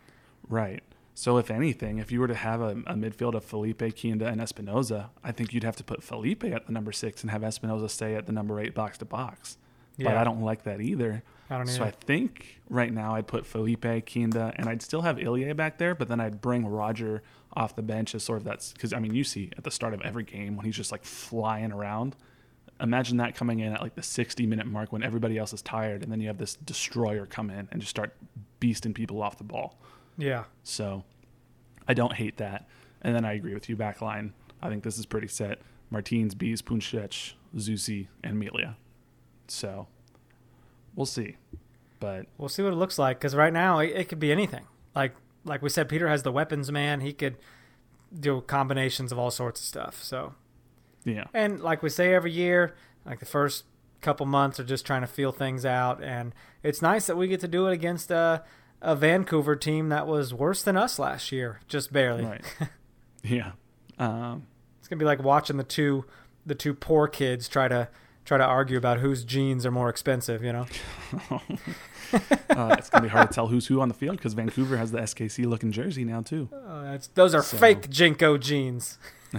Right. 0.48 0.84
So 1.18 1.38
if 1.38 1.50
anything, 1.50 2.00
if 2.00 2.12
you 2.12 2.20
were 2.20 2.28
to 2.28 2.36
have 2.36 2.60
a, 2.60 2.72
a 2.72 2.94
midfield 2.94 3.36
of 3.36 3.46
Felipe, 3.46 3.96
Kinda, 3.96 4.28
and 4.28 4.42
Espinoza, 4.42 5.10
I 5.24 5.32
think 5.32 5.54
you'd 5.54 5.64
have 5.64 5.78
to 5.78 5.84
put 5.84 6.04
Felipe 6.04 6.44
at 6.44 6.66
the 6.68 6.74
number 6.74 6.92
six 6.92 7.22
and 7.22 7.32
have 7.32 7.42
Espinoza 7.42 7.90
stay 7.90 8.16
at 8.16 8.26
the 8.26 8.34
number 8.34 8.60
eight 8.60 8.76
box 8.76 8.98
to 8.98 9.06
box. 9.06 9.58
Yeah. 9.96 10.10
But 10.10 10.18
I 10.18 10.24
don't 10.26 10.42
like 10.42 10.64
that 10.64 10.82
either. 10.82 11.24
I 11.50 11.56
don't 11.56 11.68
So 11.68 11.86
I 11.86 11.92
think 11.92 12.60
right 12.70 12.92
now 12.92 13.16
I'd 13.16 13.28
put 13.28 13.46
Felipe, 13.46 14.06
Kinda, 14.06 14.54
and 14.58 14.68
I'd 14.68 14.82
still 14.82 15.04
have 15.04 15.18
Ilie 15.18 15.54
back 15.54 15.78
there, 15.78 15.96
but 15.96 16.10
then 16.10 16.20
I'd 16.20 16.42
bring 16.42 16.68
Roger 16.68 17.24
off 17.54 17.78
the 17.78 17.82
bench 17.82 18.14
as 18.14 18.22
sort 18.22 18.40
of 18.40 18.44
that's 18.44 18.74
because 18.74 18.92
I 18.92 19.00
mean 19.00 19.14
you 19.14 19.24
see 19.24 19.52
at 19.58 19.64
the 19.64 19.72
start 19.72 19.94
of 19.94 20.02
every 20.02 20.24
game 20.24 20.58
when 20.58 20.66
he's 20.66 20.76
just 20.76 20.92
like 20.92 21.06
flying 21.06 21.72
around. 21.72 22.18
Imagine 22.82 23.16
that 23.18 23.36
coming 23.36 23.60
in 23.60 23.72
at 23.72 23.82
like 23.82 23.96
the 23.96 24.04
60 24.04 24.46
minute 24.46 24.68
mark 24.68 24.92
when 24.92 25.02
everybody 25.02 25.38
else 25.38 25.54
is 25.54 25.62
tired, 25.62 26.04
and 26.04 26.12
then 26.12 26.20
you 26.20 26.28
have 26.28 26.40
this 26.40 26.56
destroyer 26.58 27.26
come 27.26 27.50
in 27.50 27.70
and 27.72 27.80
just 27.80 27.92
start 27.92 28.14
beasting 28.60 28.94
people 28.94 29.24
off 29.24 29.38
the 29.38 29.46
ball. 29.46 29.80
Yeah. 30.18 30.46
So 30.64 31.04
I 31.88 31.94
don't 31.94 32.14
hate 32.14 32.38
that. 32.38 32.68
And 33.02 33.16
then 33.16 33.26
I 33.26 33.34
agree 33.34 33.54
with 33.54 33.70
you, 33.70 33.78
backline. 33.78 34.32
I 34.62 34.70
think 34.70 34.84
this 34.84 34.98
is 34.98 35.06
pretty 35.06 35.28
set. 35.28 35.60
Martins, 35.92 36.34
Bees, 36.34 36.62
Puncec, 36.62 37.34
Zusi, 37.56 38.08
and 38.24 38.40
Melia. 38.40 38.78
So 39.48 39.88
we'll 40.96 41.06
see. 41.06 41.38
But 42.00 42.26
We'll 42.38 42.50
see 42.50 42.64
what 42.64 42.74
it 42.74 42.78
looks 42.78 42.98
like 42.98 43.20
because 43.20 43.36
right 43.36 43.54
now 43.54 43.80
it, 43.80 43.92
it 43.96 44.10
could 44.10 44.20
be 44.20 44.32
anything. 44.32 44.66
Like 44.96 45.16
like 45.44 45.62
we 45.62 45.70
said, 45.70 45.88
Peter 45.88 46.08
has 46.08 46.24
the 46.24 46.32
weapons 46.32 46.72
man. 46.72 47.02
He 47.02 47.14
could 47.14 47.38
do 48.18 48.42
combinations 48.42 49.12
of 49.12 49.20
all 49.20 49.32
sorts 49.32 49.60
of 49.62 49.66
stuff. 49.66 50.04
So 50.04 50.34
yeah. 51.04 51.26
and 51.34 51.62
like 51.62 51.84
we 51.84 51.90
say 51.90 52.14
every 52.14 52.32
year, 52.32 52.76
like 53.06 53.20
the 53.20 53.26
first 53.26 53.66
couple 54.02 54.26
months 54.26 54.60
are 54.60 54.64
just 54.64 54.86
trying 54.86 55.02
to 55.02 55.08
feel 55.08 55.32
things 55.32 55.66
out, 55.66 56.04
and 56.04 56.34
it's 56.64 56.82
nice 56.82 57.08
that 57.08 57.16
we 57.16 57.28
get 57.28 57.40
to 57.42 57.48
do 57.48 57.68
it 57.68 57.74
against 57.74 58.12
a 58.12 58.44
a 58.86 58.96
Vancouver 58.96 59.56
team 59.56 59.90
that 59.90 60.08
was 60.08 60.34
worse 60.34 60.62
than 60.64 60.78
us 60.78 60.98
last 61.00 61.32
year, 61.32 61.60
just 61.68 61.92
barely. 61.92 62.24
Right. 62.26 62.44
yeah. 63.24 63.52
Um, 64.00 64.48
It's 64.80 64.88
gonna 64.88 65.00
be 65.00 65.06
like 65.06 65.22
watching 65.24 65.58
the 65.58 65.64
two 65.64 66.06
the 66.46 66.56
two 66.56 66.74
poor 66.74 67.08
kids 67.08 67.48
try 67.50 67.68
to 67.68 67.90
try 68.24 68.38
to 68.38 68.44
argue 68.44 68.78
about 68.78 69.00
whose 69.00 69.24
jeans 69.24 69.66
are 69.66 69.72
more 69.72 69.90
expensive. 69.90 70.44
You 70.44 70.54
know. 70.54 70.66
uh, 72.14 72.76
it's 72.78 72.90
going 72.90 73.02
to 73.02 73.02
be 73.02 73.08
hard 73.10 73.30
to 73.30 73.34
tell 73.36 73.48
who's 73.48 73.68
who 73.68 73.82
on 73.82 73.88
the 73.88 73.94
field 73.94 74.18
because 74.18 74.34
Vancouver 74.34 74.78
has 74.78 74.92
the 74.92 75.00
SKC 75.00 75.46
looking 75.46 75.72
jersey 75.72 76.04
now, 76.06 76.22
too. 76.22 76.50
Oh, 76.54 76.84
that's, 76.84 77.08
those 77.08 77.34
are 77.36 77.42
So- 77.44 77.58
fake 77.58 77.90
JNCO 77.90 78.40
jeans. 78.40 78.98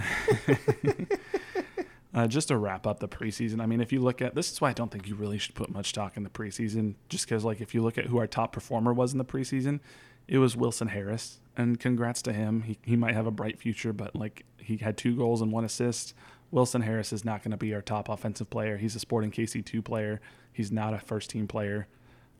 Uh, 2.17 2.25
just 2.25 2.47
to 2.47 2.57
wrap 2.57 2.87
up 2.87 2.99
the 2.99 3.07
preseason, 3.07 3.61
I 3.61 3.67
mean, 3.67 3.79
if 3.79 3.93
you 3.93 3.99
look 3.99 4.23
at 4.23 4.33
this, 4.33 4.51
is 4.51 4.59
why 4.59 4.71
I 4.71 4.73
don't 4.73 4.89
think 4.89 5.07
you 5.07 5.13
really 5.13 5.37
should 5.37 5.53
put 5.53 5.69
much 5.69 5.89
stock 5.89 6.17
in 6.17 6.23
the 6.23 6.31
preseason. 6.31 6.95
Just 7.09 7.27
because, 7.27 7.45
like, 7.45 7.61
if 7.61 7.75
you 7.75 7.83
look 7.83 7.95
at 7.95 8.07
who 8.07 8.17
our 8.17 8.25
top 8.25 8.53
performer 8.53 8.91
was 8.91 9.11
in 9.11 9.19
the 9.19 9.23
preseason, 9.23 9.81
it 10.27 10.39
was 10.39 10.57
Wilson 10.57 10.87
Harris, 10.87 11.41
and 11.55 11.79
congrats 11.79 12.23
to 12.23 12.33
him. 12.33 12.63
He 12.63 12.79
he 12.81 12.95
might 12.95 13.13
have 13.13 13.27
a 13.27 13.31
bright 13.31 13.59
future, 13.59 13.93
but 13.93 14.15
like 14.15 14.45
he 14.57 14.77
had 14.77 14.97
two 14.97 15.15
goals 15.15 15.43
and 15.43 15.51
one 15.51 15.63
assist. 15.63 16.15
Wilson 16.49 16.81
Harris 16.81 17.13
is 17.13 17.23
not 17.23 17.43
going 17.43 17.51
to 17.51 17.57
be 17.57 17.71
our 17.75 17.83
top 17.83 18.09
offensive 18.09 18.49
player. 18.49 18.77
He's 18.77 18.95
a 18.95 18.99
Sporting 18.99 19.29
KC 19.29 19.63
two 19.63 19.83
player. 19.83 20.19
He's 20.51 20.71
not 20.71 20.95
a 20.95 20.99
first 20.99 21.29
team 21.29 21.47
player. 21.47 21.87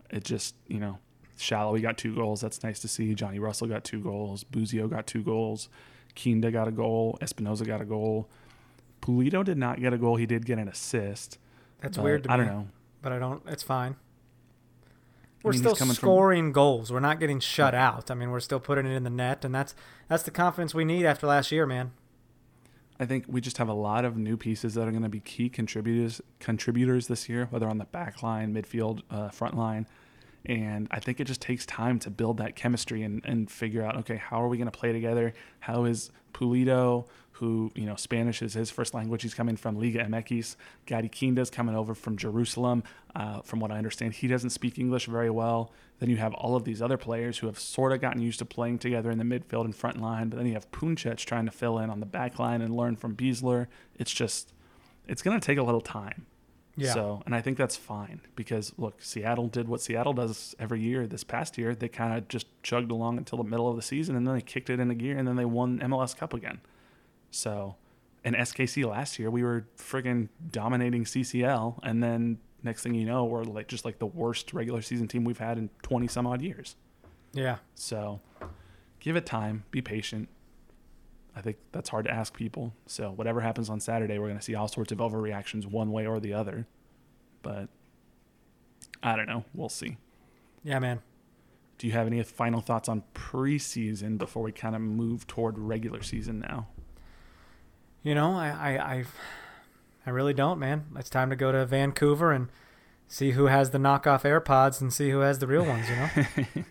It 0.09 0.23
just 0.23 0.55
you 0.67 0.79
know, 0.79 0.97
shallow. 1.37 1.75
He 1.75 1.83
got 1.83 1.99
two 1.99 2.15
goals. 2.15 2.41
That's 2.41 2.63
nice 2.63 2.79
to 2.79 2.87
see. 2.87 3.13
Johnny 3.13 3.37
Russell 3.37 3.67
got 3.67 3.83
two 3.83 4.01
goals. 4.01 4.43
Busio 4.43 4.87
got 4.87 5.05
two 5.05 5.21
goals. 5.21 5.69
Kinda 6.15 6.49
got 6.49 6.67
a 6.67 6.71
goal. 6.71 7.19
Espinoza 7.21 7.63
got 7.63 7.79
a 7.79 7.85
goal. 7.85 8.27
Pulido 9.07 9.43
did 9.43 9.57
not 9.57 9.79
get 9.79 9.93
a 9.93 9.97
goal. 9.97 10.17
He 10.17 10.25
did 10.25 10.45
get 10.45 10.57
an 10.59 10.67
assist. 10.67 11.37
That's 11.81 11.97
weird 11.97 12.23
to 12.23 12.31
I 12.31 12.37
don't 12.37 12.47
know. 12.47 12.67
but 13.01 13.11
I 13.11 13.19
don't. 13.19 13.41
It's 13.47 13.63
fine. 13.63 13.95
We're 15.43 15.51
mean, 15.51 15.59
still 15.59 15.75
coming 15.75 15.93
from- 15.93 16.01
scoring 16.01 16.51
goals. 16.51 16.91
We're 16.91 16.99
not 16.99 17.19
getting 17.19 17.39
shut 17.39 17.73
out. 17.73 18.11
I 18.11 18.15
mean, 18.15 18.31
we're 18.31 18.39
still 18.39 18.59
putting 18.59 18.85
it 18.85 18.93
in 18.95 19.03
the 19.03 19.09
net, 19.09 19.45
and 19.45 19.53
that's 19.55 19.75
that's 20.07 20.23
the 20.23 20.31
confidence 20.31 20.73
we 20.73 20.83
need 20.83 21.05
after 21.05 21.27
last 21.27 21.51
year, 21.51 21.65
man. 21.65 21.91
I 22.99 23.05
think 23.05 23.25
we 23.27 23.39
just 23.41 23.59
have 23.59 23.69
a 23.69 23.73
lot 23.73 24.03
of 24.05 24.17
new 24.17 24.35
pieces 24.35 24.73
that 24.73 24.87
are 24.87 24.91
going 24.91 25.03
to 25.03 25.09
be 25.09 25.19
key 25.19 25.49
contributors 25.49 26.19
contributors 26.39 27.07
this 27.07 27.29
year, 27.29 27.45
whether 27.51 27.69
on 27.69 27.77
the 27.77 27.85
back 27.85 28.23
line, 28.23 28.53
midfield, 28.53 29.03
uh, 29.11 29.29
front 29.29 29.55
line. 29.55 29.87
And 30.47 30.87
I 30.91 30.99
think 30.99 31.19
it 31.19 31.25
just 31.25 31.41
takes 31.41 31.65
time 31.65 31.99
to 31.99 32.09
build 32.09 32.37
that 32.37 32.55
chemistry 32.55 33.03
and, 33.03 33.23
and 33.25 33.51
figure 33.51 33.83
out, 33.83 33.97
okay, 33.97 34.15
how 34.15 34.41
are 34.41 34.47
we 34.47 34.57
going 34.57 34.71
to 34.71 34.77
play 34.77 34.93
together? 34.93 35.33
How 35.59 35.83
is 35.83 36.09
Pulido, 36.33 37.05
who, 37.31 37.71
you 37.75 37.85
know, 37.85 37.95
Spanish 37.95 38.41
is 38.41 38.53
his 38.53 38.71
first 38.71 38.93
language, 38.93 39.21
he's 39.21 39.33
coming 39.33 39.57
from 39.57 39.77
Liga 39.77 40.05
MX. 40.05 40.55
Gadi 40.85 41.09
Kinda's 41.09 41.49
coming 41.49 41.75
over 41.75 41.93
from 41.93 42.17
Jerusalem. 42.17 42.83
Uh, 43.15 43.41
from 43.41 43.59
what 43.59 43.71
I 43.71 43.77
understand, 43.77 44.13
he 44.13 44.27
doesn't 44.27 44.51
speak 44.51 44.79
English 44.79 45.05
very 45.05 45.29
well. 45.29 45.71
Then 45.99 46.09
you 46.09 46.17
have 46.17 46.33
all 46.33 46.55
of 46.55 46.63
these 46.63 46.81
other 46.81 46.97
players 46.97 47.39
who 47.39 47.47
have 47.47 47.59
sort 47.59 47.91
of 47.91 47.99
gotten 47.99 48.21
used 48.21 48.39
to 48.39 48.45
playing 48.45 48.79
together 48.79 49.11
in 49.11 49.17
the 49.17 49.23
midfield 49.23 49.65
and 49.65 49.75
front 49.75 49.99
line. 50.01 50.29
But 50.29 50.37
then 50.37 50.47
you 50.47 50.53
have 50.53 50.71
Puncec 50.71 51.17
trying 51.17 51.45
to 51.45 51.51
fill 51.51 51.77
in 51.79 51.89
on 51.89 51.99
the 51.99 52.05
back 52.05 52.39
line 52.39 52.61
and 52.61 52.75
learn 52.75 52.95
from 52.95 53.15
Besler. 53.15 53.67
It's 53.95 54.11
just, 54.11 54.53
it's 55.07 55.21
going 55.21 55.39
to 55.39 55.45
take 55.45 55.57
a 55.57 55.63
little 55.63 55.81
time. 55.81 56.25
Yeah. 56.77 56.93
So, 56.93 57.23
and 57.25 57.33
I 57.33 57.41
think 57.41 57.57
that's 57.57 57.75
fine 57.75 58.21
because 58.35 58.71
look, 58.77 59.01
Seattle 59.01 59.47
did 59.47 59.67
what 59.67 59.81
Seattle 59.81 60.13
does 60.13 60.55
every 60.59 60.79
year. 60.79 61.07
This 61.07 61.23
past 61.23 61.57
year, 61.57 61.73
they 61.73 61.89
kind 61.89 62.15
of 62.15 62.27
just 62.27 62.45
chugged 62.61 62.91
along 62.91 63.17
until 63.17 63.39
the 63.39 63.43
middle 63.43 63.67
of 63.67 63.75
the 63.75 63.81
season, 63.81 64.15
and 64.15 64.27
then 64.27 64.35
they 64.35 64.41
kicked 64.41 64.69
it 64.69 64.79
into 64.79 64.93
gear, 64.93 65.17
and 65.17 65.27
then 65.27 65.35
they 65.35 65.45
won 65.45 65.79
MLS 65.79 66.15
Cup 66.15 66.35
again. 66.35 66.61
So, 67.31 67.75
and 68.23 68.35
SKC 68.35 68.87
last 68.87 69.17
year, 69.17 69.31
we 69.31 69.43
were 69.43 69.65
friggin' 69.75 70.29
dominating 70.51 71.03
CCL, 71.05 71.79
and 71.81 72.03
then 72.03 72.37
next 72.61 72.83
thing 72.83 72.93
you 72.93 73.05
know, 73.05 73.25
we're 73.25 73.43
like 73.43 73.67
just 73.67 73.83
like 73.83 73.97
the 73.97 74.05
worst 74.05 74.53
regular 74.53 74.83
season 74.83 75.07
team 75.07 75.23
we've 75.23 75.39
had 75.39 75.57
in 75.57 75.71
twenty 75.81 76.07
some 76.07 76.27
odd 76.27 76.43
years. 76.43 76.75
Yeah. 77.33 77.57
So, 77.73 78.21
give 78.99 79.15
it 79.15 79.25
time, 79.25 79.63
be 79.71 79.81
patient. 79.81 80.29
I 81.37 81.41
think 81.41 81.57
that's 81.71 81.89
hard 81.89 82.05
to 82.05 82.11
ask 82.11 82.35
people. 82.35 82.73
So, 82.87 83.11
whatever 83.11 83.41
happens 83.41 83.69
on 83.69 83.79
Saturday, 83.79 84.17
we're 84.17 84.25
going 84.25 84.39
to 84.39 84.43
see 84.43 84.55
all 84.55 84.67
sorts 84.67 84.91
of 84.91 84.97
overreactions 84.97 85.67
one 85.67 85.91
way 85.91 86.07
or 86.07 86.19
the 86.19 86.33
other. 86.33 86.65
But 87.43 87.69
I 89.03 89.15
don't 89.15 89.27
know. 89.27 89.45
We'll 89.53 89.69
see. 89.69 89.97
Yeah, 90.63 90.79
man. 90.79 91.01
Do 91.77 91.85
you 91.85 91.93
have 91.93 92.07
any 92.07 92.23
final 92.23 92.59
thoughts 92.59 92.89
on 92.89 93.03
preseason 93.13 94.17
before 94.17 94.41
we 94.41 94.51
kind 94.51 94.75
of 94.75 94.81
move 94.81 95.27
toward 95.27 95.59
regular 95.59 96.01
season 96.01 96.39
now? 96.39 96.69
You 98.01 98.15
know, 98.15 98.31
I, 98.31 98.47
I, 98.49 98.93
I, 98.95 99.05
I 100.07 100.09
really 100.09 100.33
don't, 100.33 100.57
man. 100.57 100.85
It's 100.95 101.09
time 101.09 101.29
to 101.29 101.35
go 101.35 101.51
to 101.51 101.67
Vancouver 101.67 102.31
and 102.31 102.47
see 103.07 103.31
who 103.31 103.45
has 103.45 103.71
the 103.71 103.77
knockoff 103.77 104.23
AirPods 104.23 104.81
and 104.81 104.91
see 104.91 105.09
who 105.09 105.19
has 105.19 105.39
the 105.39 105.47
real 105.47 105.65
ones. 105.65 105.87
You 105.89 105.95
know. 105.95 106.65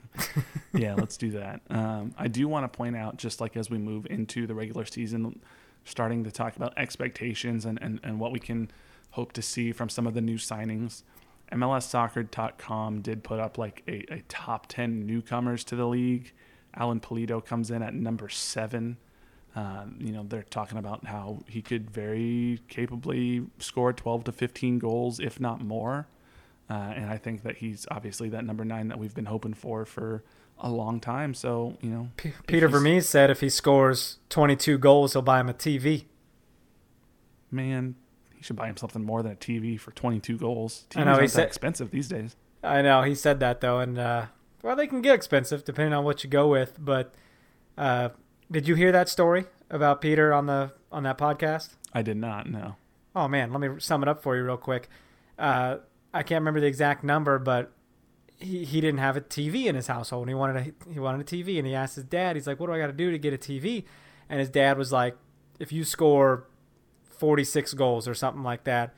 yeah, 0.74 0.94
let's 0.94 1.16
do 1.16 1.30
that. 1.32 1.60
Um, 1.70 2.14
I 2.18 2.28
do 2.28 2.46
want 2.48 2.70
to 2.70 2.76
point 2.76 2.96
out, 2.96 3.16
just 3.16 3.40
like 3.40 3.56
as 3.56 3.70
we 3.70 3.78
move 3.78 4.06
into 4.06 4.46
the 4.46 4.54
regular 4.54 4.84
season, 4.84 5.40
starting 5.84 6.24
to 6.24 6.30
talk 6.30 6.56
about 6.56 6.76
expectations 6.76 7.64
and, 7.64 7.78
and, 7.80 8.00
and 8.02 8.20
what 8.20 8.32
we 8.32 8.40
can 8.40 8.70
hope 9.10 9.32
to 9.32 9.42
see 9.42 9.72
from 9.72 9.88
some 9.88 10.06
of 10.06 10.14
the 10.14 10.20
new 10.20 10.36
signings. 10.36 11.02
MLSsoccer.com 11.52 13.00
did 13.02 13.22
put 13.22 13.38
up 13.38 13.56
like 13.56 13.82
a, 13.86 14.04
a 14.12 14.22
top 14.28 14.66
10 14.66 15.06
newcomers 15.06 15.64
to 15.64 15.76
the 15.76 15.86
league. 15.86 16.32
Alan 16.74 17.00
Pulido 17.00 17.42
comes 17.42 17.70
in 17.70 17.82
at 17.82 17.94
number 17.94 18.28
seven. 18.28 18.98
Uh, 19.54 19.86
you 19.98 20.12
know, 20.12 20.24
they're 20.28 20.42
talking 20.42 20.76
about 20.76 21.06
how 21.06 21.38
he 21.48 21.62
could 21.62 21.90
very 21.90 22.60
capably 22.68 23.46
score 23.58 23.92
12 23.92 24.24
to 24.24 24.32
15 24.32 24.78
goals, 24.78 25.18
if 25.18 25.40
not 25.40 25.62
more. 25.62 26.08
Uh, 26.68 26.92
and 26.96 27.10
I 27.10 27.16
think 27.16 27.42
that 27.42 27.58
he's 27.58 27.86
obviously 27.90 28.28
that 28.30 28.44
number 28.44 28.64
nine 28.64 28.88
that 28.88 28.98
we've 28.98 29.14
been 29.14 29.26
hoping 29.26 29.54
for 29.54 29.84
for 29.84 30.24
a 30.58 30.70
long 30.70 31.00
time. 31.00 31.34
So, 31.34 31.76
you 31.80 31.90
know, 31.90 32.08
P- 32.16 32.32
Peter 32.46 32.66
Vermes 32.68 33.08
said 33.08 33.30
if 33.30 33.40
he 33.40 33.48
scores 33.48 34.18
22 34.30 34.78
goals, 34.78 35.12
he'll 35.12 35.22
buy 35.22 35.40
him 35.40 35.48
a 35.48 35.54
TV. 35.54 36.06
Man, 37.50 37.94
he 38.34 38.42
should 38.42 38.56
buy 38.56 38.68
him 38.68 38.76
something 38.76 39.04
more 39.04 39.22
than 39.22 39.32
a 39.32 39.36
TV 39.36 39.78
for 39.78 39.92
22 39.92 40.36
goals. 40.38 40.86
TVs 40.90 41.00
I 41.00 41.04
know 41.04 41.20
he's 41.20 41.32
said, 41.32 41.46
expensive 41.46 41.90
these 41.90 42.08
days. 42.08 42.36
I 42.62 42.82
know 42.82 43.02
he 43.02 43.14
said 43.14 43.38
that 43.40 43.60
though, 43.60 43.78
and 43.78 43.98
uh, 43.98 44.26
well, 44.62 44.74
they 44.74 44.86
can 44.86 45.02
get 45.02 45.14
expensive 45.14 45.64
depending 45.64 45.92
on 45.92 46.04
what 46.04 46.24
you 46.24 46.30
go 46.30 46.48
with. 46.48 46.76
But 46.78 47.14
uh, 47.78 48.08
did 48.50 48.66
you 48.66 48.74
hear 48.74 48.90
that 48.92 49.08
story 49.08 49.44
about 49.70 50.00
Peter 50.00 50.32
on 50.32 50.46
the 50.46 50.72
on 50.90 51.04
that 51.04 51.18
podcast? 51.18 51.74
I 51.92 52.02
did 52.02 52.16
not. 52.16 52.48
No. 52.50 52.76
Oh 53.14 53.28
man, 53.28 53.52
let 53.52 53.60
me 53.60 53.78
sum 53.78 54.02
it 54.02 54.08
up 54.08 54.22
for 54.22 54.36
you 54.36 54.42
real 54.42 54.56
quick. 54.56 54.88
Uh, 55.38 55.76
I 56.12 56.22
can't 56.22 56.40
remember 56.40 56.60
the 56.60 56.66
exact 56.66 57.04
number, 57.04 57.38
but 57.38 57.72
he, 58.38 58.64
he 58.64 58.80
didn't 58.80 58.98
have 58.98 59.16
a 59.16 59.20
TV 59.20 59.66
in 59.66 59.74
his 59.74 59.86
household. 59.86 60.22
And 60.22 60.30
he 60.30 60.34
wanted 60.34 60.56
a 60.56 60.92
he 60.92 61.00
wanted 61.00 61.20
a 61.20 61.24
TV, 61.24 61.58
and 61.58 61.66
he 61.66 61.74
asked 61.74 61.96
his 61.96 62.04
dad. 62.04 62.36
He's 62.36 62.46
like, 62.46 62.60
"What 62.60 62.66
do 62.66 62.72
I 62.72 62.78
got 62.78 62.88
to 62.88 62.92
do 62.92 63.10
to 63.10 63.18
get 63.18 63.32
a 63.32 63.38
TV?" 63.38 63.84
And 64.28 64.40
his 64.40 64.48
dad 64.48 64.78
was 64.78 64.92
like, 64.92 65.16
"If 65.58 65.72
you 65.72 65.84
score 65.84 66.46
46 67.08 67.74
goals 67.74 68.06
or 68.06 68.14
something 68.14 68.42
like 68.42 68.64
that 68.64 68.94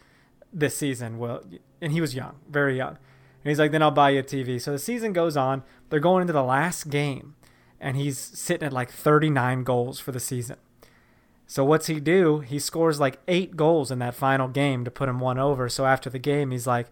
this 0.52 0.76
season, 0.76 1.18
well, 1.18 1.42
and 1.80 1.92
he 1.92 2.00
was 2.00 2.14
young, 2.14 2.36
very 2.48 2.76
young, 2.76 2.98
and 3.44 3.50
he's 3.50 3.58
like, 3.58 3.70
then 3.70 3.82
I'll 3.82 3.90
buy 3.90 4.10
you 4.10 4.20
a 4.20 4.22
TV." 4.22 4.60
So 4.60 4.72
the 4.72 4.78
season 4.78 5.12
goes 5.12 5.36
on. 5.36 5.62
They're 5.90 6.00
going 6.00 6.22
into 6.22 6.32
the 6.32 6.42
last 6.42 6.90
game, 6.90 7.34
and 7.80 7.96
he's 7.96 8.18
sitting 8.18 8.66
at 8.66 8.72
like 8.72 8.90
39 8.90 9.64
goals 9.64 10.00
for 10.00 10.12
the 10.12 10.20
season. 10.20 10.56
So 11.48 11.64
what's 11.64 11.86
he 11.86 11.98
do? 11.98 12.40
He 12.40 12.60
scores 12.60 13.00
like 13.00 13.18
eight 13.26 13.56
goals 13.56 13.90
in 13.90 13.98
that 13.98 14.14
final 14.14 14.46
game 14.46 14.84
to 14.84 14.90
put 14.90 15.08
him 15.08 15.18
one 15.18 15.38
over. 15.38 15.68
So 15.68 15.86
after 15.86 16.08
the 16.08 16.20
game, 16.20 16.52
he's 16.52 16.66
like 16.66 16.86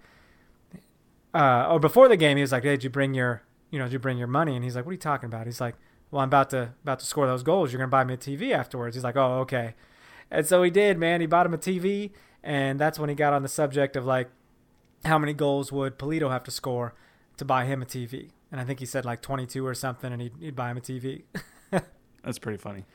uh, 1.37 1.67
or 1.71 1.79
before 1.79 2.09
the 2.09 2.17
game, 2.17 2.39
he 2.39 2.41
was 2.41 2.53
like, 2.53 2.63
hey, 2.63 2.71
"Did 2.71 2.85
you 2.85 2.91
bring 2.91 3.13
your, 3.13 3.43
you 3.71 3.79
know, 3.79 3.85
did 3.85 3.93
you 3.93 3.99
bring 3.99 4.17
your 4.17 4.27
money?" 4.27 4.55
And 4.57 4.65
he's 4.65 4.75
like, 4.75 4.87
"What 4.87 4.91
are 4.91 4.95
you 4.95 4.99
talking 4.99 5.27
about?" 5.27 5.45
He's 5.45 5.61
like, 5.61 5.75
"Well, 6.11 6.23
I'm 6.23 6.29
about 6.29 6.49
to 6.51 6.73
about 6.83 7.01
to 7.01 7.07
score 7.07 7.27
those 7.27 7.43
goals. 7.43 7.73
You're 7.73 7.79
gonna 7.79 7.91
buy 7.91 8.05
me 8.05 8.15
a 8.15 8.17
TV 8.17 8.53
afterwards." 8.53 8.97
He's 8.97 9.05
like, 9.05 9.17
"Oh, 9.17 9.41
okay." 9.41 9.75
And 10.31 10.47
so 10.47 10.63
he 10.63 10.71
did, 10.71 10.97
man. 10.99 11.21
He 11.21 11.27
bought 11.27 11.45
him 11.45 11.53
a 11.53 11.59
TV, 11.59 12.11
and 12.43 12.81
that's 12.81 12.99
when 12.99 13.11
he 13.11 13.15
got 13.15 13.35
on 13.35 13.43
the 13.43 13.49
subject 13.49 13.97
of 13.97 14.07
like, 14.07 14.31
how 15.05 15.19
many 15.19 15.35
goals 15.35 15.71
would 15.71 15.99
Pulido 15.99 16.31
have 16.31 16.43
to 16.45 16.51
score 16.51 16.95
to 17.37 17.45
buy 17.45 17.67
him 17.67 17.83
a 17.83 17.85
TV? 17.85 18.31
And 18.51 18.59
I 18.59 18.65
think 18.65 18.81
he 18.81 18.87
said 18.87 19.05
like 19.05 19.21
22 19.21 19.65
or 19.65 19.75
something, 19.75 20.13
and 20.13 20.23
he'd, 20.23 20.33
he'd 20.41 20.57
buy 20.57 20.71
him 20.71 20.79
a 20.79 20.81
TV. 20.81 21.25
that's 22.25 22.39
pretty 22.39 22.59
funny. 22.59 22.87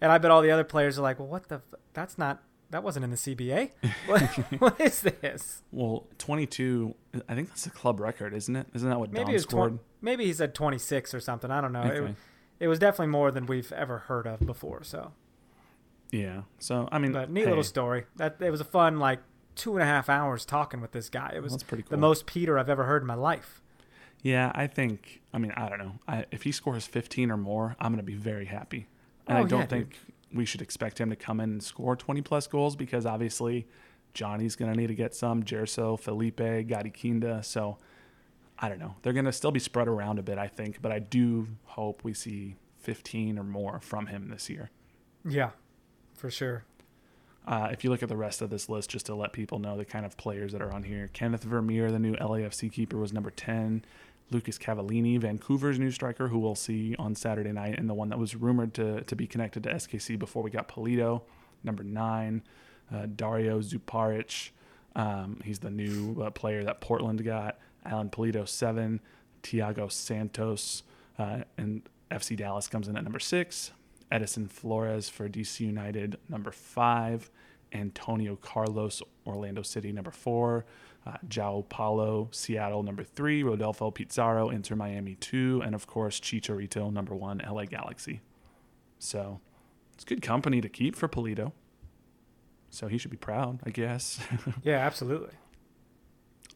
And 0.00 0.12
I 0.12 0.18
bet 0.18 0.30
all 0.30 0.42
the 0.42 0.50
other 0.50 0.64
players 0.64 0.98
are 0.98 1.02
like, 1.02 1.18
"Well, 1.18 1.28
what 1.28 1.48
the? 1.48 1.56
F- 1.56 1.80
that's 1.92 2.18
not 2.18 2.42
that 2.70 2.82
wasn't 2.82 3.04
in 3.04 3.10
the 3.10 3.16
CBA. 3.16 3.70
what, 4.06 4.22
what 4.60 4.80
is 4.80 5.00
this? 5.00 5.62
Well, 5.70 6.06
22. 6.18 6.94
I 7.28 7.34
think 7.34 7.48
that's 7.48 7.66
a 7.66 7.70
club 7.70 8.00
record, 8.00 8.34
isn't 8.34 8.54
it? 8.54 8.66
Isn't 8.74 8.88
that 8.88 8.98
what 8.98 9.12
maybe 9.12 9.32
Dom 9.32 9.38
scored? 9.38 9.78
Tw- 9.78 9.82
maybe 10.02 10.24
he 10.24 10.32
said 10.32 10.54
26 10.54 11.14
or 11.14 11.20
something. 11.20 11.50
I 11.50 11.60
don't 11.60 11.72
know. 11.72 11.82
Okay. 11.82 12.10
It, 12.10 12.16
it, 12.60 12.68
was 12.68 12.78
definitely 12.78 13.08
more 13.08 13.30
than 13.30 13.46
we've 13.46 13.70
ever 13.72 13.98
heard 13.98 14.26
of 14.26 14.40
before. 14.40 14.82
So. 14.82 15.12
Yeah. 16.10 16.42
So 16.58 16.88
I 16.90 16.98
mean, 16.98 17.12
but 17.12 17.30
neat 17.30 17.44
hey. 17.44 17.48
little 17.48 17.64
story. 17.64 18.04
That 18.16 18.36
it 18.40 18.50
was 18.50 18.60
a 18.60 18.64
fun 18.64 18.98
like 18.98 19.20
two 19.54 19.74
and 19.74 19.82
a 19.82 19.86
half 19.86 20.08
hours 20.08 20.44
talking 20.44 20.80
with 20.80 20.92
this 20.92 21.08
guy. 21.08 21.32
It 21.34 21.42
was 21.42 21.62
pretty 21.62 21.82
cool. 21.84 21.90
the 21.90 21.96
most 21.96 22.26
Peter 22.26 22.58
I've 22.58 22.70
ever 22.70 22.84
heard 22.84 23.02
in 23.02 23.06
my 23.06 23.14
life. 23.14 23.62
Yeah, 24.22 24.50
I 24.54 24.66
think. 24.66 25.22
I 25.32 25.38
mean, 25.38 25.52
I 25.56 25.68
don't 25.68 25.78
know. 25.78 25.92
I, 26.08 26.24
if 26.32 26.42
he 26.42 26.52
scores 26.52 26.86
15 26.86 27.30
or 27.30 27.36
more, 27.36 27.76
I'm 27.78 27.92
going 27.92 27.98
to 27.98 28.06
be 28.06 28.14
very 28.14 28.46
happy. 28.46 28.88
And 29.26 29.38
oh, 29.38 29.42
I 29.42 29.44
don't 29.44 29.60
yeah, 29.60 29.66
think 29.66 29.90
dude 29.90 29.98
we 30.36 30.44
should 30.44 30.62
expect 30.62 31.00
him 31.00 31.10
to 31.10 31.16
come 31.16 31.40
in 31.40 31.50
and 31.50 31.62
score 31.62 31.96
20 31.96 32.20
plus 32.22 32.46
goals 32.46 32.76
because 32.76 33.06
obviously 33.06 33.66
Johnny's 34.14 34.56
going 34.56 34.72
to 34.72 34.78
need 34.78 34.88
to 34.88 34.94
get 34.94 35.14
some. 35.14 35.42
Gerso, 35.42 35.98
Felipe, 35.98 36.68
Gadi 36.68 36.90
Kinda. 36.90 37.42
So 37.42 37.78
I 38.58 38.68
don't 38.68 38.78
know. 38.78 38.96
They're 39.02 39.12
going 39.12 39.24
to 39.26 39.32
still 39.32 39.52
be 39.52 39.60
spread 39.60 39.88
around 39.88 40.18
a 40.18 40.22
bit, 40.22 40.38
I 40.38 40.48
think, 40.48 40.80
but 40.80 40.92
I 40.92 40.98
do 40.98 41.48
hope 41.64 42.04
we 42.04 42.14
see 42.14 42.56
15 42.80 43.38
or 43.38 43.44
more 43.44 43.80
from 43.80 44.06
him 44.06 44.28
this 44.28 44.48
year. 44.48 44.70
Yeah, 45.24 45.50
for 46.14 46.30
sure. 46.30 46.64
Uh, 47.46 47.68
if 47.70 47.84
you 47.84 47.90
look 47.90 48.02
at 48.02 48.08
the 48.08 48.16
rest 48.16 48.42
of 48.42 48.50
this 48.50 48.68
list, 48.68 48.90
just 48.90 49.06
to 49.06 49.14
let 49.14 49.32
people 49.32 49.60
know 49.60 49.76
the 49.76 49.84
kind 49.84 50.04
of 50.04 50.16
players 50.16 50.52
that 50.52 50.60
are 50.60 50.72
on 50.72 50.82
here, 50.82 51.08
Kenneth 51.12 51.44
Vermeer, 51.44 51.92
the 51.92 51.98
new 51.98 52.16
LAFC 52.16 52.72
keeper, 52.72 52.96
was 52.96 53.12
number 53.12 53.30
10. 53.30 53.84
Lucas 54.30 54.58
Cavallini, 54.58 55.20
Vancouver's 55.20 55.78
new 55.78 55.90
striker, 55.90 56.28
who 56.28 56.38
we'll 56.38 56.54
see 56.54 56.96
on 56.98 57.14
Saturday 57.14 57.52
night, 57.52 57.78
and 57.78 57.88
the 57.88 57.94
one 57.94 58.08
that 58.08 58.18
was 58.18 58.34
rumored 58.34 58.74
to, 58.74 59.02
to 59.02 59.16
be 59.16 59.26
connected 59.26 59.62
to 59.62 59.74
SKC 59.74 60.18
before 60.18 60.42
we 60.42 60.50
got 60.50 60.68
Pulido, 60.68 61.22
number 61.62 61.84
nine. 61.84 62.42
Uh, 62.92 63.06
Dario 63.06 63.60
Zuparic, 63.60 64.50
um, 64.94 65.40
he's 65.44 65.58
the 65.58 65.70
new 65.70 66.22
uh, 66.22 66.30
player 66.30 66.62
that 66.64 66.80
Portland 66.80 67.24
got. 67.24 67.58
Alan 67.84 68.10
Pulido, 68.10 68.48
seven. 68.48 69.00
Thiago 69.46 69.90
Santos, 69.90 70.82
uh, 71.18 71.40
and 71.56 71.82
FC 72.10 72.36
Dallas 72.36 72.66
comes 72.66 72.88
in 72.88 72.96
at 72.96 73.04
number 73.04 73.18
six. 73.18 73.72
Edison 74.10 74.48
Flores 74.48 75.08
for 75.08 75.28
DC 75.28 75.60
United, 75.60 76.18
number 76.28 76.50
five. 76.50 77.30
Antonio 77.76 78.36
Carlos, 78.36 79.02
Orlando 79.26 79.62
City, 79.62 79.92
number 79.92 80.10
four 80.10 80.64
uh, 81.06 81.16
João 81.28 81.66
Paulo, 81.68 82.28
Seattle, 82.32 82.82
number 82.82 83.04
three, 83.04 83.42
Rodolfo 83.42 83.90
Pizarro, 83.90 84.50
Inter 84.50 84.74
Miami, 84.74 85.14
two, 85.14 85.62
and 85.64 85.74
of 85.74 85.86
course, 85.86 86.18
Chicharito, 86.18 86.92
number 86.92 87.14
one, 87.14 87.40
LA 87.48 87.64
Galaxy. 87.64 88.20
So 88.98 89.40
it's 89.94 90.04
good 90.04 90.20
company 90.20 90.60
to 90.60 90.68
keep 90.68 90.96
for 90.96 91.08
Pulido. 91.08 91.52
So 92.70 92.88
he 92.88 92.98
should 92.98 93.12
be 93.12 93.16
proud, 93.16 93.60
I 93.64 93.70
guess. 93.70 94.18
yeah, 94.62 94.78
absolutely. 94.78 95.34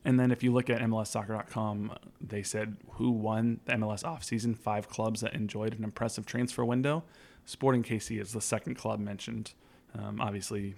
And 0.04 0.18
then 0.18 0.32
if 0.32 0.42
you 0.42 0.52
look 0.52 0.68
at 0.68 0.80
MLSsoccer.com, 0.80 1.92
they 2.20 2.42
said 2.42 2.76
who 2.92 3.10
won 3.10 3.60
the 3.66 3.74
MLS 3.74 4.02
offseason, 4.02 4.56
five 4.56 4.88
clubs 4.88 5.20
that 5.20 5.34
enjoyed 5.34 5.78
an 5.78 5.84
impressive 5.84 6.26
transfer 6.26 6.64
window. 6.64 7.04
Sporting 7.44 7.82
KC 7.82 8.20
is 8.20 8.32
the 8.32 8.40
second 8.40 8.74
club 8.74 8.98
mentioned. 8.98 9.52
Um, 9.94 10.20
obviously, 10.20 10.74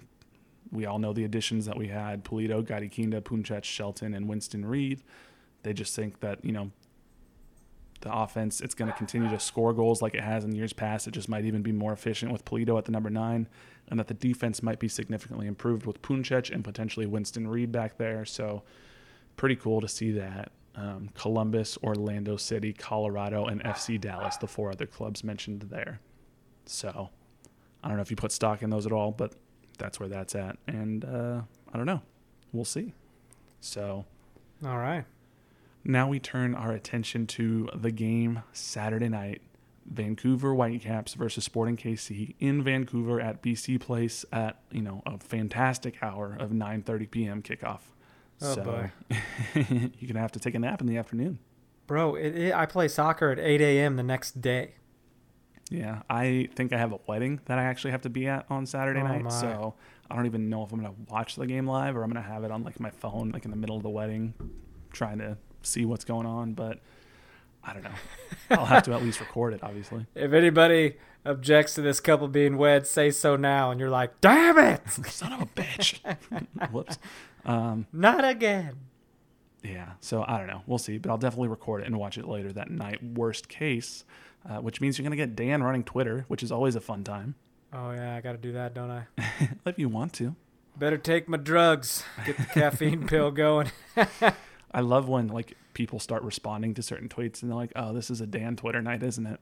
we 0.73 0.85
all 0.85 0.99
know 0.99 1.13
the 1.13 1.23
additions 1.23 1.65
that 1.65 1.77
we 1.77 1.87
had 1.87 2.25
Pulido, 2.25 2.65
Gadi 2.65 2.89
Kinda, 2.89 3.21
Shelton, 3.63 4.13
and 4.13 4.27
Winston 4.27 4.65
Reid. 4.65 5.03
They 5.61 5.73
just 5.73 5.95
think 5.95 6.19
that, 6.19 6.43
you 6.43 6.51
know, 6.51 6.71
the 8.01 8.13
offense, 8.13 8.59
it's 8.59 8.73
going 8.73 8.91
to 8.91 8.97
continue 8.97 9.29
to 9.29 9.39
score 9.39 9.71
goals 9.71 10.01
like 10.01 10.13
it 10.13 10.21
has 10.21 10.43
in 10.43 10.53
years 10.53 10.73
past. 10.73 11.07
It 11.07 11.11
just 11.11 11.29
might 11.29 11.45
even 11.45 11.61
be 11.61 11.71
more 11.71 11.93
efficient 11.93 12.31
with 12.31 12.43
Pulido 12.43 12.77
at 12.77 12.85
the 12.85 12.91
number 12.91 13.09
nine, 13.09 13.47
and 13.87 13.99
that 13.99 14.07
the 14.07 14.13
defense 14.13 14.61
might 14.61 14.79
be 14.79 14.89
significantly 14.89 15.47
improved 15.47 15.85
with 15.85 16.01
Puncec 16.01 16.51
and 16.51 16.63
potentially 16.63 17.05
Winston 17.05 17.47
Reid 17.47 17.71
back 17.71 17.97
there. 17.97 18.25
So, 18.25 18.63
pretty 19.37 19.55
cool 19.55 19.79
to 19.79 19.87
see 19.87 20.11
that. 20.11 20.51
Um, 20.75 21.11
Columbus, 21.13 21.77
Orlando 21.83 22.35
City, 22.35 22.73
Colorado, 22.73 23.45
and 23.45 23.63
FC 23.63 24.01
Dallas, 24.01 24.37
the 24.37 24.47
four 24.47 24.71
other 24.71 24.87
clubs 24.87 25.23
mentioned 25.23 25.61
there. 25.69 26.01
So, 26.65 27.09
I 27.83 27.87
don't 27.87 27.97
know 27.97 28.01
if 28.01 28.09
you 28.09 28.17
put 28.17 28.31
stock 28.31 28.63
in 28.63 28.69
those 28.69 28.85
at 28.85 28.91
all, 28.91 29.11
but 29.11 29.33
that's 29.77 29.99
where 29.99 30.09
that's 30.09 30.35
at. 30.35 30.57
And 30.67 31.05
uh, 31.05 31.41
I 31.73 31.77
don't 31.77 31.85
know. 31.85 32.01
We'll 32.51 32.65
see. 32.65 32.93
So, 33.59 34.05
all 34.65 34.77
right. 34.77 35.05
Now 35.83 36.07
we 36.07 36.19
turn 36.19 36.55
our 36.55 36.71
attention 36.71 37.27
to 37.27 37.69
the 37.73 37.91
game 37.91 38.43
Saturday 38.53 39.09
night. 39.09 39.41
Vancouver 39.85 40.53
Whitecaps 40.53 41.13
versus 41.13 41.43
Sporting 41.43 41.75
KC 41.75 42.35
in 42.39 42.63
Vancouver 42.63 43.19
at 43.19 43.41
BC 43.41 43.81
Place 43.81 44.23
at 44.31 44.59
you 44.71 44.81
know 44.81 45.03
a 45.05 45.17
fantastic 45.17 46.01
hour 46.01 46.37
of 46.39 46.51
9:30 46.51 47.11
p.m. 47.11 47.41
kickoff. 47.41 47.81
Oh 48.41 48.55
so, 48.55 48.63
boy, 48.63 48.91
you're 49.55 50.07
gonna 50.07 50.21
have 50.21 50.31
to 50.33 50.39
take 50.39 50.55
a 50.55 50.59
nap 50.59 50.79
in 50.79 50.87
the 50.87 50.97
afternoon. 50.97 51.39
Bro, 51.85 52.15
it, 52.15 52.35
it, 52.35 52.53
I 52.53 52.65
play 52.65 52.87
soccer 52.87 53.31
at 53.31 53.39
8 53.39 53.59
a.m. 53.59 53.97
the 53.97 54.03
next 54.03 54.41
day. 54.41 54.75
Yeah, 55.69 56.01
I 56.09 56.49
think 56.55 56.73
I 56.73 56.77
have 56.77 56.91
a 56.91 56.99
wedding 57.07 57.39
that 57.45 57.57
I 57.57 57.63
actually 57.63 57.91
have 57.91 58.01
to 58.01 58.09
be 58.09 58.27
at 58.27 58.45
on 58.49 58.65
Saturday 58.65 58.99
oh 58.99 59.07
night. 59.07 59.23
My. 59.23 59.29
So 59.29 59.75
I 60.09 60.15
don't 60.15 60.25
even 60.25 60.49
know 60.49 60.63
if 60.63 60.71
I'm 60.71 60.81
gonna 60.81 60.93
watch 61.09 61.35
the 61.35 61.47
game 61.47 61.67
live 61.67 61.95
or 61.95 62.03
I'm 62.03 62.09
gonna 62.09 62.21
have 62.21 62.43
it 62.43 62.51
on 62.51 62.63
like 62.63 62.79
my 62.79 62.89
phone, 62.91 63.31
like 63.31 63.45
in 63.45 63.51
the 63.51 63.57
middle 63.57 63.77
of 63.77 63.83
the 63.83 63.89
wedding, 63.89 64.33
trying 64.91 65.19
to 65.19 65.37
see 65.61 65.85
what's 65.85 66.03
going 66.03 66.25
on. 66.25 66.53
But 66.53 66.79
I 67.63 67.73
don't 67.73 67.83
know. 67.83 67.91
I'll 68.51 68.65
have 68.65 68.83
to 68.83 68.93
at 68.93 69.01
least 69.01 69.19
record 69.19 69.53
it, 69.53 69.61
obviously. 69.63 70.05
If 70.15 70.33
anybody 70.33 70.95
objects 71.25 71.75
to 71.75 71.81
this 71.81 71.99
couple 71.99 72.27
being 72.27 72.57
wed, 72.57 72.85
say 72.85 73.09
so 73.11 73.35
now. 73.35 73.71
And 73.71 73.79
you're 73.79 73.89
like, 73.89 74.19
damn 74.21 74.57
it, 74.57 74.81
Son 75.07 75.33
of 75.33 75.41
a 75.41 75.45
bitch. 75.45 75.99
Whoops. 76.71 76.97
Um, 77.45 77.87
not 77.91 78.25
again. 78.27 78.75
yeah. 79.63 79.93
So 80.01 80.23
I 80.27 80.37
don't 80.37 80.47
know. 80.47 80.61
We'll 80.67 80.77
see. 80.77 80.97
But 80.97 81.09
I'll 81.11 81.17
definitely 81.17 81.47
record 81.49 81.81
it 81.81 81.87
and 81.87 81.97
watch 81.97 82.17
it 82.17 82.27
later 82.27 82.51
that 82.53 82.69
night. 82.69 83.01
Worst 83.03 83.47
case, 83.49 84.03
uh, 84.49 84.57
which 84.57 84.81
means 84.81 84.97
you're 84.97 85.03
gonna 85.03 85.15
get 85.15 85.35
Dan 85.35 85.63
running 85.63 85.83
Twitter, 85.83 86.25
which 86.27 86.43
is 86.43 86.51
always 86.51 86.75
a 86.75 86.81
fun 86.81 87.03
time. 87.03 87.35
Oh 87.71 87.91
yeah, 87.91 88.15
I 88.15 88.21
got 88.21 88.33
to 88.33 88.37
do 88.37 88.53
that, 88.53 88.73
don't 88.73 88.91
I? 88.91 89.05
if 89.65 89.79
you 89.79 89.89
want 89.89 90.13
to. 90.13 90.35
Better 90.77 90.97
take 90.97 91.27
my 91.27 91.37
drugs. 91.37 92.03
Get 92.25 92.37
the 92.37 92.45
caffeine 92.45 93.07
pill 93.07 93.31
going. 93.31 93.71
I 94.71 94.81
love 94.81 95.07
when 95.07 95.27
like 95.27 95.55
people 95.73 95.99
start 95.99 96.23
responding 96.23 96.73
to 96.75 96.83
certain 96.83 97.09
tweets 97.09 97.41
and 97.41 97.51
they're 97.51 97.57
like, 97.57 97.71
"Oh, 97.75 97.93
this 97.93 98.09
is 98.09 98.21
a 98.21 98.27
Dan 98.27 98.55
Twitter 98.55 98.81
night, 98.81 99.03
isn't 99.03 99.25
it?" 99.25 99.39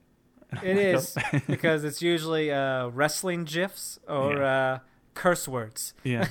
It 0.63 0.77
is 0.77 1.15
because 1.47 1.83
it's 1.83 2.01
usually 2.01 2.51
uh, 2.51 2.87
wrestling 2.87 3.45
gifs 3.45 3.99
or 4.07 4.43
uh, 4.43 4.79
curse 5.13 5.47
words. 5.47 5.93
Yeah. 6.03 6.27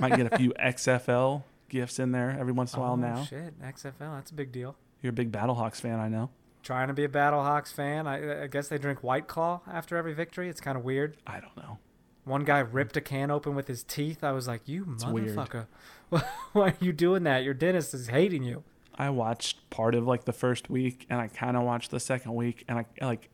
Might 0.00 0.16
get 0.16 0.32
a 0.32 0.36
few 0.36 0.52
XFL 0.52 1.44
gifs 1.68 1.98
in 1.98 2.12
there 2.12 2.36
every 2.38 2.52
once 2.52 2.74
in 2.74 2.80
a 2.80 2.82
while 2.82 2.92
oh, 2.92 2.96
now. 2.96 3.24
shit, 3.24 3.58
XFL, 3.60 4.16
that's 4.16 4.30
a 4.30 4.34
big 4.34 4.52
deal. 4.52 4.76
You're 5.02 5.10
a 5.10 5.14
big 5.14 5.30
Battlehawks 5.30 5.80
fan, 5.80 5.98
I 5.98 6.08
know. 6.08 6.30
Trying 6.68 6.88
to 6.88 6.92
be 6.92 7.04
a 7.04 7.08
Battlehawks 7.08 7.72
fan. 7.72 8.06
I, 8.06 8.42
I 8.42 8.46
guess 8.46 8.68
they 8.68 8.76
drink 8.76 9.02
White 9.02 9.26
Claw 9.26 9.62
after 9.66 9.96
every 9.96 10.12
victory. 10.12 10.50
It's 10.50 10.60
kind 10.60 10.76
of 10.76 10.84
weird. 10.84 11.16
I 11.26 11.40
don't 11.40 11.56
know. 11.56 11.78
One 12.24 12.44
guy 12.44 12.58
ripped 12.58 12.94
a 12.98 13.00
can 13.00 13.30
open 13.30 13.54
with 13.54 13.68
his 13.68 13.82
teeth. 13.82 14.22
I 14.22 14.32
was 14.32 14.46
like, 14.46 14.68
"You 14.68 14.84
motherfucker! 14.84 15.64
Why 16.52 16.68
are 16.68 16.74
you 16.78 16.92
doing 16.92 17.22
that? 17.22 17.42
Your 17.42 17.54
dentist 17.54 17.94
is 17.94 18.08
hating 18.08 18.42
you." 18.42 18.64
I 18.94 19.08
watched 19.08 19.70
part 19.70 19.94
of 19.94 20.06
like 20.06 20.26
the 20.26 20.32
first 20.34 20.68
week 20.68 21.06
and 21.08 21.18
I 21.18 21.28
kind 21.28 21.56
of 21.56 21.62
watched 21.62 21.90
the 21.90 22.00
second 22.00 22.34
week 22.34 22.66
and 22.68 22.80
I 22.80 22.84
like 23.00 23.30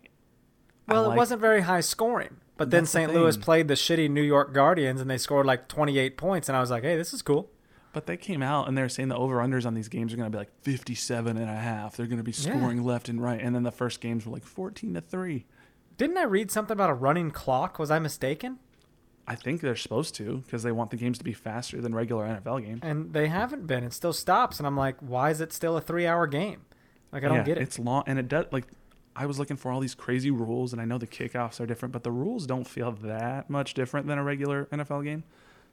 I 0.87 0.93
Well, 0.93 1.09
like- 1.09 1.17
it 1.17 1.19
wasn't 1.19 1.41
very 1.41 1.63
high 1.63 1.81
scoring. 1.81 2.37
But 2.57 2.71
then 2.71 2.83
That's 2.83 2.93
the 2.93 2.99
St. 3.01 3.15
Louis 3.15 3.37
played 3.37 3.67
the 3.67 3.75
shitty 3.75 4.09
New 4.09 4.23
York 4.23 4.55
Guardians 4.55 5.01
and 5.01 5.11
they 5.11 5.19
scored 5.19 5.45
like 5.45 5.67
28 5.67 6.17
points. 6.17 6.49
And 6.49 6.57
I 6.57 6.61
was 6.61 6.71
like, 6.71 6.85
hey, 6.85 6.97
this 6.97 7.13
is 7.13 7.21
cool. 7.21 7.51
But 7.95 8.07
they 8.07 8.17
came 8.19 8.43
out 8.43 8.69
and 8.69 8.77
they're 8.77 8.89
saying 8.91 9.09
the 9.09 9.17
over 9.17 9.37
unders 9.37 9.65
on 9.65 9.73
these 9.75 9.89
games 9.89 10.13
are 10.13 10.17
going 10.17 10.31
to 10.31 10.31
be 10.31 10.39
like 10.39 10.53
57 10.63 11.37
and 11.37 11.49
a 11.49 11.55
half. 11.55 11.97
They're 11.97 12.07
going 12.07 12.19
to 12.19 12.25
be 12.25 12.33
Yeah. 12.33 12.57
scoring 12.59 12.83
left 12.85 13.09
and 13.09 13.23
right. 13.23 13.41
And 13.41 13.55
then 13.55 13.63
the 13.63 13.73
first 13.73 14.01
games 14.01 14.27
were 14.27 14.33
like 14.33 14.45
14 14.45 14.95
to 14.95 15.01
3. 15.01 15.47
Didn't 15.97 16.19
I 16.19 16.25
read 16.25 16.51
something 16.51 16.73
about 16.75 16.91
a 16.91 16.95
running 16.95 17.31
clock? 17.31 17.79
Was 17.79 17.91
I 17.91 17.99
mistaken? 18.01 18.59
I 19.27 19.37
think 19.37 19.61
they're 19.63 19.77
supposed 19.77 20.15
to 20.17 20.39
because 20.45 20.63
they 20.65 20.73
want 20.73 20.91
the 20.91 20.97
games 20.97 21.17
to 21.19 21.25
be 21.25 21.33
faster 21.33 21.81
than 21.81 21.95
regular 21.95 22.27
NFL 22.27 22.63
games. 22.65 22.81
And 22.83 23.13
they 23.15 23.29
haven't 23.29 23.67
been. 23.67 23.85
It 23.85 23.93
still 23.95 24.13
stops. 24.13 24.59
And 24.59 24.67
I'm 24.67 24.77
like, 24.77 24.97
why 25.01 25.31
is 25.31 25.41
it 25.41 25.53
still 25.53 25.77
a 25.77 25.81
three 25.81 26.07
hour 26.07 26.27
game? 26.27 26.63
Like, 27.13 27.25
I 27.25 27.29
don't 27.29 27.39
yeah, 27.39 27.45
get 27.45 27.59
it. 27.59 27.63
It's 27.63 27.79
long 27.79 28.03
and 28.07 28.19
it 28.19 28.29
does 28.29 28.47
like 28.51 28.67
I 29.17 29.27
was 29.27 29.39
looking 29.39 29.57
for 29.57 29.71
all 29.71 29.79
these 29.79 29.95
crazy 29.95 30.33
rules 30.33 30.73
and 30.73 30.83
I 30.83 30.85
know 30.85 30.99
the 30.99 31.07
kickoffs 31.07 31.61
are 31.61 31.67
different, 31.67 31.93
but 31.93 32.03
the 32.03 32.11
rules 32.11 32.47
don't 32.47 32.67
feel 32.67 32.91
that 32.91 33.49
much 33.49 33.73
different 33.75 34.09
than 34.09 34.19
a 34.19 34.25
regular 34.25 34.67
NFL 34.73 35.05
game. 35.05 35.23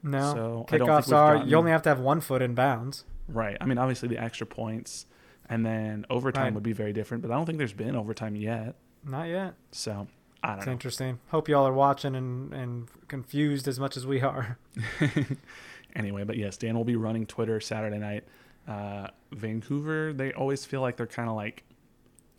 No. 0.02 0.20
So, 0.20 0.30
I 0.36 0.42
don't 0.42 0.68
think 0.70 0.82
Kickoffs 0.82 1.12
are, 1.12 1.34
gotten- 1.36 1.48
you 1.48 1.56
only 1.56 1.70
have 1.70 1.82
to 1.82 1.88
have 1.88 2.00
one 2.00 2.20
foot 2.20 2.42
in 2.42 2.54
bounds. 2.54 3.04
Right. 3.28 3.56
I 3.60 3.64
mean, 3.66 3.78
obviously 3.78 4.08
the 4.08 4.18
extra 4.18 4.46
points 4.46 5.06
and 5.48 5.64
then 5.64 6.04
overtime 6.10 6.44
Right. 6.44 6.54
would 6.54 6.62
be 6.62 6.72
very 6.72 6.92
different, 6.92 7.22
but 7.22 7.30
I 7.30 7.34
don't 7.34 7.46
think 7.46 7.58
there's 7.58 7.72
been 7.72 7.94
overtime 7.96 8.34
yet. 8.36 8.74
Not 9.04 9.28
yet. 9.28 9.54
So 9.70 10.08
I 10.42 10.48
don't 10.48 10.58
It's 10.58 10.66
know. 10.66 10.72
interesting. 10.72 11.18
Hope 11.28 11.48
y'all 11.48 11.66
are 11.66 11.72
watching 11.72 12.14
and, 12.16 12.52
and 12.52 12.88
confused 13.08 13.68
as 13.68 13.78
much 13.78 13.96
as 13.96 14.06
we 14.06 14.20
are. 14.22 14.58
anyway, 15.96 16.24
but 16.24 16.36
yes, 16.36 16.56
Dan 16.56 16.76
will 16.76 16.84
be 16.84 16.96
running 16.96 17.26
Twitter 17.26 17.60
Saturday 17.60 17.98
night. 17.98 18.24
Uh, 18.66 19.08
Vancouver, 19.32 20.12
they 20.12 20.32
always 20.32 20.64
feel 20.64 20.80
like 20.80 20.96
they're 20.96 21.06
kind 21.06 21.28
of 21.28 21.36
like 21.36 21.64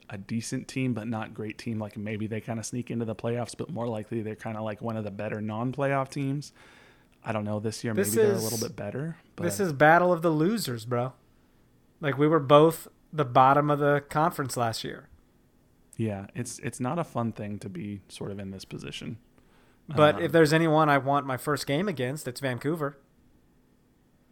a 0.09 0.17
decent 0.17 0.67
team, 0.67 0.93
but 0.93 1.07
not 1.07 1.33
great 1.33 1.57
team. 1.57 1.79
Like 1.79 1.97
maybe 1.97 2.27
they 2.27 2.41
kind 2.41 2.59
of 2.59 2.65
sneak 2.65 2.91
into 2.91 3.05
the 3.05 3.15
playoffs, 3.15 3.55
but 3.57 3.69
more 3.69 3.87
likely 3.87 4.21
they're 4.21 4.35
kind 4.35 4.57
of 4.57 4.63
like 4.63 4.81
one 4.81 4.95
of 4.97 5.03
the 5.03 5.11
better 5.11 5.41
non-playoff 5.41 6.09
teams. 6.09 6.51
I 7.25 7.31
don't 7.31 7.45
know. 7.45 7.59
This 7.59 7.83
year, 7.83 7.93
This 7.93 8.15
maybe 8.15 8.27
they're 8.27 8.35
a 8.35 8.39
little 8.39 8.59
bit 8.59 8.75
better. 8.75 9.17
But 9.35 9.43
This 9.43 9.59
is 9.59 9.71
battle 9.73 10.11
of 10.11 10.21
the 10.21 10.29
losers, 10.29 10.85
bro. 10.85 11.13
Like 12.01 12.17
we 12.17 12.27
were 12.27 12.39
both 12.39 12.87
the 13.11 13.25
bottom 13.25 13.69
of 13.69 13.79
the 13.79 14.03
conference 14.09 14.57
last 14.57 14.83
year. 14.83 15.07
yeah, 15.97 16.25
it's 16.35 16.59
it's 16.59 16.79
not 16.79 16.97
a 16.99 17.03
fun 17.03 17.31
thing 17.31 17.59
to 17.59 17.69
be 17.69 18.01
sort 18.09 18.31
of 18.31 18.39
in 18.39 18.51
this 18.51 18.65
position. 18.65 19.17
But 19.87 20.15
Um, 20.15 20.21
if 20.21 20.31
there's 20.31 20.51
anyone 20.53 20.89
I 20.89 20.97
want 20.97 21.25
my 21.25 21.37
first 21.37 21.67
game 21.67 21.87
against, 21.87 22.27
it's 22.27 22.39
Vancouver. 22.39 22.97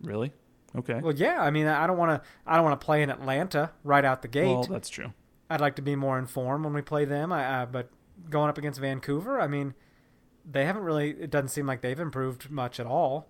really, 0.01 0.31
okay, 0.75 0.99
Well, 1.01 1.13
yeah. 1.13 1.41
I 1.41 1.51
mean, 1.51 1.67
I 1.67 1.85
don't 1.87 1.97
want 1.97 2.21
to. 2.23 2.29
I 2.45 2.55
don't 2.55 2.63
want 2.65 2.79
to 2.79 2.83
play 2.85 3.03
in 3.03 3.09
Atlanta 3.09 3.71
right 3.83 4.03
out 4.03 4.21
the 4.21 4.27
gate. 4.27 4.47
well, 4.47 4.63
that's 4.63 4.89
true. 4.89 5.13
I'd 5.49 5.61
like 5.61 5.75
to 5.75 5.81
be 5.81 5.95
more 5.95 6.17
informed 6.17 6.63
when 6.65 6.73
we 6.73 6.81
play 6.81 7.05
them. 7.05 7.31
I, 7.31 7.61
I, 7.61 7.65
but 7.65 7.89
going 8.29 8.49
up 8.49 8.57
against 8.57 8.79
Vancouver, 8.79 9.39
I 9.39 9.47
mean, 9.47 9.73
they 10.49 10.65
haven't 10.65 10.83
really. 10.83 11.11
It 11.11 11.29
doesn't 11.29 11.49
seem 11.49 11.65
like 11.67 11.81
they've 11.81 11.99
improved 11.99 12.49
much 12.51 12.79
at 12.79 12.85
all. 12.85 13.27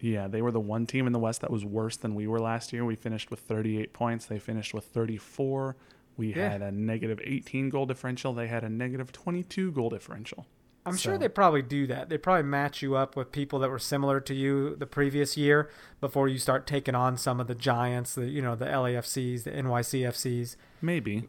Yeah, 0.00 0.28
they 0.28 0.40
were 0.40 0.50
the 0.52 0.60
one 0.60 0.86
team 0.86 1.06
in 1.06 1.12
the 1.12 1.18
West 1.18 1.42
that 1.42 1.50
was 1.50 1.64
worse 1.64 1.96
than 1.96 2.14
we 2.14 2.26
were 2.26 2.40
last 2.40 2.72
year. 2.72 2.84
We 2.84 2.96
finished 2.96 3.30
with 3.30 3.40
38 3.40 3.92
points. 3.92 4.24
They 4.26 4.38
finished 4.38 4.72
with 4.72 4.84
34. 4.84 5.76
We 6.16 6.34
Yeah. 6.34 6.48
had 6.50 6.62
a 6.62 6.72
negative 6.72 7.20
18 7.22 7.68
goal 7.68 7.84
differential. 7.86 8.32
They 8.32 8.46
had 8.48 8.64
a 8.64 8.68
negative 8.70 9.12
22 9.12 9.72
goal 9.72 9.90
differential. 9.90 10.46
I'm 10.86 10.96
sure 10.96 11.18
they 11.18 11.28
probably 11.28 11.60
do 11.60 11.86
that. 11.88 12.08
They 12.08 12.16
probably 12.16 12.44
match 12.44 12.80
you 12.80 12.96
up 12.96 13.14
with 13.14 13.30
people 13.32 13.58
that 13.58 13.68
were 13.68 13.78
similar 13.78 14.18
to 14.20 14.34
you 14.34 14.74
the 14.76 14.86
previous 14.86 15.36
year 15.36 15.68
before 16.00 16.26
you 16.28 16.38
start 16.38 16.66
taking 16.66 16.94
on 16.94 17.18
some 17.18 17.38
of 17.38 17.46
the 17.46 17.54
giants, 17.54 18.14
the 18.14 18.26
you 18.30 18.40
know 18.40 18.54
the 18.56 18.64
LAFCs, 18.64 19.44
the 19.44 19.50
NYCFCs. 19.50 20.56
Maybe. 20.80 21.28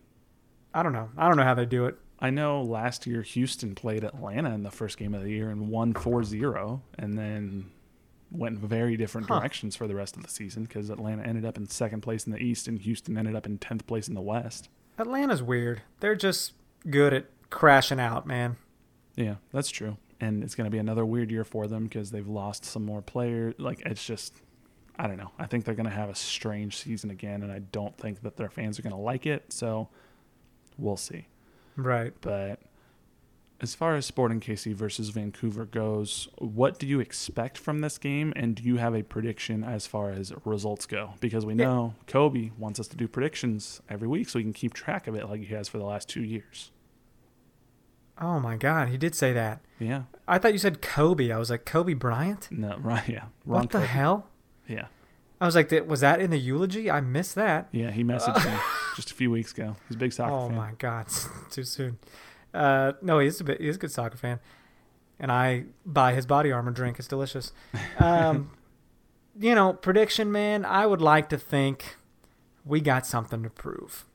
I 0.73 0.81
don't 0.83 0.93
know. 0.93 1.09
I 1.17 1.27
don't 1.27 1.35
know 1.35 1.43
how 1.43 1.53
they 1.53 1.65
do 1.65 1.85
it. 1.85 1.97
I 2.21 2.29
know 2.29 2.61
last 2.61 3.07
year 3.07 3.21
Houston 3.23 3.73
played 3.75 4.03
Atlanta 4.03 4.51
in 4.53 4.63
the 4.63 4.71
first 4.71 4.97
game 4.97 5.13
of 5.15 5.23
the 5.23 5.31
year 5.31 5.49
and 5.49 5.69
won 5.69 5.93
4-0 5.93 6.81
and 6.99 7.17
then 7.17 7.71
went 8.31 8.59
very 8.59 8.95
different 8.95 9.27
Huh. 9.27 9.39
directions 9.39 9.75
for 9.75 9.87
the 9.87 9.95
rest 9.95 10.15
of 10.15 10.23
the 10.23 10.29
season 10.29 10.63
because 10.63 10.89
Atlanta 10.89 11.23
ended 11.23 11.45
up 11.45 11.57
in 11.57 11.67
second 11.67 12.01
place 12.01 12.25
in 12.25 12.31
the 12.31 12.37
East 12.39 12.67
and 12.67 12.79
Houston 12.79 13.17
ended 13.17 13.35
up 13.35 13.45
in 13.45 13.57
10th 13.57 13.85
place 13.87 14.07
in 14.07 14.13
the 14.13 14.21
West. 14.21 14.69
Atlanta's 14.99 15.41
weird. 15.41 15.81
They're 15.99 16.15
just 16.15 16.53
good 16.89 17.13
at 17.13 17.25
crashing 17.49 17.99
out, 17.99 18.27
man. 18.27 18.57
Yeah, 19.15 19.35
that's 19.51 19.69
true. 19.71 19.97
And 20.19 20.43
it's 20.43 20.53
going 20.53 20.65
to 20.65 20.71
be 20.71 20.77
another 20.77 21.03
weird 21.05 21.31
year 21.31 21.43
for 21.43 21.65
them 21.67 21.85
because 21.85 22.11
they've 22.11 22.27
lost 22.27 22.63
some 22.65 22.85
more 22.85 23.01
players. 23.01 23.55
Like, 23.57 23.81
it's 23.85 24.05
just, 24.05 24.35
I 24.99 25.07
don't 25.07 25.17
know. 25.17 25.31
I 25.39 25.47
think 25.47 25.65
they're 25.65 25.73
going 25.75 25.89
to 25.89 25.95
have 25.95 26.09
a 26.09 26.15
strange 26.15 26.77
season 26.77 27.09
again, 27.09 27.41
and 27.41 27.51
I 27.51 27.59
don't 27.59 27.97
think 27.97 28.21
that 28.21 28.37
their 28.37 28.49
fans 28.49 28.77
are 28.77 28.83
going 28.83 28.95
to 28.95 29.01
like 29.01 29.25
it. 29.25 29.51
So 29.51 29.89
we'll 30.77 30.97
see. 30.97 31.27
Right. 31.75 32.13
But 32.21 32.59
as 33.59 33.75
far 33.75 33.95
as 33.95 34.05
Sporting 34.05 34.39
KC 34.39 34.73
versus 34.73 35.09
Vancouver 35.09 35.65
goes, 35.65 36.27
what 36.39 36.79
do 36.79 36.87
you 36.87 36.99
expect 36.99 37.57
from 37.57 37.79
this 37.81 37.97
game? 37.97 38.33
And 38.35 38.55
do 38.55 38.63
you 38.63 38.77
have 38.77 38.95
a 38.95 39.03
prediction 39.03 39.63
as 39.63 39.85
far 39.87 40.09
as 40.11 40.33
results 40.45 40.85
go? 40.85 41.13
Because 41.19 41.45
we 41.45 41.53
Yeah. 41.53 41.65
know 41.65 41.95
Kobe 42.07 42.51
wants 42.57 42.79
us 42.79 42.87
to 42.89 42.97
do 42.97 43.07
predictions 43.07 43.81
every 43.89 44.07
week 44.07 44.29
so 44.29 44.39
we 44.39 44.43
can 44.43 44.53
keep 44.53 44.73
track 44.73 45.05
of 45.07 45.15
it 45.15 45.29
like 45.29 45.41
he 45.41 45.53
has 45.53 45.67
for 45.69 45.77
the 45.77 45.83
last 45.85 46.09
two 46.09 46.23
years. 46.23 46.71
Oh 48.19 48.39
my 48.39 48.55
God, 48.55 48.89
he 48.89 48.97
did 48.97 49.15
say 49.15 49.33
that. 49.33 49.61
Yeah. 49.79 50.03
I 50.27 50.37
thought 50.37 50.53
you 50.53 50.59
said 50.59 50.81
Kobe. 50.81 51.31
I 51.31 51.37
was 51.37 51.49
like 51.49 51.65
Kobe 51.65 51.93
Bryant. 51.93 52.47
No, 52.51 52.77
right. 52.81 53.07
Yeah. 53.07 53.25
Ron 53.45 53.61
What 53.61 53.69
the 53.71 53.77
Kobe. 53.79 53.87
hell? 53.87 54.27
Yeah. 54.67 54.87
I 55.41 55.45
was 55.45 55.55
like, 55.55 55.71
was 55.87 56.01
that 56.01 56.21
in 56.21 56.29
the 56.29 56.37
eulogy? 56.37 56.89
I 56.91 57.01
missed 57.01 57.33
that. 57.35 57.67
Yeah, 57.71 57.89
he 57.89 58.03
messaged 58.03 58.45
me 58.45 58.57
just 58.95 59.09
a 59.09 59.15
few 59.15 59.31
weeks 59.31 59.51
ago. 59.51 59.75
He's 59.89 59.95
a 59.95 59.99
big 59.99 60.13
soccer 60.13 60.31
oh 60.33 60.47
fan. 60.47 60.55
my 60.55 60.71
God, 60.77 61.07
too 61.49 61.63
soon. 61.63 61.97
Uh, 62.53 62.93
no, 63.01 63.17
he's 63.19 63.41
a 63.41 63.43
bit. 63.43 63.59
He's 63.59 63.75
a 63.75 63.79
good 63.79 63.91
soccer 63.91 64.17
fan, 64.17 64.39
and 65.19 65.31
I 65.31 65.65
buy 65.85 66.13
his 66.13 66.25
body 66.27 66.51
armor 66.51 66.71
drink. 66.71 66.99
It's 66.99 67.07
delicious. 67.07 67.51
Um, 67.99 68.51
you 69.39 69.55
know, 69.55 69.73
prediction, 69.73 70.31
man. 70.31 70.63
I 70.65 70.85
would 70.85 71.01
like 71.01 71.29
to 71.29 71.37
think 71.37 71.95
we 72.65 72.81
got 72.81 73.05
something 73.07 73.41
to 73.43 73.49
prove, 73.49 74.05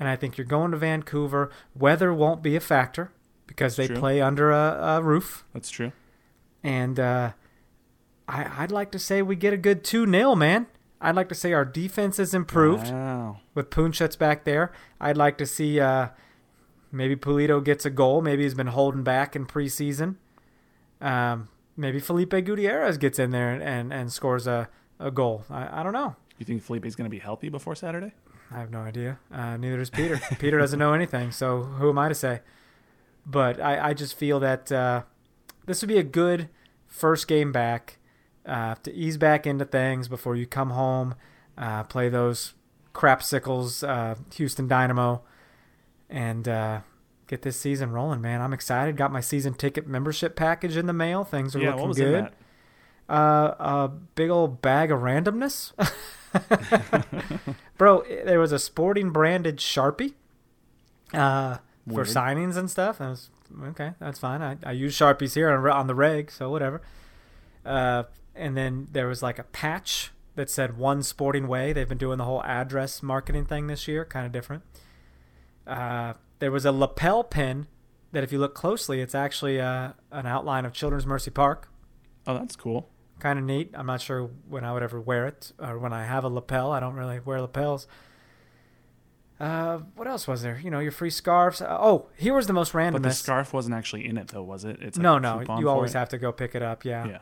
and 0.00 0.08
I 0.08 0.16
think 0.16 0.38
you're 0.38 0.46
going 0.46 0.70
to 0.70 0.76
Vancouver. 0.76 1.50
Weather 1.74 2.14
won't 2.14 2.42
be 2.42 2.56
a 2.56 2.60
factor 2.60 3.10
because 3.46 3.76
they 3.76 3.88
True. 3.88 3.96
play 3.96 4.20
under 4.22 4.50
a, 4.52 4.78
a 4.80 5.02
roof, 5.02 5.44
That's 5.52 5.68
true. 5.70 5.92
and 6.62 6.98
uh, 7.00 7.32
I, 8.28 8.62
I'd 8.64 8.72
like 8.72 8.90
to 8.92 8.98
say 8.98 9.22
we 9.22 9.36
get 9.36 9.52
a 9.52 9.56
good 9.56 9.84
two 9.84 10.06
0 10.10 10.34
man. 10.34 10.66
I'd 11.00 11.14
like 11.14 11.28
to 11.28 11.34
say 11.34 11.52
our 11.52 11.64
defense 11.64 12.18
is 12.18 12.32
improved 12.34 12.90
Wow. 12.90 13.40
with 13.54 13.70
Puncec 13.70 14.18
back 14.18 14.44
there. 14.44 14.72
I'd 15.00 15.16
like 15.16 15.36
to 15.38 15.46
see 15.46 15.78
uh, 15.78 16.08
maybe 16.90 17.14
Pulido 17.16 17.62
gets 17.62 17.84
a 17.84 17.90
goal. 17.90 18.22
Maybe 18.22 18.42
he's 18.44 18.54
been 18.54 18.68
holding 18.68 19.02
back 19.02 19.36
in 19.36 19.46
preseason. 19.46 20.16
Um, 21.00 21.48
maybe 21.76 22.00
Felipe 22.00 22.30
Gutierrez 22.30 22.96
gets 22.98 23.18
in 23.18 23.30
there 23.30 23.52
and, 23.52 23.62
and, 23.62 23.92
and 23.92 24.12
scores 24.12 24.46
a, 24.46 24.68
a 24.98 25.10
goal. 25.10 25.44
I, 25.50 25.80
I 25.80 25.82
don't 25.82 25.92
know. 25.92 26.16
You 26.38 26.46
think 26.46 26.62
Felipe's 26.62 26.94
going 26.96 27.04
to 27.04 27.14
be 27.14 27.18
healthy 27.18 27.50
before 27.50 27.74
Saturday? 27.74 28.12
I 28.50 28.58
have 28.60 28.70
no 28.70 28.80
idea. 28.80 29.18
Uh, 29.32 29.56
neither 29.58 29.76
does 29.76 29.90
Peter. 29.90 30.18
Peter 30.38 30.58
doesn't 30.58 30.78
know 30.78 30.94
anything, 30.94 31.30
so 31.30 31.62
who 31.62 31.90
am 31.90 31.98
I 31.98 32.08
to 32.08 32.14
say? 32.14 32.40
But 33.26 33.60
I, 33.60 33.90
I 33.90 33.94
just 33.94 34.16
feel 34.16 34.40
that 34.40 34.70
uh, 34.72 35.02
this 35.66 35.82
would 35.82 35.88
be 35.88 35.98
a 35.98 36.02
good 36.04 36.48
first 36.86 37.26
game 37.28 37.52
back 37.52 37.98
uh, 38.46 38.76
to 38.82 38.94
ease 38.94 39.16
back 39.16 39.46
into 39.46 39.64
things 39.64 40.08
before 40.08 40.36
you 40.36 40.46
come 40.46 40.70
home, 40.70 41.14
uh, 41.58 41.82
play 41.84 42.08
those 42.08 42.54
crapsicles, 42.94 43.86
uh, 43.86 44.14
Houston 44.34 44.68
Dynamo, 44.68 45.22
and 46.08 46.48
uh, 46.48 46.80
get 47.26 47.42
this 47.42 47.58
season 47.58 47.90
rolling, 47.90 48.20
man. 48.20 48.40
I'm 48.40 48.52
excited. 48.52 48.96
Got 48.96 49.12
my 49.12 49.20
season 49.20 49.54
ticket 49.54 49.86
membership 49.86 50.36
package 50.36 50.76
in 50.76 50.86
the 50.86 50.92
mail. 50.92 51.24
Things 51.24 51.54
are 51.54 51.60
yeah, 51.60 51.70
looking 51.70 51.80
what 51.80 51.88
was 51.88 51.96
good. 51.98 52.14
in 52.14 52.24
that? 52.24 52.34
Uh, 53.08 53.54
a 53.58 53.88
big 54.14 54.30
old 54.30 54.62
bag 54.62 54.90
of 54.90 55.00
randomness. 55.00 55.72
Bro, 57.78 58.04
there 58.24 58.40
was 58.40 58.52
a 58.52 58.58
sporting 58.58 59.10
branded 59.10 59.58
Sharpie 59.58 60.14
uh, 61.12 61.58
for 61.88 62.04
signings 62.04 62.56
and 62.56 62.70
stuff. 62.70 63.00
I 63.00 63.10
was 63.10 63.30
okay. 63.64 63.92
That's 64.00 64.18
fine. 64.18 64.42
I, 64.42 64.56
I 64.64 64.72
use 64.72 64.96
Sharpies 64.96 65.34
here 65.34 65.50
on, 65.50 65.68
on 65.70 65.86
the 65.86 65.94
reg, 65.94 66.30
so 66.32 66.50
whatever. 66.50 66.82
Uh, 67.64 68.04
and 68.36 68.56
then 68.56 68.88
there 68.92 69.06
was 69.08 69.22
like 69.22 69.38
a 69.38 69.44
patch 69.44 70.12
that 70.34 70.50
said 70.50 70.76
"One 70.78 71.02
Sporting 71.02 71.48
Way." 71.48 71.72
They've 71.72 71.88
been 71.88 71.98
doing 71.98 72.18
the 72.18 72.24
whole 72.24 72.42
address 72.44 73.02
marketing 73.02 73.46
thing 73.46 73.66
this 73.66 73.86
year, 73.88 74.04
kind 74.04 74.26
of 74.26 74.32
different. 74.32 74.62
Uh, 75.66 76.14
there 76.38 76.50
was 76.52 76.64
a 76.64 76.72
lapel 76.72 77.24
pin 77.24 77.66
that, 78.12 78.22
if 78.22 78.30
you 78.32 78.38
look 78.38 78.54
closely, 78.54 79.00
it's 79.00 79.14
actually 79.14 79.60
uh, 79.60 79.92
an 80.12 80.26
outline 80.26 80.64
of 80.64 80.72
Children's 80.72 81.06
Mercy 81.06 81.30
Park 81.30 81.68
Oh, 82.26 82.34
that's 82.34 82.56
cool. 82.56 82.88
kind 83.18 83.38
of 83.38 83.44
neat. 83.44 83.70
I'm 83.74 83.86
not 83.86 84.00
sure 84.00 84.30
when 84.48 84.64
I 84.64 84.72
would 84.72 84.82
ever 84.82 85.00
wear 85.00 85.26
it 85.26 85.52
or 85.58 85.78
when 85.78 85.92
I 85.92 86.04
have 86.04 86.24
a 86.24 86.28
lapel. 86.28 86.72
I 86.72 86.80
don't 86.80 86.94
really 86.94 87.18
wear 87.20 87.40
lapels. 87.40 87.86
Uh, 89.38 89.78
what 89.96 90.06
else 90.08 90.26
was 90.26 90.42
there? 90.42 90.58
You 90.62 90.70
know, 90.70 90.78
your 90.78 90.92
free 90.92 91.10
scarves. 91.10 91.60
Uh, 91.60 91.76
oh, 91.78 92.08
here 92.16 92.32
was 92.34 92.46
the 92.46 92.52
most 92.54 92.72
random. 92.72 93.02
But 93.02 93.08
the 93.08 93.14
scarf 93.14 93.52
wasn't 93.52 93.74
actually 93.74 94.06
in 94.06 94.16
it, 94.16 94.28
though, 94.28 94.42
was 94.42 94.64
it? 94.64 94.78
It's 94.80 94.96
like 94.96 95.02
no, 95.02 95.18
no, 95.18 95.40
you 95.58 95.68
always 95.68 95.92
have 95.92 96.08
to 96.10 96.18
go 96.18 96.32
pick 96.32 96.54
it 96.54 96.62
up. 96.62 96.84
Yeah. 96.84 97.06
Yeah. 97.06 97.18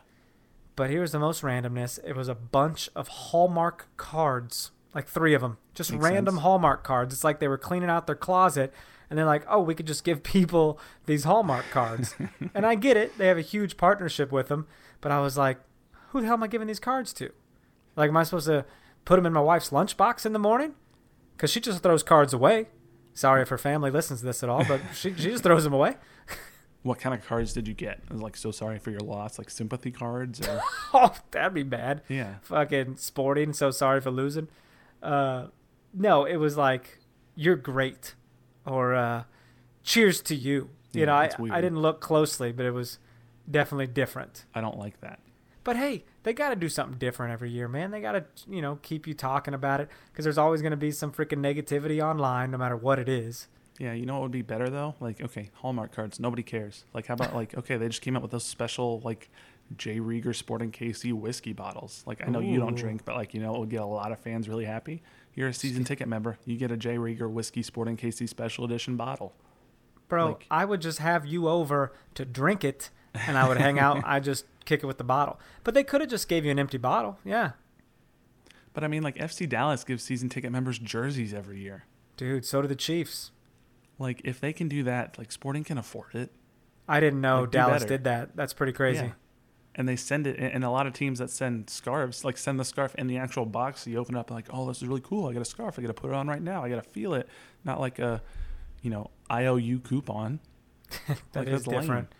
But 0.76 0.90
here's 0.90 1.12
the 1.12 1.18
most 1.18 1.42
randomness. 1.42 1.98
It 2.04 2.16
was 2.16 2.28
a 2.28 2.34
bunch 2.34 2.88
of 2.96 3.08
Hallmark 3.08 3.88
cards, 3.96 4.72
like 4.94 5.06
three 5.06 5.34
of 5.34 5.40
them, 5.40 5.58
just 5.74 5.92
Makes 5.92 6.02
random 6.04 6.34
sense. 6.34 6.42
Hallmark 6.42 6.82
cards. 6.82 7.14
It's 7.14 7.24
like 7.24 7.38
they 7.38 7.48
were 7.48 7.58
cleaning 7.58 7.90
out 7.90 8.06
their 8.06 8.16
closet 8.16 8.72
and 9.08 9.18
they're 9.18 9.26
like, 9.26 9.44
oh, 9.48 9.60
we 9.60 9.74
could 9.74 9.86
just 9.86 10.04
give 10.04 10.22
people 10.24 10.78
these 11.06 11.24
Hallmark 11.24 11.66
cards. 11.70 12.14
and 12.54 12.66
I 12.66 12.74
get 12.74 12.96
it. 12.96 13.16
They 13.18 13.28
have 13.28 13.38
a 13.38 13.42
huge 13.42 13.76
partnership 13.76 14.32
with 14.32 14.48
them. 14.48 14.66
But 15.00 15.12
I 15.12 15.20
was 15.20 15.36
like, 15.38 15.58
who 16.08 16.20
the 16.20 16.26
hell 16.26 16.34
am 16.34 16.42
I 16.42 16.48
giving 16.48 16.66
these 16.68 16.80
cards 16.80 17.12
to? 17.14 17.30
Like, 17.96 18.08
am 18.08 18.16
I 18.16 18.24
supposed 18.24 18.46
to 18.46 18.64
put 19.04 19.16
them 19.16 19.26
in 19.26 19.32
my 19.32 19.40
wife's 19.40 19.70
lunchbox 19.70 20.26
in 20.26 20.32
the 20.32 20.38
morning? 20.38 20.74
Because 21.36 21.50
she 21.50 21.60
just 21.60 21.82
throws 21.82 22.02
cards 22.02 22.32
away. 22.32 22.68
Sorry 23.12 23.42
if 23.42 23.48
her 23.48 23.58
family 23.58 23.90
listens 23.90 24.20
to 24.20 24.26
this 24.26 24.42
at 24.42 24.48
all, 24.48 24.64
but 24.64 24.80
she, 24.92 25.14
she 25.14 25.30
just 25.30 25.44
throws 25.44 25.62
them 25.64 25.72
away. 25.72 25.96
What 26.84 27.00
kind 27.00 27.14
of 27.14 27.26
cards 27.26 27.52
did 27.52 27.66
you 27.66 27.74
get? 27.74 27.98
It 28.04 28.12
was 28.12 28.22
like 28.22 28.36
so 28.36 28.50
sorry 28.52 28.78
for 28.78 28.90
your 28.92 29.00
loss, 29.00 29.38
like 29.38 29.50
sympathy 29.50 29.90
cards, 29.90 30.46
or 30.46 30.60
Oh, 30.94 31.12
that'd 31.32 31.52
be 31.54 31.62
bad. 31.64 32.02
yeah. 32.08 32.34
fucking 32.42 32.96
sporting. 32.98 33.52
So 33.52 33.70
sorry 33.72 34.00
for 34.00 34.12
losing. 34.12 34.46
Uh, 35.02 35.46
no, 35.92 36.24
it 36.24 36.36
was 36.36 36.56
like 36.56 36.98
you're 37.34 37.56
great, 37.56 38.14
or 38.66 38.94
uh, 38.94 39.24
cheers 39.82 40.20
to 40.22 40.34
you. 40.36 40.70
You 40.92 41.00
Yeah, 41.00 41.06
know, 41.06 41.14
I 41.14 41.30
weird. 41.38 41.54
I 41.54 41.60
didn't 41.60 41.80
look 41.80 42.00
closely, 42.00 42.52
but 42.52 42.64
it 42.66 42.70
was 42.72 42.98
definitely 43.50 43.88
different. 43.88 44.44
I 44.54 44.60
don't 44.60 44.78
like 44.78 45.00
that. 45.00 45.18
But 45.64 45.76
hey, 45.76 46.04
they 46.22 46.34
got 46.34 46.50
to 46.50 46.56
do 46.56 46.68
something 46.68 46.98
different 46.98 47.32
every 47.32 47.50
year, 47.50 47.66
man. 47.68 47.90
They 47.90 48.00
got 48.02 48.12
to 48.12 48.24
you 48.46 48.60
know 48.60 48.78
keep 48.82 49.06
you 49.06 49.14
talking 49.14 49.54
about 49.54 49.80
it 49.80 49.88
because 50.12 50.24
there's 50.24 50.36
always 50.38 50.60
going 50.60 50.72
to 50.72 50.76
be 50.76 50.90
some 50.90 51.10
freaking 51.12 51.38
negativity 51.40 52.02
online, 52.04 52.50
no 52.50 52.58
matter 52.58 52.76
what 52.76 52.98
it 52.98 53.08
is. 53.08 53.48
Yeah, 53.78 53.92
you 53.92 54.06
know 54.06 54.14
what 54.14 54.22
would 54.22 54.30
be 54.30 54.42
better 54.42 54.70
though? 54.70 54.94
Like, 55.00 55.20
okay, 55.20 55.50
Hallmark 55.54 55.92
cards, 55.92 56.20
nobody 56.20 56.42
cares. 56.44 56.84
Like, 56.94 57.06
how 57.06 57.14
about 57.14 57.34
like, 57.34 57.56
okay, 57.58 57.76
they 57.76 57.88
just 57.88 58.02
came 58.02 58.16
out 58.16 58.22
with 58.22 58.30
those 58.30 58.44
special 58.44 59.00
like 59.04 59.30
J. 59.76 59.98
Rieger 59.98 60.34
Sporting 60.34 60.70
KC 60.70 61.12
whiskey 61.12 61.52
bottles. 61.52 62.04
Like, 62.06 62.22
I 62.24 62.30
know 62.30 62.38
you 62.40 62.60
don't 62.60 62.76
drink, 62.76 63.04
but 63.04 63.16
like, 63.16 63.34
you 63.34 63.40
know, 63.40 63.54
it 63.54 63.58
would 63.60 63.70
get 63.70 63.80
a 63.80 63.86
lot 63.86 64.12
of 64.12 64.20
fans 64.20 64.48
really 64.48 64.64
happy. 64.66 65.02
You're 65.34 65.48
a 65.48 65.54
season 65.54 65.82
ticket 65.84 66.06
member, 66.06 66.38
you 66.44 66.56
get 66.56 66.70
a 66.70 66.76
J. 66.76 66.96
Rieger 66.96 67.28
whiskey 67.30 67.62
Sporting 67.62 67.96
KC 67.96 68.28
special 68.28 68.64
edition 68.64 68.96
bottle. 68.96 69.34
Bro, 70.06 70.26
Like- 70.28 70.46
I 70.50 70.64
would 70.64 70.80
just 70.80 70.98
have 71.00 71.26
you 71.26 71.48
over 71.48 71.92
to 72.14 72.24
drink 72.24 72.62
it, 72.62 72.90
and 73.14 73.36
I 73.36 73.48
would 73.48 73.56
hang 73.56 73.78
out. 73.80 74.02
I 74.06 74.20
just 74.20 74.44
kick 74.66 74.84
it 74.84 74.86
with 74.86 74.98
the 74.98 75.04
bottle. 75.04 75.40
But 75.64 75.74
they 75.74 75.82
could 75.82 76.00
have 76.02 76.10
just 76.10 76.28
gave 76.28 76.44
you 76.44 76.50
an 76.52 76.58
empty 76.60 76.78
bottle. 76.78 77.18
Yeah, 77.24 77.52
But 78.74 78.84
I 78.84 78.88
mean, 78.88 79.02
like, 79.02 79.16
FC 79.16 79.48
Dallas 79.48 79.82
gives 79.82 80.02
season 80.04 80.28
ticket 80.28 80.52
members 80.52 80.78
jerseys 80.78 81.32
every 81.34 81.58
year. 81.60 81.84
dude. 82.16 82.44
So 82.44 82.62
do 82.62 82.68
the 82.68 82.76
Chiefs. 82.76 83.30
Like, 83.98 84.20
if 84.24 84.40
they 84.40 84.52
can 84.52 84.68
do 84.68 84.82
that, 84.84 85.18
like, 85.18 85.30
Sporting 85.32 85.64
can 85.64 85.78
afford 85.78 86.14
it. 86.14 86.30
I 86.88 87.00
didn't 87.00 87.20
know 87.20 87.42
Like, 87.42 87.50
Dallas 87.50 87.84
did 87.84 88.04
that. 88.04 88.36
That's 88.36 88.52
pretty 88.52 88.72
crazy. 88.72 89.04
Yeah. 89.06 89.12
And 89.76 89.88
they 89.88 89.96
send 89.96 90.26
it, 90.26 90.38
and 90.38 90.62
a 90.64 90.70
lot 90.70 90.86
of 90.86 90.92
teams 90.92 91.18
that 91.18 91.30
send 91.30 91.68
scarves, 91.68 92.24
like 92.24 92.36
send 92.36 92.60
the 92.60 92.64
scarf 92.64 92.94
in 92.96 93.08
the 93.08 93.16
actual 93.18 93.44
box. 93.44 93.82
So 93.82 93.90
you 93.90 93.98
open 93.98 94.14
it 94.14 94.18
up, 94.18 94.30
like, 94.30 94.46
oh, 94.50 94.68
this 94.68 94.80
is 94.82 94.86
really 94.86 95.00
cool. 95.00 95.26
I 95.28 95.32
got 95.32 95.42
a 95.42 95.44
scarf. 95.46 95.78
I 95.78 95.82
got 95.82 95.88
to 95.88 95.94
put 95.94 96.10
it 96.10 96.14
on 96.14 96.28
right 96.28 96.42
now. 96.42 96.62
I 96.62 96.68
got 96.68 96.76
to 96.84 96.88
feel 96.90 97.14
it. 97.14 97.28
Not 97.64 97.80
like 97.80 97.98
a, 97.98 98.22
you 98.82 98.90
know, 98.90 99.10
IOU 99.32 99.80
coupon. 99.80 100.38
That 101.08 101.18
Like, 101.40 101.48
is 101.48 101.52
that's 101.52 101.66
lame. 101.66 101.80
different. 101.80 102.12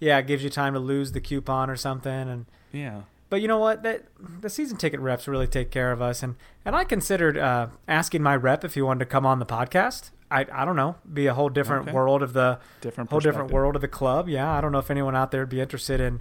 Yeah, 0.00 0.18
it 0.18 0.26
gives 0.26 0.42
you 0.42 0.48
time 0.50 0.72
to 0.72 0.78
lose 0.80 1.12
the 1.12 1.20
coupon 1.20 1.68
or 1.68 1.76
something, 1.76 2.10
and 2.10 2.46
Yeah. 2.72 3.02
But 3.32 3.40
you 3.40 3.48
know 3.48 3.56
what? 3.56 3.82
That 3.82 4.04
the 4.42 4.50
season 4.50 4.76
ticket 4.76 5.00
reps 5.00 5.26
really 5.26 5.46
take 5.46 5.70
care 5.70 5.90
of 5.90 6.02
us, 6.02 6.22
and 6.22 6.36
and 6.66 6.76
I 6.76 6.84
considered 6.84 7.38
uh, 7.38 7.68
asking 7.88 8.22
my 8.22 8.36
rep 8.36 8.62
if 8.62 8.74
he 8.74 8.82
wanted 8.82 8.98
to 8.98 9.06
come 9.06 9.24
on 9.24 9.38
the 9.38 9.46
podcast. 9.46 10.10
I 10.30 10.44
I 10.52 10.66
don't 10.66 10.76
know, 10.76 10.96
be 11.10 11.26
a 11.28 11.32
whole 11.32 11.48
different 11.48 11.84
Okay. 11.88 11.92
world 11.92 12.22
of 12.22 12.34
the 12.34 12.58
Different 12.82 13.08
whole 13.08 13.20
different 13.20 13.50
world 13.50 13.74
of 13.74 13.80
the 13.80 13.88
club. 13.88 14.28
Yeah, 14.28 14.52
I 14.52 14.60
don't 14.60 14.70
know 14.70 14.80
if 14.80 14.90
anyone 14.90 15.16
out 15.16 15.30
there 15.30 15.40
would 15.40 15.48
be 15.48 15.62
interested 15.62 15.98
in 15.98 16.20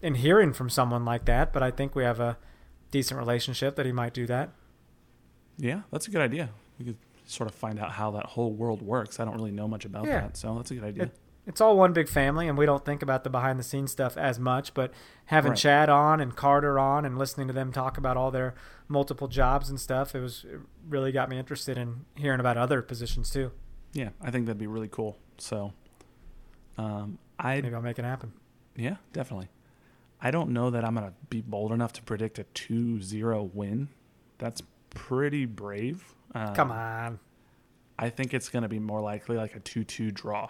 in 0.00 0.14
hearing 0.14 0.52
from 0.52 0.70
someone 0.70 1.04
like 1.04 1.24
that, 1.24 1.52
but 1.52 1.64
I 1.64 1.72
think 1.72 1.96
we 1.96 2.04
have 2.04 2.20
a 2.20 2.38
decent 2.92 3.18
relationship 3.18 3.74
that 3.74 3.84
he 3.84 3.90
might 3.90 4.14
do 4.14 4.24
that. 4.28 4.50
Yeah, 5.58 5.80
that's 5.90 6.06
a 6.06 6.12
good 6.12 6.20
idea. 6.22 6.50
We 6.78 6.84
could 6.84 6.96
sort 7.24 7.48
of 7.50 7.56
find 7.56 7.80
out 7.80 7.90
how 7.90 8.12
that 8.12 8.26
whole 8.26 8.52
world 8.52 8.82
works. 8.82 9.18
I 9.18 9.24
don't 9.24 9.34
really 9.34 9.50
know 9.50 9.66
much 9.66 9.84
about 9.84 10.04
Yeah. 10.06 10.20
that, 10.20 10.36
so 10.36 10.54
that's 10.54 10.70
a 10.70 10.74
good 10.74 10.84
idea. 10.84 11.02
It- 11.04 11.18
It's 11.46 11.60
all 11.60 11.76
one 11.76 11.92
big 11.92 12.08
family, 12.08 12.46
and 12.46 12.56
we 12.56 12.66
don't 12.66 12.84
think 12.84 13.02
about 13.02 13.24
the 13.24 13.30
behind 13.30 13.58
the 13.58 13.64
scenes 13.64 13.90
stuff 13.90 14.16
as 14.16 14.38
much. 14.38 14.74
But 14.74 14.92
having 15.26 15.50
Right. 15.50 15.58
Chad 15.58 15.88
on 15.88 16.20
and 16.20 16.36
Carter 16.36 16.78
on 16.78 17.04
and 17.04 17.18
listening 17.18 17.48
to 17.48 17.52
them 17.52 17.72
talk 17.72 17.98
about 17.98 18.16
all 18.16 18.30
their 18.30 18.54
multiple 18.86 19.26
jobs 19.26 19.68
and 19.68 19.80
stuff, 19.80 20.14
it 20.14 20.20
was 20.20 20.44
it 20.48 20.60
really 20.88 21.10
got 21.10 21.28
me 21.28 21.38
interested 21.38 21.76
in 21.76 22.04
hearing 22.14 22.38
about 22.38 22.56
other 22.56 22.80
positions 22.80 23.28
too. 23.30 23.50
yeah, 23.92 24.10
I 24.20 24.30
think 24.30 24.46
that'd 24.46 24.56
be 24.58 24.68
really 24.68 24.88
cool. 24.88 25.18
So, 25.38 25.72
um, 26.78 27.18
I 27.38 27.60
Maybe 27.60 27.74
I'll 27.74 27.82
make 27.82 27.98
it 27.98 28.04
happen. 28.04 28.32
Yeah, 28.76 28.96
definitely. 29.12 29.48
I 30.20 30.30
don't 30.30 30.50
know 30.50 30.70
that 30.70 30.84
I'm 30.84 30.94
going 30.94 31.08
to 31.08 31.14
be 31.28 31.40
bold 31.40 31.72
enough 31.72 31.92
to 31.94 32.02
predict 32.02 32.38
a 32.38 32.44
2 32.54 33.00
0 33.02 33.50
win. 33.52 33.88
That's 34.38 34.62
pretty 34.90 35.46
brave. 35.46 36.14
Um, 36.34 36.54
Come 36.54 36.70
on, 36.70 37.18
I 37.98 38.10
think 38.10 38.32
it's 38.32 38.48
going 38.48 38.62
to 38.62 38.68
be 38.68 38.78
more 38.78 39.00
likely 39.00 39.36
like 39.36 39.56
a 39.56 39.60
2 39.60 39.82
2 39.82 40.12
draw. 40.12 40.48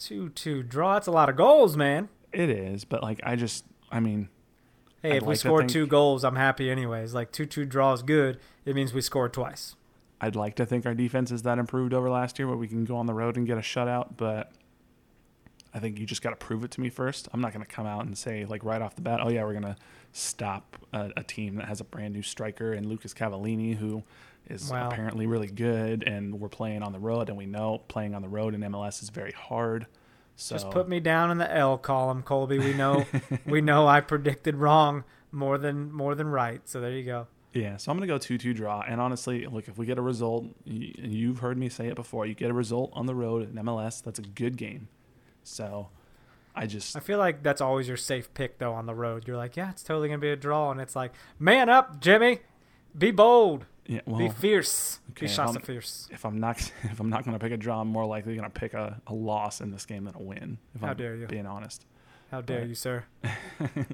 Two 0.00 0.30
two 0.30 0.62
draw. 0.64 0.94
That's 0.94 1.06
a 1.06 1.12
lot 1.12 1.28
of 1.28 1.36
goals, 1.36 1.76
man. 1.76 2.08
It 2.32 2.50
is, 2.50 2.84
but 2.84 3.02
like, 3.02 3.20
I 3.22 3.36
just, 3.36 3.64
I 3.90 4.00
mean, 4.00 4.28
Hey, 5.02 5.12
I'd 5.12 5.16
if 5.18 5.22
we 5.22 5.28
like 5.28 5.38
score 5.38 5.58
think- 5.60 5.70
two 5.70 5.86
goals, 5.86 6.24
I'm 6.24 6.36
happy 6.36 6.70
anyways. 6.70 7.14
Like 7.14 7.30
two 7.32 7.46
two 7.46 7.64
draw 7.64 7.92
is 7.92 8.02
good. 8.02 8.38
It 8.64 8.74
means 8.74 8.92
we 8.92 9.00
scored 9.00 9.32
twice. 9.32 9.76
I'd 10.20 10.36
like 10.36 10.54
to 10.56 10.66
think 10.66 10.84
our 10.84 10.94
defense 10.94 11.30
is 11.32 11.42
that 11.42 11.58
improved 11.58 11.94
over 11.94 12.10
last 12.10 12.38
year 12.38 12.46
where 12.46 12.56
we 12.56 12.68
can 12.68 12.84
go 12.84 12.96
on 12.96 13.06
the 13.06 13.14
road 13.14 13.36
and 13.38 13.46
get 13.46 13.56
a 13.56 13.62
shutout, 13.62 14.18
but 14.18 14.52
I 15.72 15.78
think 15.78 15.98
you 15.98 16.04
just 16.04 16.20
got 16.20 16.30
to 16.30 16.36
prove 16.36 16.62
it 16.64 16.70
to 16.72 16.80
me 16.82 16.90
first. 16.90 17.28
I'm 17.32 17.40
not 17.40 17.54
going 17.54 17.64
to 17.64 17.70
come 17.72 17.86
out 17.86 18.04
and 18.04 18.18
say, 18.18 18.44
like, 18.44 18.62
right 18.64 18.82
off 18.82 18.96
the 18.96 19.00
bat, 19.02 19.20
oh, 19.22 19.30
yeah, 19.30 19.44
we're 19.44 19.52
going 19.52 19.62
to 19.62 19.76
stop 20.12 20.76
a, 20.92 21.10
a 21.16 21.22
team 21.22 21.54
that 21.54 21.68
has 21.68 21.80
a 21.80 21.84
brand 21.84 22.12
new 22.12 22.22
striker 22.22 22.72
and 22.74 22.84
Lucas 22.86 23.14
Cavallini, 23.14 23.76
who 23.76 24.02
is 24.50 24.70
Wow. 24.70 24.88
apparently 24.90 25.26
really 25.26 25.46
good, 25.48 26.02
and 26.02 26.40
we're 26.40 26.48
playing 26.48 26.82
on 26.82 26.92
the 26.92 26.98
road, 26.98 27.28
and 27.28 27.38
we 27.38 27.46
know 27.46 27.78
playing 27.88 28.14
on 28.14 28.22
the 28.22 28.28
road 28.28 28.54
in 28.54 28.60
MLS 28.62 29.02
is 29.02 29.10
very 29.10 29.32
hard. 29.32 29.86
So 30.36 30.54
Just 30.54 30.70
put 30.70 30.88
me 30.88 31.00
down 31.00 31.30
in 31.30 31.38
the 31.38 31.54
L 31.54 31.76
column, 31.76 32.22
Colby. 32.22 32.58
We 32.58 32.72
know 32.72 33.04
we 33.46 33.60
know 33.70 33.86
I 33.86 34.00
predicted 34.00 34.56
wrong 34.56 35.04
more 35.32 35.58
than 35.58 35.92
more 35.92 36.14
than 36.14 36.28
right. 36.28 36.66
So 36.68 36.80
there 36.80 36.92
you 36.92 37.04
go. 37.04 37.26
Yeah, 37.52 37.76
so 37.78 37.90
I'm 37.90 37.98
going 37.98 38.06
to 38.08 38.14
go 38.14 38.16
2 38.18 38.38
2 38.38 38.54
draw. 38.54 38.80
And 38.80 39.00
honestly, 39.00 39.44
look, 39.46 39.66
if 39.68 39.76
we 39.76 39.84
get 39.84 39.98
a 39.98 40.02
result, 40.02 40.46
and 40.66 41.12
you've 41.12 41.40
heard 41.40 41.58
me 41.58 41.68
say 41.68 41.88
it 41.88 41.96
before, 41.96 42.24
you 42.24 42.34
get 42.34 42.48
a 42.50 42.54
result 42.54 42.90
on 42.94 43.06
the 43.06 43.14
road 43.14 43.42
in 43.50 43.56
MLS, 43.64 44.02
that's 44.02 44.20
a 44.20 44.22
good 44.22 44.56
game. 44.56 44.88
So 45.42 45.88
I 46.54 46.66
just, 46.66 46.96
I 46.96 47.00
feel 47.00 47.18
like 47.18 47.42
that's 47.42 47.60
always 47.60 47.88
your 47.88 47.96
safe 47.96 48.32
pick 48.34 48.58
though 48.58 48.72
on 48.72 48.86
the 48.86 48.94
road. 48.94 49.26
You're 49.26 49.36
like, 49.36 49.56
yeah, 49.56 49.70
it's 49.70 49.82
totally 49.82 50.08
gonna 50.08 50.18
be 50.18 50.30
a 50.30 50.36
draw, 50.36 50.70
and 50.70 50.80
it's 50.80 50.94
like, 50.96 51.12
man 51.38 51.68
up, 51.68 52.00
Jimmy, 52.00 52.38
be 52.96 53.10
bold, 53.10 53.66
yeah, 53.90 54.00
well, 54.06 54.18
be 54.18 54.28
fierce, 54.28 55.00
okay, 55.10 55.26
be 55.26 55.32
shasa 55.32 55.54
I'm- 55.54 55.62
fierce. 55.62 56.08
if 56.12 56.24
I'm 56.24 56.38
not 56.38 56.58
if 56.84 57.00
I'm 57.00 57.10
not 57.10 57.24
going 57.24 57.36
to 57.36 57.42
pick 57.44 57.52
a 57.52 57.56
draw, 57.56 57.80
I'm 57.80 57.88
more 57.88 58.06
likely 58.06 58.36
going 58.36 58.48
to 58.50 58.60
pick 58.60 58.72
a, 58.74 59.00
a 59.08 59.12
loss 59.14 59.60
in 59.60 59.70
this 59.72 59.84
game 59.84 60.04
than 60.04 60.14
a 60.14 60.22
win. 60.22 60.58
If 60.74 60.80
How 60.82 60.88
I'm 60.88 60.96
dare 60.96 61.16
you. 61.16 61.26
being 61.26 61.46
honest. 61.46 61.84
How 62.30 62.40
dare 62.40 62.60
but- 62.60 62.68
you, 62.68 62.74
sir? 62.74 63.04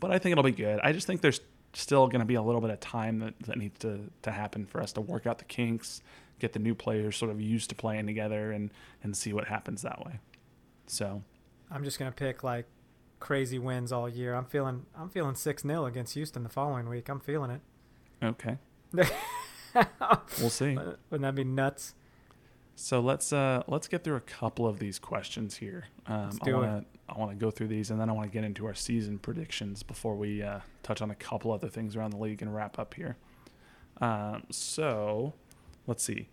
But 0.00 0.10
I 0.10 0.18
think 0.18 0.32
it'll 0.32 0.44
be 0.44 0.50
good. 0.52 0.80
I 0.82 0.92
just 0.92 1.06
think 1.06 1.20
there's 1.20 1.40
still 1.74 2.06
going 2.08 2.20
to 2.20 2.26
be 2.26 2.34
a 2.36 2.42
little 2.42 2.62
bit 2.62 2.70
of 2.70 2.80
time 2.80 3.18
that, 3.18 3.34
that 3.40 3.58
needs 3.58 3.78
to, 3.80 4.00
to 4.22 4.30
happen 4.30 4.64
for 4.64 4.80
us 4.80 4.92
to 4.94 5.00
work 5.02 5.26
out 5.26 5.36
the 5.38 5.44
kinks, 5.44 6.00
get 6.38 6.54
the 6.54 6.58
new 6.58 6.74
players 6.74 7.16
sort 7.18 7.30
of 7.30 7.38
used 7.40 7.68
to 7.68 7.74
playing 7.76 8.06
together, 8.06 8.50
and 8.52 8.70
and 9.02 9.14
see 9.16 9.32
what 9.34 9.46
happens 9.46 9.82
that 9.82 10.04
way. 10.04 10.18
So 10.86 11.22
I'm 11.70 11.84
just 11.84 11.98
gonna 11.98 12.12
pick 12.12 12.42
like 12.42 12.64
crazy 13.18 13.58
wins 13.58 13.92
all 13.92 14.08
year. 14.08 14.34
I'm 14.34 14.46
feeling 14.46 14.86
I'm 14.98 15.10
feeling 15.10 15.34
six 15.34 15.62
0 15.62 15.84
against 15.84 16.14
Houston 16.14 16.42
the 16.44 16.48
following 16.48 16.88
week. 16.88 17.08
I'm 17.10 17.20
feeling 17.20 17.50
it. 17.50 17.60
okay, 18.22 18.56
we'll 20.40 20.50
see. 20.50 20.76
Wouldn't 20.76 21.22
that 21.22 21.34
be 21.34 21.44
nuts? 21.44 21.94
So 22.74 23.00
let's 23.00 23.32
uh 23.32 23.62
let's 23.66 23.88
get 23.88 24.04
through 24.04 24.16
a 24.16 24.20
couple 24.20 24.66
of 24.66 24.78
these 24.78 24.98
questions 24.98 25.56
here. 25.58 25.84
Um, 26.06 26.30
I 26.42 26.52
want 26.52 26.64
to 26.64 26.84
I 27.10 27.18
want 27.18 27.30
to 27.30 27.36
go 27.36 27.50
through 27.50 27.68
these 27.68 27.90
and 27.90 28.00
then 28.00 28.08
I 28.08 28.12
want 28.12 28.30
to 28.30 28.32
get 28.32 28.42
into 28.42 28.66
our 28.66 28.74
season 28.74 29.18
predictions 29.18 29.82
before 29.82 30.16
we 30.16 30.42
uh, 30.42 30.60
touch 30.82 31.02
on 31.02 31.10
a 31.10 31.14
couple 31.14 31.52
other 31.52 31.68
things 31.68 31.94
around 31.94 32.12
the 32.12 32.16
league 32.16 32.40
and 32.40 32.54
wrap 32.54 32.78
up 32.78 32.94
here. 32.94 33.16
Um, 34.00 34.44
so 34.50 35.34
let's 35.86 36.02
see. 36.02 36.28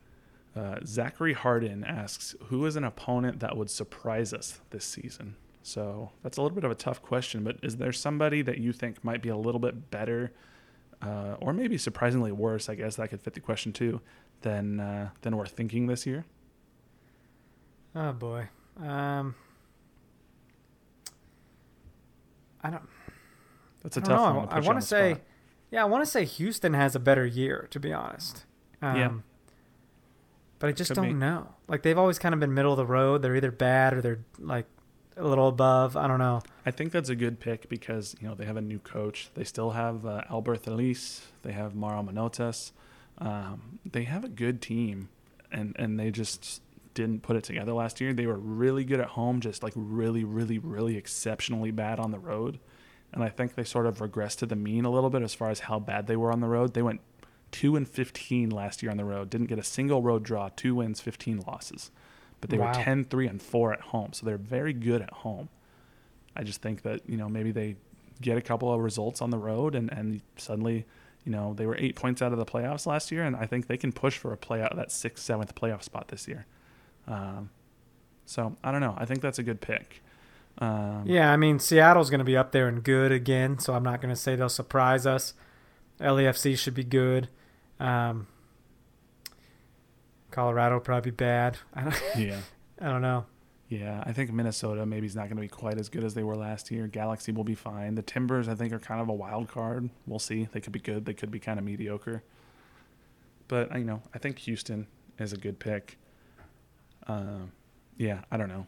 Uh, 0.56 0.80
Zachary 0.86 1.34
Harden 1.34 1.84
asks, 1.84 2.34
"Who 2.46 2.66
is 2.66 2.76
an 2.76 2.84
opponent 2.84 3.42
that 3.42 3.58
would 3.58 3.70
surprise 3.70 4.34
us 4.34 4.62
this 4.70 4.86
season?" 4.86 5.36
So 5.62 6.12
that's 6.24 6.38
a 6.38 6.42
little 6.42 6.56
bit 6.56 6.64
of 6.64 6.72
a 6.72 6.76
tough 6.76 7.02
question, 7.02 7.44
but 7.44 7.58
is 7.62 7.76
there 7.76 7.92
somebody 7.92 8.42
that 8.44 8.58
you 8.58 8.72
think 8.72 9.04
might 9.04 9.22
be 9.22 9.28
a 9.28 9.36
little 9.36 9.60
bit 9.60 9.92
better, 9.92 10.32
uh, 11.02 11.36
or 11.40 11.54
maybe 11.54 11.78
surprisingly 11.78 12.32
worse? 12.32 12.70
I 12.70 12.76
guess 12.76 12.96
that 12.96 13.10
could 13.10 13.22
fit 13.22 13.34
the 13.34 13.40
question 13.40 13.74
too. 13.74 14.02
Than 14.42 14.80
uh, 14.80 15.10
than 15.22 15.36
we're 15.36 15.48
thinking 15.48 15.88
this 15.88 16.06
year. 16.06 16.26
Oh 17.96 18.12
boy. 18.14 18.50
Um, 18.80 19.34
I 22.62 22.70
don't. 22.70 22.84
That's 23.84 23.98
a 23.98 24.02
tough 24.02 24.10
know. 24.10 24.40
one. 24.40 24.48
To 24.50 24.56
I, 24.56 24.60
want 24.60 24.80
to 24.80 24.86
say, 24.86 25.14
spot. 25.14 25.24
yeah, 25.72 25.82
I 25.82 25.86
want 25.86 26.04
to 26.04 26.10
say 26.10 26.26
Houston 26.26 26.74
has 26.74 26.96
a 26.96 27.00
better 27.00 27.26
year, 27.26 27.68
to 27.72 27.80
be 27.80 27.94
honest. 27.94 28.46
Um, 28.82 28.96
Yeah. 28.98 29.12
But 30.60 30.70
I 30.70 30.72
just 30.74 30.90
Could 30.90 30.96
don't 30.96 31.08
be. 31.10 31.14
know. 31.14 31.50
Like 31.68 31.84
they've 31.84 31.98
always 31.98 32.18
kind 32.18 32.34
of 32.34 32.40
been 32.40 32.54
middle 32.54 32.72
of 32.72 32.78
the 32.78 32.86
road. 32.86 33.22
They're 33.22 33.36
either 33.36 33.52
bad 33.52 33.94
or 33.94 34.02
they're 34.02 34.20
like 34.40 34.66
a 35.18 35.28
little 35.28 35.48
above. 35.48 35.98
I 35.98 36.08
don't 36.08 36.20
know. 36.20 36.42
I 36.66 36.72
think 36.72 36.92
that's 36.92 37.10
a 37.10 37.16
good 37.16 37.40
pick 37.40 37.70
because 37.70 38.16
you 38.22 38.28
know 38.28 38.36
they 38.36 38.46
have 38.46 38.58
a 38.58 38.62
new 38.62 38.80
coach. 38.80 39.30
They 39.34 39.44
still 39.44 39.72
have 39.72 40.06
uh, 40.06 40.24
Alberth 40.30 40.68
Elis. 40.68 41.28
They 41.44 41.52
have 41.52 41.76
Mauro 41.76 42.04
Manotas. 42.04 42.72
Um, 43.18 43.80
they 43.86 44.04
have 44.04 44.24
a 44.24 44.30
good 44.30 44.62
team, 44.62 45.10
and 45.52 45.76
and 45.78 46.00
they 46.00 46.12
just 46.12 46.62
didn't 46.94 47.22
put 47.22 47.36
it 47.36 47.44
together 47.44 47.74
last 47.74 48.02
year. 48.02 48.14
They 48.14 48.26
were 48.26 48.38
really 48.38 48.84
good 48.84 49.00
at 49.00 49.10
home, 49.10 49.40
just 49.40 49.62
like 49.62 49.74
really, 49.76 50.24
really, 50.24 50.58
really 50.58 50.98
exceptionally 50.98 51.70
bad 51.70 52.00
on 52.00 52.12
the 52.12 52.20
road. 52.20 52.60
And 53.14 53.24
I 53.24 53.30
think 53.30 53.54
they 53.54 53.64
sort 53.64 53.86
of 53.86 54.00
regressed 54.00 54.38
to 54.38 54.46
the 54.46 54.56
mean 54.56 54.84
a 54.84 54.90
little 54.90 55.10
bit 55.10 55.22
as 55.22 55.34
far 55.34 55.50
as 55.50 55.62
how 55.62 55.80
bad 55.80 56.08
they 56.08 56.16
were 56.16 56.32
on 56.32 56.42
the 56.42 56.48
road. 56.48 56.74
They 56.74 56.82
went 56.82 57.02
two 57.52 57.76
and 57.76 57.88
fifteen 57.88 58.50
last 58.50 58.82
year 58.82 58.92
on 58.92 58.98
the 58.98 59.06
road. 59.06 59.30
Didn't 59.30 59.48
get 59.48 59.60
a 59.60 59.64
single 59.64 60.02
road 60.02 60.24
draw. 60.24 60.50
Two 60.56 60.76
wins, 60.76 61.00
fifteen 61.00 61.40
losses. 61.48 61.92
But 62.42 62.50
they 62.50 62.58
Wow. 62.58 62.68
were 62.68 62.74
10, 62.74 63.06
3, 63.06 63.28
and 63.28 63.42
4 63.42 63.74
at 63.74 63.82
home. 63.82 64.14
So 64.14 64.26
they're 64.26 64.38
very 64.38 64.74
good 64.74 65.02
at 65.02 65.12
home. 65.12 65.50
I 66.36 66.44
just 66.44 66.62
think 66.62 66.84
that, 66.84 67.02
you 67.10 67.18
know, 67.18 67.28
maybe 67.28 67.52
they 67.52 67.76
get 68.22 68.38
a 68.38 68.42
couple 68.42 68.72
of 68.72 68.80
results 68.82 69.22
on 69.22 69.30
the 69.32 69.38
road 69.38 69.74
and, 69.76 69.92
and 69.92 70.22
suddenly, 70.38 70.86
you 71.24 71.32
know, 71.32 71.54
they 71.54 71.66
were 71.66 71.76
eight 71.80 71.96
points 71.96 72.22
out 72.22 72.32
of 72.32 72.38
the 72.38 72.46
playoffs 72.46 72.86
last 72.86 73.12
year. 73.12 73.24
And 73.24 73.36
I 73.36 73.46
think 73.48 73.68
they 73.68 73.78
can 73.78 73.92
push 73.92 74.18
for 74.18 74.32
a 74.34 74.38
playoff, 74.38 74.76
that 74.76 74.92
sixth, 74.92 75.24
seventh 75.24 75.56
playoff 75.56 75.84
spot 75.84 76.08
this 76.10 76.28
year. 76.28 76.46
Um, 77.08 77.50
so 78.26 78.56
I 78.64 78.72
don't 78.72 78.82
know. 78.82 78.94
I 78.98 79.06
think 79.06 79.22
that's 79.22 79.40
a 79.40 79.44
good 79.44 79.62
pick. 79.62 80.04
Um, 80.60 81.04
Yeah, 81.06 81.32
I 81.32 81.38
mean 81.38 81.60
Seattle's 81.60 82.10
going 82.10 82.20
to 82.20 82.26
be 82.26 82.36
up 82.38 82.52
there 82.52 82.68
and 82.68 82.84
good 82.84 83.12
again, 83.12 83.60
so 83.60 83.74
I'm 83.74 83.84
not 83.84 84.02
going 84.02 84.14
to 84.14 84.20
say 84.20 84.36
they'll 84.36 84.50
surprise 84.50 85.06
us. 85.06 85.34
LAFC 86.00 86.58
should 86.58 86.74
be 86.76 86.84
good. 86.84 87.30
Um, 87.80 88.28
Colorado 90.38 90.80
probably 90.80 91.10
bad. 91.10 91.58
I 91.74 91.82
don't, 91.82 91.96
Yeah. 92.16 92.40
I 92.80 92.90
don't 92.90 93.02
know. 93.02 93.26
Yeah, 93.70 94.04
I 94.06 94.14
think 94.14 94.32
Minnesota 94.32 94.86
maybe 94.86 95.08
is 95.08 95.16
not 95.16 95.24
going 95.24 95.38
to 95.38 95.42
be 95.42 95.48
quite 95.48 95.80
as 95.80 95.90
good 95.90 96.04
as 96.04 96.14
they 96.14 96.22
were 96.22 96.36
last 96.36 96.70
year. 96.70 96.86
Galaxy 96.86 97.32
will 97.32 97.44
be 97.44 97.56
fine. 97.56 97.96
The 97.96 98.04
Timbers, 98.04 98.48
I 98.48 98.54
think, 98.54 98.72
are 98.72 98.78
kind 98.78 99.02
of 99.02 99.10
a 99.10 99.14
wild 99.14 99.48
card. 99.48 99.90
We'll 100.06 100.20
see. 100.20 100.48
They 100.52 100.62
could 100.62 100.74
be 100.74 100.80
good. 100.80 101.06
They 101.06 101.16
could 101.16 101.32
be 101.32 101.40
kind 101.40 101.58
of 101.58 101.66
mediocre. 101.66 102.24
But 103.48 103.76
you 103.80 103.84
know, 103.84 104.04
I 104.14 104.20
think 104.20 104.38
Houston 104.40 104.86
is 105.18 105.34
a 105.34 105.38
good 105.38 105.58
pick. 105.58 105.98
Um, 107.08 107.52
yeah, 107.98 108.22
I 108.32 108.38
don't 108.38 108.50
know. 108.50 108.68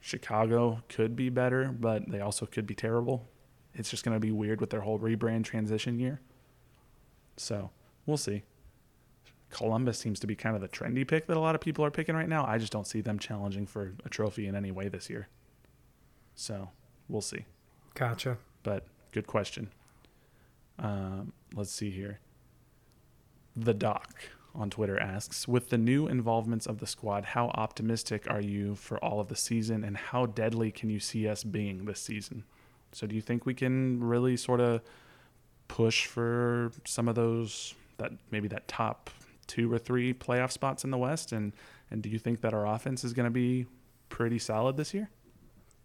Chicago 0.00 0.84
could 0.88 1.16
be 1.16 1.30
better, 1.30 1.74
but 1.78 2.08
they 2.08 2.20
also 2.20 2.46
could 2.46 2.64
be 2.64 2.76
terrible. 2.76 3.26
It's 3.74 3.90
just 3.90 4.04
going 4.04 4.14
to 4.14 4.20
be 4.20 4.30
weird 4.30 4.60
with 4.60 4.70
their 4.70 4.82
whole 4.82 5.00
rebrand 5.00 5.44
transition 5.44 5.98
year. 5.98 6.20
So 7.36 7.70
we'll 8.06 8.18
see. 8.18 8.44
Columbus 9.50 9.98
seems 9.98 10.20
to 10.20 10.26
be 10.26 10.34
kind 10.34 10.54
of 10.54 10.62
the 10.62 10.68
trendy 10.68 11.06
pick 11.06 11.26
that 11.26 11.36
a 11.36 11.40
lot 11.40 11.54
of 11.54 11.60
people 11.60 11.84
are 11.84 11.90
picking 11.90 12.14
right 12.14 12.28
now. 12.28 12.44
I 12.46 12.58
just 12.58 12.72
don't 12.72 12.86
see 12.86 13.00
them 13.00 13.18
challenging 13.18 13.66
for 13.66 13.94
a 14.04 14.08
trophy 14.08 14.46
in 14.46 14.54
any 14.54 14.70
way 14.70 14.88
this 14.88 15.08
year. 15.08 15.28
So 16.34 16.70
we'll 17.08 17.22
see. 17.22 17.44
Gotcha. 17.94 18.38
But 18.62 18.86
good 19.12 19.26
question. 19.26 19.70
Um, 20.78 21.32
let's 21.54 21.72
see 21.72 21.90
here. 21.90 22.20
The 23.56 23.74
Doc 23.74 24.14
on 24.54 24.70
Twitter 24.70 24.98
asks 25.00 25.48
With 25.48 25.70
the 25.70 25.78
new 25.78 26.06
involvements 26.06 26.66
of 26.66 26.78
the 26.78 26.86
squad, 26.86 27.24
how 27.24 27.48
optimistic 27.48 28.30
are 28.30 28.40
you 28.40 28.74
for 28.74 29.02
all 29.02 29.20
of 29.20 29.28
the 29.28 29.36
season 29.36 29.82
and 29.82 29.96
how 29.96 30.26
deadly 30.26 30.70
can 30.70 30.90
you 30.90 31.00
see 31.00 31.26
us 31.26 31.42
being 31.42 31.86
this 31.86 32.00
season? 32.00 32.44
So, 32.92 33.06
do 33.06 33.14
you 33.14 33.20
think 33.20 33.46
we 33.46 33.54
can 33.54 34.02
really 34.02 34.36
sort 34.36 34.60
of 34.60 34.82
push 35.68 36.06
for 36.06 36.72
some 36.84 37.08
of 37.08 37.14
those, 37.14 37.74
that 37.98 38.12
maybe 38.30 38.48
that 38.48 38.66
top 38.68 39.10
two 39.48 39.72
or 39.72 39.78
three 39.78 40.14
playoff 40.14 40.52
spots 40.52 40.84
in 40.84 40.90
the 40.90 40.98
West? 40.98 41.32
And, 41.32 41.52
and 41.90 42.02
do 42.02 42.08
you 42.08 42.20
think 42.20 42.40
that 42.42 42.54
our 42.54 42.66
offense 42.66 43.02
is 43.02 43.12
going 43.12 43.24
to 43.24 43.30
be 43.30 43.66
pretty 44.08 44.38
solid 44.38 44.76
this 44.76 44.94
year? 44.94 45.10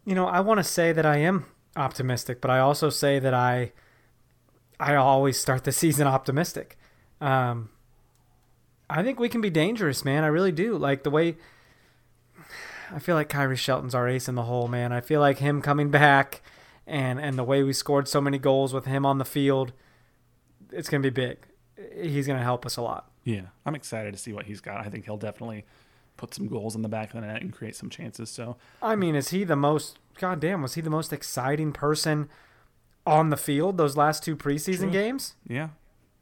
You 0.06 0.14
know, 0.14 0.28
I 0.28 0.42
want 0.42 0.60
to 0.60 0.64
say 0.64 0.92
that 0.92 1.06
I 1.06 1.18
am 1.18 1.46
optimistic, 1.76 2.42
but 2.42 2.52
I 2.52 2.60
also 2.60 2.90
say 2.90 3.20
that 3.20 3.34
I 3.34 3.72
I 4.80 4.96
always 4.96 5.40
start 5.40 5.64
the 5.64 5.72
season 5.84 6.08
optimistic. 6.08 6.78
Um, 7.22 7.70
I 8.90 9.02
think 9.02 9.20
we 9.20 9.30
can 9.30 9.42
be 9.42 9.50
dangerous, 9.50 10.04
man. 10.04 10.24
I 10.24 10.28
really 10.28 10.52
do. 10.52 10.78
Like 10.78 11.04
the 11.04 11.10
way 11.10 11.38
I 12.92 13.00
feel 13.00 13.16
like 13.16 13.30
Khiry 13.30 13.58
Shelton's 13.58 13.96
our 13.96 14.08
ace 14.08 14.28
in 14.28 14.36
the 14.36 14.44
hole, 14.44 14.68
man. 14.68 14.92
I 14.92 15.02
feel 15.02 15.20
like 15.20 15.40
him 15.40 15.62
coming 15.62 15.90
back 15.90 16.42
and 16.86 17.20
and 17.20 17.38
the 17.38 17.44
way 17.44 17.64
we 17.64 17.74
scored 17.74 18.08
so 18.08 18.20
many 18.20 18.38
goals 18.38 18.74
with 18.74 18.86
him 18.86 19.06
on 19.06 19.18
the 19.18 19.26
field, 19.26 19.74
it's 20.72 20.90
gonna 20.90 21.02
be 21.02 21.10
big. 21.10 21.38
He's 21.96 22.28
gonna 22.28 22.44
help 22.44 22.66
us 22.66 22.78
a 22.78 22.82
lot. 22.82 23.10
Yeah, 23.24 23.44
I'm 23.66 23.76
excited 23.76 24.14
to 24.14 24.20
see 24.20 24.34
what 24.34 24.46
he's 24.46 24.60
got. 24.62 24.86
I 24.86 24.90
think 24.90 25.06
he'll 25.06 25.18
definitely 25.18 25.66
put 26.18 26.34
some 26.34 26.48
goals 26.48 26.76
in 26.76 26.82
the 26.82 26.90
back 26.90 27.14
of 27.14 27.22
the 27.22 27.28
net 27.28 27.42
and 27.42 27.52
create 27.54 27.76
some 27.76 27.90
chances. 27.90 28.30
So 28.30 28.58
I 28.82 28.96
mean, 28.96 29.16
is 29.16 29.30
he 29.30 29.44
the 29.44 29.56
most? 29.56 29.98
God 30.20 30.40
damn, 30.40 30.62
was 30.62 30.74
he 30.76 30.82
the 30.82 30.90
most 30.90 31.12
exciting 31.14 31.72
person 31.74 32.30
on 33.06 33.30
the 33.30 33.38
field 33.38 33.78
those 33.78 33.98
last 33.98 34.24
two 34.24 34.36
preseason 34.36 34.80
True. 34.84 34.92
games? 34.92 35.36
yeah, 35.48 35.70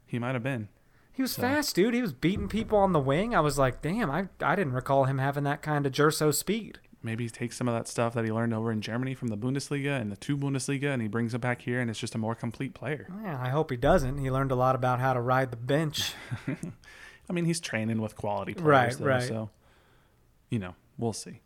he 0.06 0.18
might 0.20 0.34
have 0.34 0.44
been. 0.44 0.68
He 1.14 1.22
was 1.22 1.34
So- 1.34 1.42
fast, 1.42 1.76
dude. 1.76 1.94
He 1.94 2.02
was 2.02 2.14
beating 2.14 2.48
people 2.48 2.78
on 2.78 2.94
the 2.94 3.00
wing. 3.00 3.36
I 3.36 3.42
was 3.42 3.58
like, 3.58 3.82
damn, 3.82 4.10
I 4.10 4.28
I 4.42 4.56
didn't 4.56 4.74
recall 4.74 5.06
him 5.06 5.18
having 5.18 5.44
that 5.44 5.62
kind 5.62 5.86
of 5.86 5.92
Gerso 5.92 6.34
speed. 6.34 6.80
Maybe 7.04 7.24
he 7.24 7.30
takes 7.30 7.58
some 7.58 7.68
of 7.68 7.74
that 7.74 7.88
stuff 7.88 8.14
that 8.14 8.26
he 8.26 8.32
learned 8.32 8.54
over 8.54 8.72
in 8.72 8.82
Germany 8.82 9.16
from 9.16 9.30
the 9.30 9.38
Bundesliga 9.38 10.00
and 10.00 10.12
the 10.12 10.16
two 10.16 10.38
Bundesliga, 10.38 10.94
and 10.94 11.02
he 11.02 11.08
brings 11.08 11.34
it 11.34 11.42
back 11.42 11.62
here, 11.64 11.80
and 11.80 11.90
it's 11.90 12.00
just 12.00 12.14
a 12.14 12.20
more 12.20 12.36
complete 12.36 12.74
player. 12.76 13.08
Yeah, 13.24 13.40
I 13.42 13.50
hope 13.50 13.72
he 13.72 13.78
doesn't. 13.78 14.20
He 14.20 14.30
learned 14.30 14.52
a 14.52 14.56
lot 14.56 14.76
about 14.76 15.00
how 15.00 15.14
to 15.14 15.22
ride 15.22 15.50
the 15.52 15.58
bench. 15.58 16.14
I 16.48 17.34
mean, 17.34 17.46
he's 17.46 17.60
training 17.60 18.02
with 18.02 18.16
quality 18.16 18.54
players, 18.54 18.68
Right, 18.68 18.98
though, 18.98 19.06
right. 19.06 19.24
So, 19.24 19.50
you 20.50 20.60
know, 20.60 20.76
we'll 20.98 21.14
see. 21.14 21.42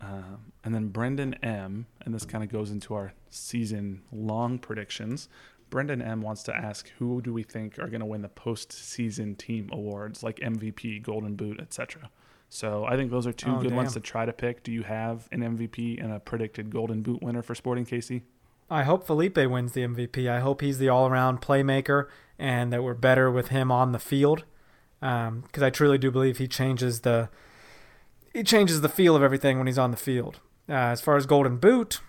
Um, 0.00 0.52
and 0.64 0.74
then 0.74 0.88
Brendan 0.88 1.34
M, 1.42 1.86
and 2.02 2.14
this 2.14 2.24
kind 2.24 2.42
of 2.44 2.50
goes 2.50 2.70
into 2.70 2.94
our 2.94 3.12
season 3.28 4.02
long 4.12 4.58
predictions. 4.58 5.28
Brendan 5.68 6.00
M 6.02 6.20
wants 6.22 6.42
to 6.44 6.56
ask 6.56 6.90
who 6.98 7.20
do 7.22 7.32
we 7.32 7.42
think 7.42 7.78
are 7.78 7.88
going 7.88 8.00
to 8.00 8.06
win 8.06 8.22
the 8.22 8.28
postseason 8.28 9.36
team 9.36 9.68
awards 9.72 10.22
like 10.22 10.36
MVP, 10.36 11.02
Golden 11.02 11.36
Boot, 11.36 11.60
etc. 11.60 12.10
So 12.52 12.84
I 12.84 12.96
think 12.96 13.10
those 13.12 13.26
are 13.28 13.32
two 13.32 13.52
Oh, 13.52 13.62
good 13.62 13.72
ones 13.72 13.94
to 13.94 14.00
try 14.00 14.26
to 14.26 14.32
pick. 14.32 14.62
Do 14.64 14.72
you 14.72 14.82
have 14.82 15.28
an 15.30 15.40
MVP 15.40 16.02
and 16.02 16.12
a 16.12 16.18
predicted 16.18 16.70
Golden 16.70 17.00
Boot 17.00 17.22
winner 17.22 17.42
for 17.42 17.54
Sporting 17.54 17.86
KC? 17.86 18.22
I 18.68 18.82
hope 18.82 19.06
Felipe 19.06 19.36
wins 19.36 19.72
the 19.72 19.82
MVP. 19.82 20.28
I 20.28 20.40
hope 20.40 20.60
he's 20.60 20.78
the 20.78 20.88
all-around 20.88 21.40
playmaker 21.40 22.08
and 22.38 22.72
that 22.72 22.82
we're 22.82 22.94
better 22.94 23.30
with 23.30 23.48
him 23.48 23.70
on 23.72 23.92
the 23.92 23.98
field. 24.00 24.44
Because 25.00 25.62
I 25.62 25.70
truly 25.70 25.96
do 25.96 26.10
believe 26.10 26.38
he 26.38 26.46
changes 26.48 27.00
the 27.00 27.30
he 28.34 28.42
changes 28.44 28.80
the 28.80 28.88
feel 28.88 29.16
of 29.16 29.22
everything 29.22 29.58
when 29.58 29.66
he's 29.66 29.78
on 29.78 29.90
the 29.92 29.96
field. 29.96 30.40
Uh, 30.68 30.72
as 30.74 31.00
far 31.00 31.16
as 31.16 31.26
Golden 31.26 31.56
Boot, 31.56 32.00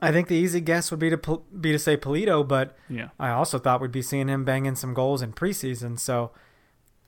I 0.00 0.12
think 0.12 0.28
the 0.28 0.36
easy 0.36 0.60
guess 0.60 0.90
would 0.90 1.00
be 1.00 1.10
to 1.10 1.42
be 1.60 1.72
to 1.72 1.78
say 1.78 1.96
Pulido, 1.96 2.46
but 2.46 2.76
Yeah. 2.88 3.08
I 3.18 3.30
also 3.30 3.58
thought 3.58 3.80
we'd 3.80 3.90
be 3.92 4.02
seeing 4.02 4.28
him 4.28 4.44
banging 4.44 4.74
some 4.74 4.94
goals 4.94 5.22
in 5.22 5.32
preseason. 5.32 5.98
So 5.98 6.30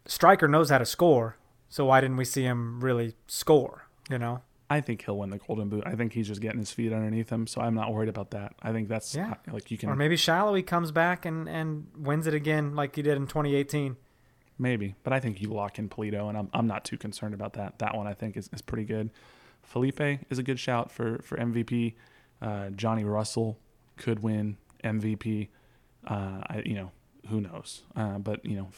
striker 0.07 0.49
knows 0.49 0.71
how 0.71 0.79
to 0.79 0.87
score. 0.87 1.37
So 1.75 1.87
why 1.87 2.01
didn't 2.01 2.19
we 2.19 2.25
see 2.25 2.45
him 2.45 2.81
really 2.81 3.17
score? 3.27 3.89
You 4.09 4.17
know? 4.17 4.43
I 4.71 4.81
think 4.81 5.05
he'll 5.05 5.19
win 5.19 5.31
the 5.31 5.39
Golden 5.39 5.69
Boot. 5.69 5.83
I 5.85 5.97
think 5.97 6.13
he's 6.13 6.29
just 6.29 6.41
getting 6.41 6.61
his 6.61 6.71
feet 6.71 6.93
underneath 6.93 7.31
him, 7.31 7.49
so 7.49 7.61
I'm 7.61 7.75
not 7.75 7.93
worried 7.93 8.09
about 8.09 8.31
that. 8.31 8.55
I 8.63 8.71
think 8.71 8.87
that's 8.87 9.13
Yeah. 9.13 9.35
like 9.51 9.73
you 9.73 9.77
can 9.77 9.89
Or 9.89 9.97
maybe 9.97 10.15
Salloi 10.15 10.65
comes 10.65 10.93
back 10.93 11.27
and, 11.27 11.49
and 11.49 11.89
wins 11.99 12.29
it 12.29 12.35
again 12.35 12.77
like 12.77 12.95
he 12.95 13.03
did 13.03 13.17
in 13.17 13.27
2018. 13.27 13.97
Maybe, 14.57 14.95
but 15.03 15.13
I 15.13 15.19
think 15.19 15.43
you 15.43 15.49
lock 15.49 15.81
in 15.81 15.89
Pulido, 15.89 16.29
and 16.29 16.39
I'm 16.39 16.49
I'm 16.53 16.69
not 16.69 16.85
too 16.85 16.97
concerned 16.97 17.35
about 17.35 17.55
that. 17.55 17.81
That 17.81 17.97
one 17.97 18.07
I 18.07 18.15
think 18.15 18.37
is, 18.37 18.49
is 18.53 18.63
pretty 18.63 18.85
good. 18.85 19.11
Felipe 19.65 20.21
is 20.31 20.39
a 20.39 20.45
good 20.45 20.61
shout 20.61 20.93
for 20.93 21.19
for 21.25 21.37
MVP. 21.37 21.95
Uh, 22.41 22.71
Johnny 22.71 23.03
Russell 23.03 23.59
could 23.97 24.21
win 24.23 24.59
MVP. 24.85 25.49
Uh, 26.07 26.41
I, 26.47 26.63
you 26.65 26.75
know, 26.75 26.93
who 27.31 27.41
knows? 27.41 27.83
Uh, 27.97 28.19
but 28.19 28.45
you 28.47 28.55
know, 28.55 28.69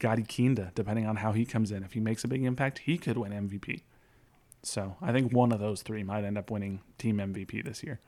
Gadi 0.00 0.22
Kinda, 0.22 0.72
depending 0.74 1.06
on 1.06 1.16
how 1.16 1.32
he 1.32 1.44
comes 1.44 1.70
in, 1.70 1.84
if 1.84 1.92
he 1.92 2.00
makes 2.00 2.24
a 2.24 2.28
big 2.28 2.42
impact, 2.42 2.80
he 2.80 2.98
could 2.98 3.16
win 3.16 3.32
MVP. 3.32 3.82
So 4.62 4.96
I 5.00 5.12
think 5.12 5.32
one 5.32 5.52
of 5.52 5.60
those 5.60 5.82
three 5.82 6.02
might 6.02 6.24
end 6.24 6.36
up 6.36 6.50
winning 6.50 6.80
team 6.98 7.18
MVP 7.18 7.64
this 7.64 7.84
year. 7.84 8.00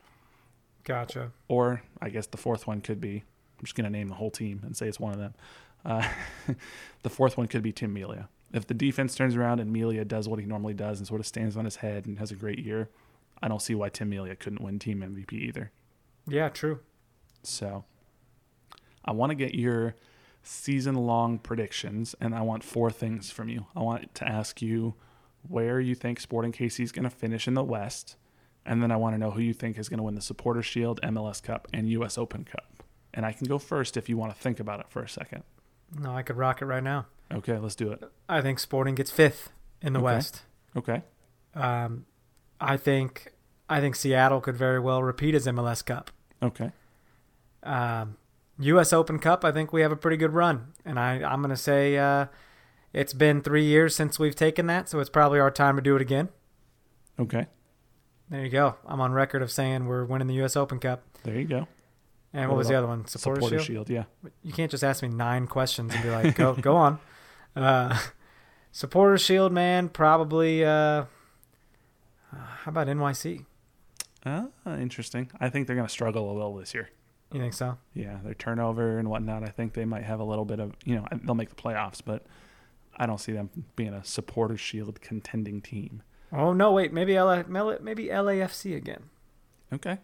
Gotcha. 0.83 1.31
Or 1.47 1.81
I 2.01 2.09
guess 2.09 2.27
the 2.27 2.37
fourth 2.37 2.67
one 2.67 2.81
could 2.81 2.99
be. 2.99 3.23
I'm 3.57 3.65
just 3.65 3.75
gonna 3.75 3.89
name 3.89 4.09
the 4.09 4.15
whole 4.15 4.31
team 4.31 4.61
and 4.65 4.75
say 4.75 4.87
it's 4.87 4.99
one 4.99 5.13
of 5.13 5.19
them. 5.19 5.33
Uh, 5.85 6.07
the 7.03 7.09
fourth 7.09 7.37
one 7.37 7.47
could 7.47 7.63
be 7.63 7.71
Tim 7.71 7.93
Melia. 7.93 8.27
If 8.51 8.67
the 8.67 8.73
defense 8.73 9.15
turns 9.15 9.35
around 9.35 9.59
and 9.59 9.71
Melia 9.71 10.03
does 10.03 10.27
what 10.27 10.39
he 10.39 10.45
normally 10.45 10.73
does 10.73 10.99
and 10.99 11.07
sort 11.07 11.19
of 11.19 11.27
stands 11.27 11.55
on 11.55 11.65
his 11.65 11.77
head 11.77 12.05
and 12.05 12.19
has 12.19 12.31
a 12.31 12.35
great 12.35 12.59
year, 12.59 12.89
I 13.41 13.47
don't 13.47 13.61
see 13.61 13.75
why 13.75 13.89
Tim 13.89 14.09
Melia 14.09 14.35
couldn't 14.35 14.61
win 14.61 14.79
team 14.79 14.99
MVP 14.99 15.33
either. 15.33 15.71
Yeah, 16.27 16.49
true. 16.49 16.79
So 17.43 17.85
I 19.05 19.11
want 19.11 19.31
to 19.31 19.35
get 19.35 19.55
your 19.55 19.95
season 20.43 20.95
long 20.95 21.39
predictions 21.39 22.15
and 22.19 22.35
I 22.35 22.41
want 22.41 22.63
four 22.63 22.91
things 22.91 23.31
from 23.31 23.49
you. 23.49 23.65
I 23.75 23.79
want 23.81 24.13
to 24.15 24.27
ask 24.27 24.61
you 24.61 24.95
where 25.47 25.79
you 25.79 25.95
think 25.95 26.19
Sporting 26.19 26.51
KC 26.51 26.83
is 26.83 26.91
going 26.91 27.03
to 27.03 27.09
finish 27.09 27.47
in 27.47 27.53
the 27.53 27.63
West. 27.63 28.15
And 28.65 28.81
then 28.81 28.91
I 28.91 28.95
want 28.97 29.13
to 29.13 29.17
know 29.17 29.31
who 29.31 29.41
you 29.41 29.53
think 29.53 29.77
is 29.77 29.89
going 29.89 29.97
to 29.97 30.03
win 30.03 30.15
the 30.15 30.21
Supporter 30.21 30.61
Shield, 30.63 31.01
MLS 31.03 31.41
Cup, 31.43 31.67
and 31.73 31.89
US 31.89 32.17
Open 32.17 32.45
Cup. 32.45 32.83
And 33.13 33.25
I 33.25 33.31
can 33.33 33.45
go 33.47 33.57
first 33.57 33.97
if 33.97 34.07
you 34.09 34.15
want 34.17 34.33
to 34.33 34.39
think 34.39 34.59
about 34.59 34.79
it 34.79 34.85
for 34.89 35.01
a 35.01 35.09
second. 35.09 35.43
No, 35.99 36.15
I 36.15 36.23
could 36.23 36.37
rock 36.37 36.61
it 36.61 36.65
right 36.65 36.83
now. 36.83 37.07
Okay, 37.31 37.57
let's 37.57 37.75
do 37.75 37.91
it. 37.91 38.03
I 38.29 38.41
think 38.41 38.59
Sporting 38.59 38.95
gets 38.95 39.11
fifth 39.11 39.51
in 39.81 39.93
the 39.93 39.99
Okay. 39.99 40.05
West. 40.05 40.41
Okay. 40.75 41.01
Um, 41.55 42.05
I 42.59 42.77
think 42.77 43.33
I 43.69 43.79
think 43.81 43.95
Seattle 43.95 44.39
could 44.41 44.55
very 44.55 44.79
well 44.79 45.03
repeat 45.03 45.35
as 45.35 45.45
MLS 45.47 45.85
Cup. 45.85 46.09
Okay. 46.41 46.71
Um, 47.63 48.17
U.S. 48.59 48.93
Open 48.93 49.19
Cup, 49.19 49.43
I 49.43 49.51
think 49.51 49.73
we 49.73 49.81
have 49.81 49.91
a 49.91 49.95
pretty 49.95 50.17
good 50.17 50.33
run, 50.33 50.73
and 50.85 50.99
I 50.99 51.23
I'm 51.23 51.41
gonna 51.41 51.57
say 51.57 51.97
uh, 51.97 52.27
it's 52.93 53.13
been 53.13 53.41
three 53.41 53.65
years 53.65 53.95
since 53.95 54.19
we've 54.19 54.35
taken 54.35 54.67
that, 54.67 54.89
so 54.89 54.99
it's 54.99 55.09
probably 55.09 55.39
our 55.39 55.51
time 55.51 55.75
to 55.75 55.81
do 55.81 55.95
it 55.95 56.01
again. 56.01 56.29
Okay. 57.19 57.47
There 58.29 58.43
you 58.43 58.49
go. 58.49 58.75
I'm 58.87 59.01
on 59.01 59.11
record 59.11 59.41
of 59.41 59.51
saying 59.51 59.85
we're 59.85 60.05
winning 60.05 60.27
the 60.27 60.35
U.S. 60.35 60.55
Open 60.55 60.79
Cup. 60.79 61.03
There 61.23 61.35
you 61.35 61.45
go. 61.45 61.67
And 62.33 62.43
What 62.49 62.55
what 62.55 62.57
was 62.59 62.67
the 62.69 62.75
other 62.75 62.87
one? 62.87 63.05
Supporter, 63.05 63.41
Supporter 63.41 63.59
Shield? 63.63 63.87
Shield. 63.87 63.89
Yeah. 64.23 64.31
You 64.41 64.53
can't 64.53 64.71
just 64.71 64.83
ask 64.83 65.03
me 65.03 65.09
nine 65.09 65.45
questions 65.45 65.93
and 65.93 66.01
be 66.03 66.09
like, 66.09 66.35
go 66.35 66.53
go 66.61 66.75
on. 66.75 66.99
Uh, 67.55 67.97
supporter 68.71 69.17
Shield, 69.19 69.51
man, 69.51 69.89
probably. 69.89 70.65
Uh, 70.65 71.05
how 72.31 72.69
about 72.69 72.87
NYC? 72.87 73.45
Uh, 74.25 74.45
interesting. 74.65 75.29
I 75.39 75.49
think 75.49 75.67
they're 75.67 75.75
going 75.75 75.87
to 75.87 75.91
struggle 75.91 76.31
a 76.31 76.33
little 76.33 76.55
this 76.55 76.73
year. 76.73 76.89
You 77.33 77.39
think 77.39 77.53
so? 77.53 77.77
Yeah, 77.93 78.19
their 78.23 78.33
turnover 78.35 78.99
and 78.99 79.09
whatnot. 79.09 79.43
I 79.43 79.47
think 79.47 79.73
they 79.73 79.85
might 79.85 80.03
have 80.03 80.19
a 80.19 80.23
little 80.23 80.45
bit 80.45 80.59
of, 80.59 80.73
you 80.85 80.95
know, 80.95 81.05
they'll 81.23 81.35
make 81.35 81.49
the 81.49 81.55
playoffs, 81.55 81.99
but 82.03 82.25
I 82.95 83.05
don't 83.07 83.19
see 83.19 83.31
them 83.31 83.49
being 83.75 83.93
a 83.93 84.03
supporter 84.03 84.55
shield 84.55 85.01
contending 85.01 85.59
team. 85.61 86.03
Oh 86.31 86.53
no, 86.53 86.71
wait, 86.71 86.93
maybe 86.93 87.19
LA, 87.19 87.43
maybe 87.47 88.05
LAFC 88.07 88.75
again. 88.75 89.03
Okay. 89.73 89.97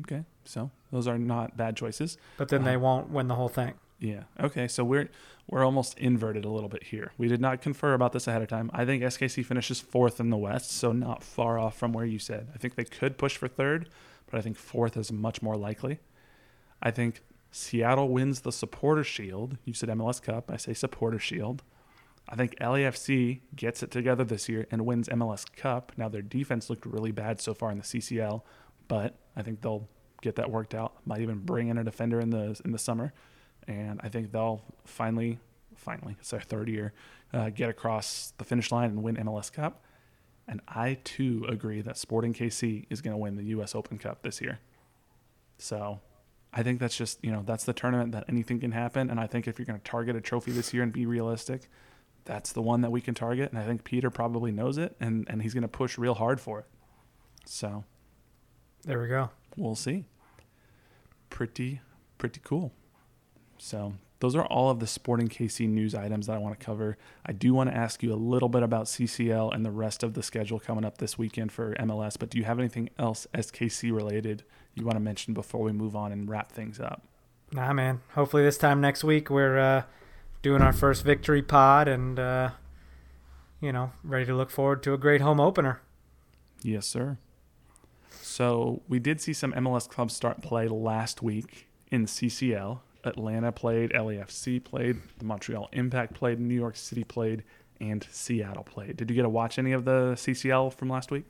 Okay. 0.00 0.24
So 0.44 0.70
those 0.90 1.06
are 1.06 1.18
not 1.18 1.56
bad 1.56 1.76
choices. 1.76 2.16
But 2.38 2.48
then 2.48 2.64
they 2.64 2.74
Uh, 2.76 2.80
won't 2.80 3.10
win 3.10 3.28
the 3.28 3.34
whole 3.34 3.48
thing. 3.48 3.74
Yeah. 3.98 4.24
Okay. 4.40 4.66
So 4.68 4.84
we're 4.84 5.08
we're 5.46 5.64
almost 5.64 5.98
inverted 5.98 6.44
a 6.46 6.48
little 6.50 6.68
bit 6.70 6.84
here. 6.84 7.12
We 7.18 7.28
did 7.28 7.40
not 7.40 7.60
confer 7.60 7.92
about 7.92 8.12
this 8.12 8.26
ahead 8.26 8.40
of 8.40 8.48
time. 8.48 8.70
I 8.72 8.86
think 8.86 9.02
SKC 9.02 9.44
finishes 9.44 9.80
fourth 9.80 10.18
in 10.20 10.30
the 10.30 10.38
West, 10.38 10.70
so 10.70 10.92
not 10.92 11.22
far 11.22 11.58
off 11.58 11.76
from 11.76 11.92
where 11.92 12.06
you 12.06 12.18
said. 12.18 12.48
I 12.54 12.58
think 12.58 12.74
they 12.76 12.84
could 12.84 13.18
push 13.18 13.36
for 13.36 13.46
third, 13.48 13.90
but 14.30 14.38
I 14.38 14.40
think 14.40 14.56
fourth 14.56 14.96
is 14.96 15.12
much 15.12 15.42
more 15.42 15.56
likely. 15.56 16.00
I 16.84 16.90
think 16.90 17.22
Seattle 17.50 18.10
wins 18.10 18.42
the 18.42 18.52
Supporter 18.52 19.02
Shield. 19.02 19.56
You 19.64 19.72
said 19.72 19.88
MLS 19.88 20.22
Cup. 20.22 20.50
I 20.50 20.58
say 20.58 20.74
Supporter 20.74 21.18
Shield. 21.18 21.62
I 22.28 22.36
think 22.36 22.56
LAFC 22.58 23.40
gets 23.56 23.82
it 23.82 23.90
together 23.90 24.24
this 24.24 24.48
year 24.48 24.66
and 24.70 24.84
wins 24.84 25.08
MLS 25.08 25.44
Cup. 25.56 25.92
Now 25.96 26.08
their 26.08 26.22
defense 26.22 26.68
looked 26.68 26.86
really 26.86 27.10
bad 27.10 27.40
so 27.40 27.54
far 27.54 27.70
in 27.70 27.78
the 27.78 27.84
CCL, 27.84 28.42
but 28.86 29.16
I 29.34 29.42
think 29.42 29.62
they'll 29.62 29.88
get 30.20 30.36
that 30.36 30.50
worked 30.50 30.74
out. 30.74 30.94
Might 31.06 31.20
even 31.20 31.38
bring 31.38 31.68
in 31.68 31.78
a 31.78 31.84
defender 31.84 32.20
in 32.20 32.30
the 32.30 32.60
in 32.64 32.72
the 32.72 32.78
summer, 32.78 33.12
and 33.66 34.00
I 34.02 34.08
think 34.08 34.32
they'll 34.32 34.62
finally, 34.84 35.38
finally, 35.74 36.16
it's 36.18 36.30
their 36.30 36.40
third 36.40 36.68
year, 36.68 36.92
uh, 37.32 37.50
get 37.50 37.68
across 37.68 38.32
the 38.38 38.44
finish 38.44 38.72
line 38.72 38.90
and 38.90 39.02
win 39.02 39.16
MLS 39.16 39.52
Cup. 39.52 39.84
And 40.46 40.60
I 40.68 40.98
too 41.04 41.46
agree 41.48 41.80
that 41.82 41.96
Sporting 41.96 42.34
KC 42.34 42.86
is 42.90 43.00
going 43.00 43.14
to 43.14 43.18
win 43.18 43.36
the 43.36 43.44
U.S. 43.44 43.74
Open 43.74 43.96
Cup 43.98 44.22
this 44.22 44.40
year. 44.40 44.58
So 45.56 46.00
I 46.56 46.62
think 46.62 46.78
that's 46.78 46.96
just, 46.96 47.18
you 47.24 47.32
know, 47.32 47.42
that's 47.44 47.64
the 47.64 47.72
tournament 47.72 48.12
that 48.12 48.24
anything 48.28 48.60
can 48.60 48.70
happen. 48.72 49.10
And 49.10 49.18
I 49.18 49.26
think 49.26 49.48
if 49.48 49.58
you're 49.58 49.66
going 49.66 49.78
to 49.80 49.84
target 49.90 50.14
a 50.14 50.20
trophy 50.20 50.52
this 50.52 50.72
year 50.72 50.84
and 50.84 50.92
be 50.92 51.04
realistic, 51.04 51.68
that's 52.24 52.52
the 52.52 52.62
one 52.62 52.80
that 52.82 52.90
we 52.90 53.00
can 53.00 53.12
target. 53.14 53.50
And 53.50 53.58
I 53.58 53.64
think 53.66 53.82
Peter 53.82 54.08
probably 54.08 54.52
knows 54.52 54.78
it 54.78 54.94
and, 55.00 55.26
and 55.28 55.42
he's 55.42 55.52
going 55.52 55.62
to 55.62 55.68
push 55.68 55.98
real 55.98 56.14
hard 56.14 56.40
for 56.40 56.60
it. 56.60 56.66
So 57.44 57.84
There 58.84 59.02
we 59.02 59.08
go. 59.08 59.30
we'll 59.56 59.74
see. 59.74 60.04
Pretty, 61.28 61.80
pretty 62.18 62.40
cool. 62.44 62.72
So 63.58 63.94
those 64.20 64.36
are 64.36 64.46
all 64.46 64.70
of 64.70 64.78
the 64.78 64.86
Sporting 64.86 65.28
KC 65.28 65.68
news 65.68 65.94
items 65.94 66.28
that 66.28 66.34
I 66.34 66.38
want 66.38 66.58
to 66.58 66.64
cover. 66.64 66.96
I 67.26 67.32
do 67.32 67.52
want 67.52 67.70
to 67.70 67.76
ask 67.76 68.02
you 68.02 68.12
a 68.12 68.16
little 68.16 68.48
bit 68.48 68.62
about 68.62 68.86
CCL 68.86 69.52
and 69.54 69.66
the 69.66 69.70
rest 69.72 70.02
of 70.04 70.14
the 70.14 70.22
schedule 70.22 70.60
coming 70.60 70.84
up 70.84 70.98
this 70.98 71.18
weekend 71.18 71.50
for 71.50 71.74
MLS. 71.74 72.16
But 72.18 72.30
do 72.30 72.38
you 72.38 72.44
have 72.44 72.58
anything 72.60 72.90
else 72.98 73.26
SKC 73.34 73.92
related 73.92 74.44
you 74.74 74.84
want 74.84 74.96
to 74.96 75.00
mention 75.00 75.34
before 75.34 75.62
we 75.62 75.72
move 75.72 75.94
on 75.96 76.12
and 76.12 76.28
wrap 76.28 76.52
things 76.52 76.80
up? 76.80 77.02
Nah, 77.52 77.72
man. 77.72 78.00
Hopefully 78.14 78.42
this 78.42 78.58
time 78.58 78.80
next 78.80 79.04
week 79.04 79.30
we're 79.30 79.58
uh, 79.58 79.82
doing 80.42 80.62
our 80.62 80.72
first 80.72 81.04
victory 81.04 81.42
pod 81.42 81.88
and 81.88 82.18
uh, 82.18 82.50
you 83.60 83.72
know 83.72 83.92
ready 84.02 84.26
to 84.26 84.34
look 84.34 84.50
forward 84.50 84.82
to 84.82 84.92
a 84.92 84.98
great 84.98 85.20
home 85.20 85.40
opener. 85.40 85.80
Yes, 86.62 86.86
sir. 86.86 87.18
So 88.10 88.82
we 88.88 88.98
did 88.98 89.20
see 89.20 89.32
some 89.32 89.52
MLS 89.52 89.88
clubs 89.88 90.14
start 90.14 90.42
play 90.42 90.66
last 90.66 91.22
week 91.22 91.68
in 91.90 92.06
CCL. 92.06 92.80
Atlanta 93.04 93.52
played, 93.52 93.92
LAFC 93.92 94.64
played, 94.64 94.96
the 95.18 95.24
Montreal 95.24 95.68
Impact 95.72 96.14
played, 96.14 96.40
New 96.40 96.54
York 96.54 96.74
City 96.74 97.04
played, 97.04 97.44
and 97.80 98.06
Seattle 98.10 98.64
played. 98.64 98.96
Did 98.96 99.10
you 99.10 99.16
get 99.16 99.22
to 99.22 99.28
watch 99.28 99.58
any 99.58 99.72
of 99.72 99.84
the 99.84 100.14
CCL 100.14 100.72
from 100.72 100.88
last 100.88 101.10
week? 101.10 101.24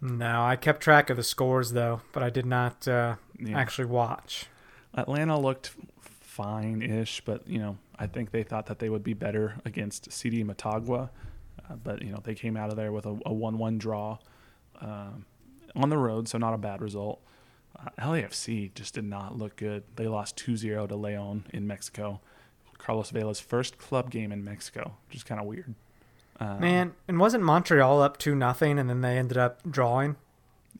No, 0.00 0.42
I 0.44 0.56
kept 0.56 0.82
track 0.82 1.08
of 1.10 1.16
the 1.16 1.22
scores 1.22 1.72
though, 1.72 2.02
but 2.12 2.22
I 2.22 2.30
did 2.30 2.46
not 2.46 2.86
uh, 2.86 3.16
Yeah. 3.38 3.58
actually 3.58 3.86
watch. 3.86 4.46
Atlanta 4.94 5.38
looked 5.40 5.74
fine-ish, 6.20 7.22
but 7.24 7.46
you 7.48 7.58
know, 7.58 7.78
I 7.98 8.06
think 8.06 8.30
they 8.30 8.42
thought 8.42 8.66
that 8.66 8.78
they 8.80 8.88
would 8.88 9.02
be 9.04 9.14
better 9.14 9.56
against 9.64 10.12
CD 10.12 10.42
Motagua, 10.44 11.10
uh, 11.68 11.76
but 11.76 12.02
you 12.02 12.10
know, 12.10 12.20
they 12.22 12.34
came 12.34 12.56
out 12.56 12.70
of 12.70 12.76
there 12.76 12.92
with 12.92 13.06
a, 13.06 13.18
a 13.24 13.32
one-one 13.32 13.78
draw 13.78 14.18
um, 14.80 15.24
on 15.74 15.88
the 15.90 15.98
road, 15.98 16.28
so 16.28 16.38
not 16.38 16.54
a 16.54 16.58
bad 16.58 16.80
result. 16.82 17.20
Uh, 17.78 17.90
LAFC 18.00 18.72
just 18.74 18.94
did 18.94 19.04
not 19.04 19.36
look 19.38 19.56
good. 19.56 19.84
They 19.96 20.06
lost 20.06 20.36
2-0 20.36 20.88
to 20.88 20.96
Leon 20.96 21.46
in 21.52 21.66
Mexico. 21.66 22.20
Carlos 22.78 23.10
Vela's 23.10 23.40
first 23.40 23.78
club 23.78 24.10
game 24.10 24.30
in 24.30 24.44
Mexico, 24.44 24.96
which 25.08 25.16
is 25.16 25.24
kind 25.24 25.40
of 25.40 25.46
weird. 25.46 25.74
Um, 26.40 26.60
Man, 26.60 26.94
and 27.06 27.18
wasn't 27.18 27.44
Montreal 27.44 28.02
up 28.02 28.18
two 28.18 28.34
nothing 28.34 28.78
and 28.78 28.88
then 28.90 29.00
they 29.00 29.18
ended 29.18 29.38
up 29.38 29.60
drawing? 29.70 30.16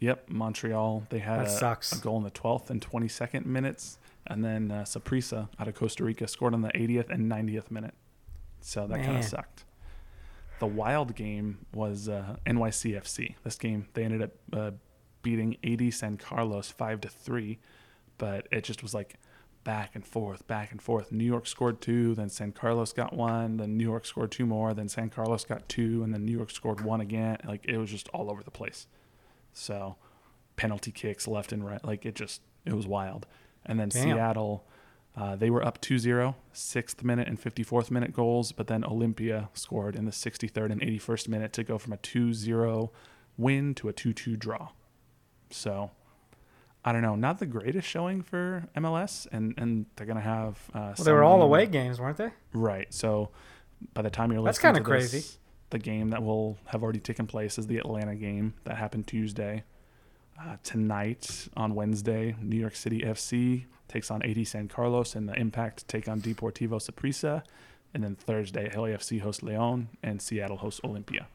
Yep, 0.00 0.28
Montreal. 0.28 1.06
They 1.10 1.20
had 1.20 1.42
a, 1.42 1.48
sucks. 1.48 1.92
a 1.92 1.98
goal 2.02 2.18
in 2.18 2.24
the 2.24 2.30
12th 2.30 2.70
and 2.70 2.80
22nd 2.80 3.46
minutes, 3.46 3.98
and 4.26 4.44
then 4.44 4.70
uh, 4.70 4.82
Saprissa 4.82 5.48
out 5.58 5.68
of 5.68 5.74
Costa 5.74 6.04
Rica 6.04 6.26
scored 6.26 6.52
on 6.52 6.62
the 6.62 6.70
80th 6.70 7.10
and 7.10 7.30
90th 7.30 7.70
minute. 7.70 7.94
So 8.60 8.86
that 8.86 9.04
kind 9.04 9.18
of 9.18 9.24
sucked. 9.24 9.64
The 10.58 10.66
wild 10.66 11.14
game 11.14 11.66
was 11.74 12.08
uh, 12.08 12.36
NYCFC. 12.46 13.34
This 13.44 13.56
game 13.56 13.86
they 13.94 14.04
ended 14.04 14.22
up 14.22 14.30
uh, 14.52 14.70
beating 15.22 15.56
AD 15.64 15.92
San 15.92 16.16
Carlos 16.16 16.70
five 16.70 17.00
to 17.02 17.08
three, 17.08 17.58
but 18.18 18.46
it 18.50 18.64
just 18.64 18.82
was 18.82 18.94
like 18.94 19.16
back 19.64 19.94
and 19.94 20.06
forth, 20.06 20.46
back 20.46 20.70
and 20.70 20.80
forth. 20.80 21.10
New 21.10 21.24
York 21.24 21.46
scored 21.46 21.80
two, 21.80 22.14
then 22.14 22.28
San 22.28 22.52
Carlos 22.52 22.92
got 22.92 23.14
one, 23.14 23.56
then 23.56 23.76
New 23.76 23.84
York 23.84 24.04
scored 24.06 24.30
two 24.30 24.46
more, 24.46 24.74
then 24.74 24.88
San 24.88 25.10
Carlos 25.10 25.44
got 25.44 25.68
two, 25.68 26.02
and 26.02 26.12
then 26.12 26.24
New 26.24 26.36
York 26.36 26.50
scored 26.50 26.82
one 26.82 27.00
again. 27.00 27.38
Like 27.46 27.64
it 27.66 27.78
was 27.78 27.90
just 27.90 28.08
all 28.10 28.30
over 28.30 28.42
the 28.42 28.50
place. 28.50 28.86
So 29.52 29.96
penalty 30.56 30.92
kicks 30.92 31.26
left 31.26 31.52
and 31.52 31.64
right. 31.64 31.84
Like 31.84 32.04
it 32.04 32.14
just, 32.14 32.42
it 32.64 32.74
was 32.74 32.86
wild. 32.86 33.26
And 33.64 33.80
then 33.80 33.88
Damn. 33.88 34.02
Seattle, 34.02 34.66
uh, 35.16 35.36
they 35.36 35.48
were 35.48 35.64
up 35.64 35.80
2 35.80 35.98
0, 35.98 36.36
sixth 36.52 37.02
minute 37.02 37.28
and 37.28 37.40
54th 37.40 37.90
minute 37.90 38.12
goals, 38.12 38.52
but 38.52 38.66
then 38.66 38.82
Olimpia 38.82 39.48
scored 39.54 39.96
in 39.96 40.04
the 40.04 40.10
63rd 40.10 40.72
and 40.72 40.80
81st 40.80 41.28
minute 41.28 41.52
to 41.54 41.64
go 41.64 41.78
from 41.78 41.92
a 41.92 41.98
2 41.98 42.34
0 42.34 42.92
win 43.36 43.74
to 43.76 43.88
a 43.88 43.92
2 43.92 44.12
2 44.12 44.36
draw. 44.36 44.68
So 45.50 45.92
I 46.84 46.92
don't 46.92 47.02
know, 47.02 47.14
not 47.14 47.38
the 47.38 47.46
greatest 47.46 47.88
showing 47.88 48.22
for 48.22 48.64
MLS, 48.76 49.26
and, 49.32 49.54
and 49.56 49.86
they're 49.96 50.06
going 50.06 50.16
to 50.18 50.22
have. 50.22 50.58
Uh, 50.74 50.92
Well, 50.98 51.04
they 51.04 51.12
were 51.12 51.24
all 51.24 51.40
away 51.42 51.66
games, 51.66 51.98
weren't 51.98 52.18
they? 52.18 52.30
Right. 52.52 52.92
So 52.92 53.30
by 53.94 54.02
the 54.02 54.10
time 54.10 54.30
you're 54.32 54.42
That's 54.44 54.58
listening 54.62 54.82
kinda 54.84 54.90
to 54.98 55.02
this, 55.02 55.10
crazy. 55.12 55.28
the 55.70 55.78
game 55.78 56.10
that 56.10 56.22
will 56.22 56.58
have 56.66 56.82
already 56.82 57.00
taken 57.00 57.26
place 57.26 57.58
is 57.58 57.66
the 57.66 57.78
Atlanta 57.78 58.14
game 58.14 58.54
that 58.64 58.76
happened 58.76 59.06
Tuesday. 59.06 59.64
Uh, 60.38 60.56
tonight 60.62 61.48
on 61.56 61.74
Wednesday, 61.74 62.34
New 62.42 62.56
York 62.58 62.74
City 62.74 63.00
FC 63.02 63.64
takes 63.88 64.10
on 64.10 64.22
AD 64.22 64.46
San 64.46 64.68
Carlos, 64.68 65.14
and 65.14 65.28
the 65.28 65.34
Impact 65.34 65.86
take 65.88 66.08
on 66.08 66.20
Deportivo 66.20 66.80
Saprissa. 66.82 67.42
And 67.94 68.02
then 68.02 68.16
Thursday, 68.16 68.68
LAFC 68.70 69.20
hosts 69.20 69.42
Leon, 69.42 69.88
and 70.02 70.20
Seattle 70.20 70.56
hosts 70.58 70.80
Olimpia. 70.82 71.26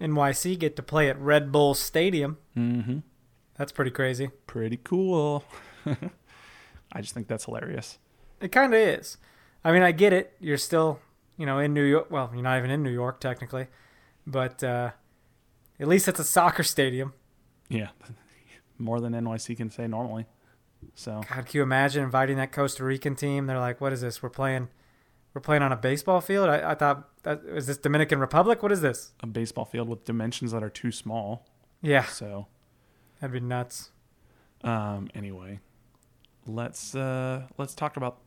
NYC 0.00 0.56
get 0.58 0.76
to 0.76 0.82
play 0.82 1.10
at 1.10 1.18
Red 1.20 1.50
Bull 1.50 1.74
Stadium. 1.74 2.38
Mm-hmm. 2.56 2.98
That's 3.56 3.72
pretty 3.72 3.90
crazy. 3.90 4.30
Pretty 4.46 4.78
cool. 4.82 5.44
I 6.92 7.00
just 7.00 7.14
think 7.14 7.28
that's 7.28 7.44
hilarious. 7.44 7.98
It 8.40 8.52
kind 8.52 8.74
of 8.74 8.80
is. 8.80 9.16
I 9.64 9.72
mean, 9.72 9.82
I 9.82 9.92
get 9.92 10.12
it. 10.12 10.34
You're 10.40 10.58
still, 10.58 11.00
you 11.36 11.46
know, 11.46 11.58
in 11.58 11.72
New 11.72 11.84
York. 11.84 12.10
Well, 12.10 12.30
you're 12.32 12.42
not 12.42 12.58
even 12.58 12.70
in 12.70 12.82
New 12.82 12.90
York 12.90 13.20
technically, 13.20 13.68
but 14.26 14.62
uh, 14.62 14.90
at 15.80 15.88
least 15.88 16.08
it's 16.08 16.20
a 16.20 16.24
soccer 16.24 16.62
stadium. 16.62 17.14
Yeah, 17.68 17.88
more 18.78 19.00
than 19.00 19.12
NYC 19.12 19.56
can 19.56 19.70
say 19.70 19.86
normally. 19.86 20.26
So 20.94 21.22
God, 21.28 21.46
can 21.46 21.50
you 21.52 21.62
imagine 21.62 22.04
inviting 22.04 22.36
that 22.36 22.52
Costa 22.52 22.84
Rican 22.84 23.14
team? 23.14 23.46
They're 23.46 23.58
like, 23.58 23.80
"What 23.80 23.92
is 23.92 24.02
this? 24.02 24.22
We're 24.22 24.28
playing, 24.28 24.68
we're 25.32 25.40
playing 25.40 25.62
on 25.62 25.72
a 25.72 25.76
baseball 25.76 26.20
field." 26.20 26.50
I, 26.50 26.72
I 26.72 26.74
thought, 26.74 27.08
that, 27.22 27.40
is 27.46 27.66
this 27.66 27.78
Dominican 27.78 28.18
Republic? 28.18 28.62
What 28.62 28.70
is 28.72 28.82
this? 28.82 29.12
a 29.20 29.26
baseball 29.26 29.64
field 29.64 29.88
with 29.88 30.04
dimensions 30.04 30.52
that 30.52 30.62
are 30.62 30.68
too 30.70 30.92
small. 30.92 31.46
Yeah, 31.80 32.04
So 32.04 32.46
that'd 33.24 33.32
be 33.32 33.40
nuts. 33.46 33.90
um, 34.62 35.08
anyway, 35.14 35.60
let's 36.46 36.94
uh, 36.94 37.42
let's 37.58 37.74
talk 37.74 37.96
about 37.96 38.18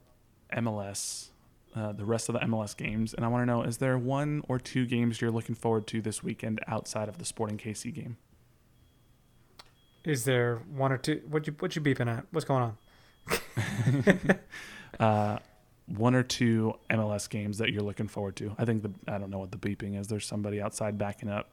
MLS. 0.53 1.29
Uh, 1.75 1.91
the 1.91 2.05
rest 2.05 2.27
of 2.29 2.33
the 2.33 2.39
MLS 2.39 2.75
games, 2.75 3.13
and 3.13 3.23
I 3.23 3.27
want 3.27 3.43
to 3.43 3.45
know: 3.45 3.61
is 3.61 3.77
there 3.77 3.97
one 3.99 4.41
or 4.47 4.57
two 4.57 4.85
games 4.87 5.21
you're 5.21 5.29
looking 5.31 5.53
forward 5.53 5.85
to 5.87 6.01
this 6.01 6.23
weekend 6.23 6.59
outside 6.67 7.07
of 7.09 7.19
the 7.19 7.25
Sporting 7.25 7.57
KC 7.57 7.93
game? 7.93 8.17
Is 10.03 10.23
there 10.25 10.57
one 10.73 10.91
or 10.91 10.97
two? 10.97 11.21
What 11.29 11.45
you 11.45 11.55
what 11.59 11.75
you 11.75 11.81
beeping 11.81 12.07
at? 12.07 12.25
What's 12.31 12.45
going 12.45 12.73
on? 13.29 14.39
uh, 14.99 15.37
one 15.85 16.15
or 16.15 16.23
two 16.23 16.73
MLS 16.89 17.29
games 17.29 17.59
that 17.59 17.71
you're 17.71 17.83
looking 17.83 18.07
forward 18.07 18.35
to. 18.37 18.55
I 18.57 18.65
think 18.65 18.81
the 18.81 18.91
I 19.07 19.17
don't 19.19 19.29
know 19.29 19.39
what 19.39 19.51
the 19.51 19.57
beeping 19.57 19.99
is. 19.99 20.07
There's 20.07 20.25
somebody 20.25 20.59
outside 20.61 20.97
backing 20.97 21.29
up. 21.29 21.49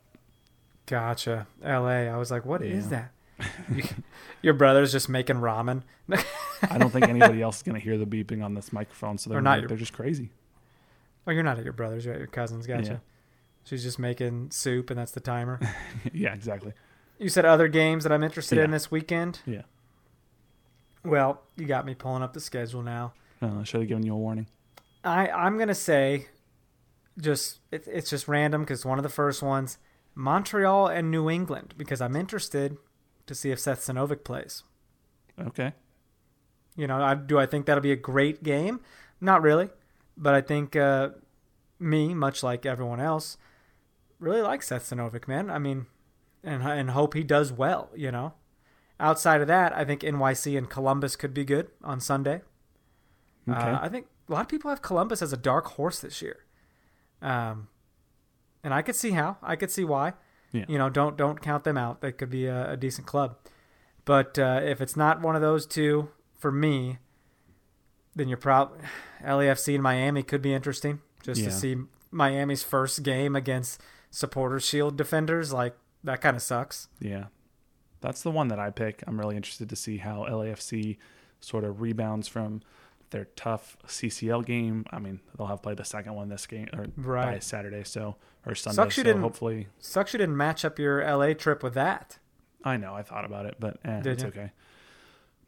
Gotcha. 0.87 1.47
L.A. 1.63 2.09
I 2.09 2.17
was 2.17 2.31
like, 2.31 2.45
what 2.45 2.63
is 2.63 2.85
Yeah. 2.85 2.91
that? 2.91 3.11
Your 4.43 4.55
brother's 4.55 4.93
just 4.93 5.09
making 5.09 5.37
ramen. 5.37 5.83
I 6.71 6.79
don't 6.79 6.91
think 6.91 7.09
anybody 7.09 7.41
else 7.43 7.57
is 7.59 7.63
gonna 7.63 7.79
hear 7.79 7.97
the 7.99 8.07
beeping 8.07 8.45
on 8.45 8.55
this 8.55 8.73
microphone, 8.73 9.19
so 9.19 9.31
they're 9.31 9.39
Or 9.39 9.43
not 9.43 9.61
your- 9.61 9.69
They're 9.69 9.79
just 9.79 9.93
crazy. 9.93 10.31
Oh, 11.27 11.31
you're 11.31 11.43
not 11.43 11.59
at 11.59 11.65
your 11.65 11.73
brother's. 11.73 12.05
You're 12.05 12.15
at 12.15 12.21
your 12.21 12.27
cousin's. 12.29 12.67
Gotcha. 12.67 12.85
Yeah. 12.93 12.99
She's 13.65 13.83
just 13.83 13.99
making 13.99 14.51
soup, 14.51 14.91
and 14.91 14.99
that's 14.99 15.13
the 15.13 15.21
timer. 15.21 15.59
yeah, 16.13 16.35
exactly. 16.35 16.73
you 17.19 17.31
said 17.31 17.47
other 17.47 17.67
games 17.69 18.05
that 18.05 18.13
I'm 18.13 18.23
interested 18.23 18.59
in 18.59 18.71
this 18.71 18.91
weekend. 18.91 19.41
Yeah. 19.47 19.63
Well, 21.03 21.43
you 21.57 21.67
got 21.67 21.87
me 21.87 21.95
pulling 21.95 22.23
up 22.23 22.35
the 22.35 22.41
schedule 22.41 22.83
now. 22.83 23.15
Uh, 23.41 23.61
I 23.61 23.65
should 23.65 23.81
have 23.81 23.89
given 23.89 24.05
you 24.05 24.13
a 24.15 24.19
warning. 24.19 24.47
I 25.03 25.29
I'm 25.29 25.59
gonna 25.59 25.75
say, 25.75 26.27
just 27.19 27.61
it, 27.71 27.87
it's 27.87 28.11
just 28.11 28.29
random 28.29 28.63
because 28.63 28.85
one 28.85 28.99
of 28.99 29.03
the 29.03 29.09
first 29.09 29.43
ones. 29.43 29.79
Montreal 30.17 30.87
and 30.87 31.11
New 31.11 31.29
England 31.29 31.75
because 31.77 32.01
I'm 32.01 32.15
interested 32.15 32.77
to 33.27 33.35
see 33.35 33.51
if 33.51 33.59
Seth 33.59 33.81
Sinovic 33.81 34.25
plays. 34.25 34.63
Okay. 35.39 35.73
You 36.77 36.87
know, 36.87 37.03
I, 37.03 37.15
do 37.15 37.39
I 37.39 37.47
think 37.47 37.67
that'll 37.67 37.83
be 37.83 37.93
a 37.93 37.97
great 37.97 38.43
game? 38.43 38.81
Not 39.21 39.43
really, 39.43 39.71
but 40.17 40.35
I 40.35 40.41
think 40.41 40.75
uh, 40.75 41.11
me, 41.79 42.15
much 42.15 42.43
like 42.43 42.67
everyone 42.67 43.01
else, 43.01 43.37
really 44.19 44.43
like 44.43 44.63
Seth 44.63 44.91
Sinovic, 44.91 45.29
man. 45.29 45.51
I 45.51 45.59
mean, 45.59 45.87
and 46.43 46.63
and 46.63 46.91
hope 46.91 47.15
he 47.15 47.23
does 47.23 47.53
well. 47.53 47.91
You 47.95 48.11
know, 48.11 48.35
outside 48.99 49.41
of 49.41 49.47
that, 49.47 49.73
I 49.77 49.85
think 49.85 50.03
NYC 50.03 50.59
and 50.59 50.69
Columbus 50.69 51.17
could 51.17 51.33
be 51.33 51.45
good 51.45 51.69
on 51.83 52.01
Sunday. 52.01 52.43
Okay. 53.49 53.59
Uh, 53.59 53.79
I 53.81 53.89
think 53.89 54.07
a 54.29 54.33
lot 54.33 54.41
of 54.41 54.49
people 54.49 54.71
have 54.71 54.83
Columbus 54.83 55.23
as 55.23 55.33
a 55.33 55.37
dark 55.37 55.67
horse 55.69 56.01
this 56.01 56.21
year, 56.21 56.45
um, 57.23 57.69
and 58.65 58.75
I 58.75 58.83
could 58.83 58.97
see 58.97 59.13
how. 59.13 59.37
I 59.43 59.55
could 59.55 59.71
see 59.71 59.85
why. 59.85 60.15
Yeah. 60.55 60.65
You 60.69 60.79
know, 60.79 60.89
don't 60.89 61.17
don't 61.19 61.43
count 61.43 61.65
them 61.65 61.77
out. 61.77 62.01
They 62.01 62.13
could 62.13 62.31
be 62.31 62.47
a, 62.47 62.71
a 62.73 62.77
decent 62.77 63.07
club, 63.07 63.37
but 64.07 64.39
uh, 64.39 64.61
if 64.65 64.81
it's 64.81 64.97
not 64.97 65.21
one 65.21 65.35
of 65.37 65.43
those 65.43 65.67
two 65.67 66.09
for 66.39 66.51
me, 66.53 66.99
then 68.15 68.29
you're 68.29 68.39
probably 68.39 68.79
LAFC 69.23 69.75
and 69.75 69.83
Miami 69.83 70.23
could 70.23 70.41
be 70.43 70.55
interesting 70.55 71.01
just 71.23 71.41
Yeah. 71.41 71.49
to 71.49 71.53
see 71.53 71.77
Miami's 72.11 72.63
first 72.63 73.03
game 73.03 73.35
against 73.35 73.81
Supporters 74.11 74.65
Shield 74.65 74.97
defenders. 74.97 75.53
Like 75.53 75.77
that 76.05 76.21
kind 76.21 76.37
of 76.37 76.43
sucks. 76.43 76.89
yeah. 77.01 77.25
That's 78.01 78.23
the 78.23 78.31
one 78.31 78.49
that 78.49 78.59
I 78.59 78.69
pick. 78.69 79.03
I'm 79.07 79.19
really 79.19 79.35
interested 79.35 79.71
to 79.71 79.77
see 79.77 79.97
how 79.97 80.27
LAFC 80.29 80.99
sort 81.41 81.65
of 81.65 81.81
rebounds 81.81 82.29
from 82.29 82.61
their 83.11 83.27
tough 83.37 83.77
CCL 83.87 84.45
game. 84.47 84.85
I 84.91 84.99
mean, 84.99 85.21
they'll 85.37 85.47
have 85.47 85.63
played 85.63 85.77
the 85.77 85.85
second 85.85 86.15
one 86.15 86.29
this 86.29 86.47
game 86.47 86.69
or 86.73 86.87
by 86.97 87.39
Saturday, 87.39 87.85
so 87.85 88.17
or 88.47 88.55
Sunday. 88.55 88.77
Sucks 88.77 88.97
you 88.97 89.03
so 89.03 89.05
didn't- 89.09 89.23
hopefully, 89.23 89.69
Sucks 89.79 90.13
you 90.13 90.19
didn't 90.19 90.37
match 90.37 90.65
up 90.65 90.79
your 90.79 91.01
LA 91.03 91.33
trip 91.35 91.63
with 91.63 91.75
that. 91.75 92.19
I 92.65 92.77
know 92.77 92.95
I 92.95 93.03
thought 93.03 93.25
about 93.25 93.47
it, 93.47 93.57
but 93.61 93.79
eh, 93.85 94.03
it's 94.05 94.23
you? 94.23 94.29
okay. 94.31 94.51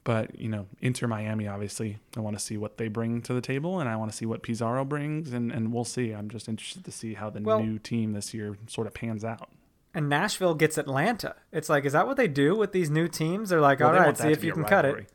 But 0.05 0.39
you 0.39 0.49
know, 0.49 0.67
Inter 0.81 1.09
Miami, 1.09 1.49
obviously, 1.49 1.99
I 2.17 2.21
want 2.21 2.39
to 2.39 2.45
see 2.45 2.57
what 2.57 2.77
they 2.79 2.87
bring 2.89 3.23
to 3.23 3.35
the 3.35 3.41
table, 3.41 3.81
and 3.81 3.89
I 3.89 3.97
want 3.97 4.11
to 4.13 4.17
see 4.17 4.25
what 4.27 4.43
Pizarro 4.43 4.85
brings, 4.85 5.33
and 5.33 5.51
and 5.51 5.73
we'll 5.73 5.85
see. 5.85 6.13
I'm 6.13 6.29
just 6.31 6.49
interested 6.49 6.85
to 6.85 6.93
see 6.93 7.15
how 7.15 7.29
the 7.31 7.41
Well- 7.41 7.63
new 7.63 7.79
team 7.79 8.13
this 8.13 8.33
year 8.33 8.57
sort 8.69 8.87
of 8.87 8.95
pans 8.95 9.25
out. 9.25 9.49
And 9.95 10.11
Nashville 10.11 10.55
gets 10.55 10.77
Atlanta. 10.77 11.35
It's 11.53 11.71
like, 11.71 11.87
is 11.87 11.95
that 11.95 12.07
what 12.07 12.19
they 12.19 12.29
do 12.29 12.55
with 12.55 12.73
these 12.73 12.91
new 12.91 13.09
teams? 13.09 13.49
They're 13.49 13.63
like, 13.63 13.81
Well, 13.81 13.89
all 13.89 13.95
they 13.95 14.01
right, 14.01 14.17
see 14.19 14.29
if 14.31 14.45
you 14.45 14.53
can 14.53 14.65
cut 14.65 14.85
it. 14.85 15.11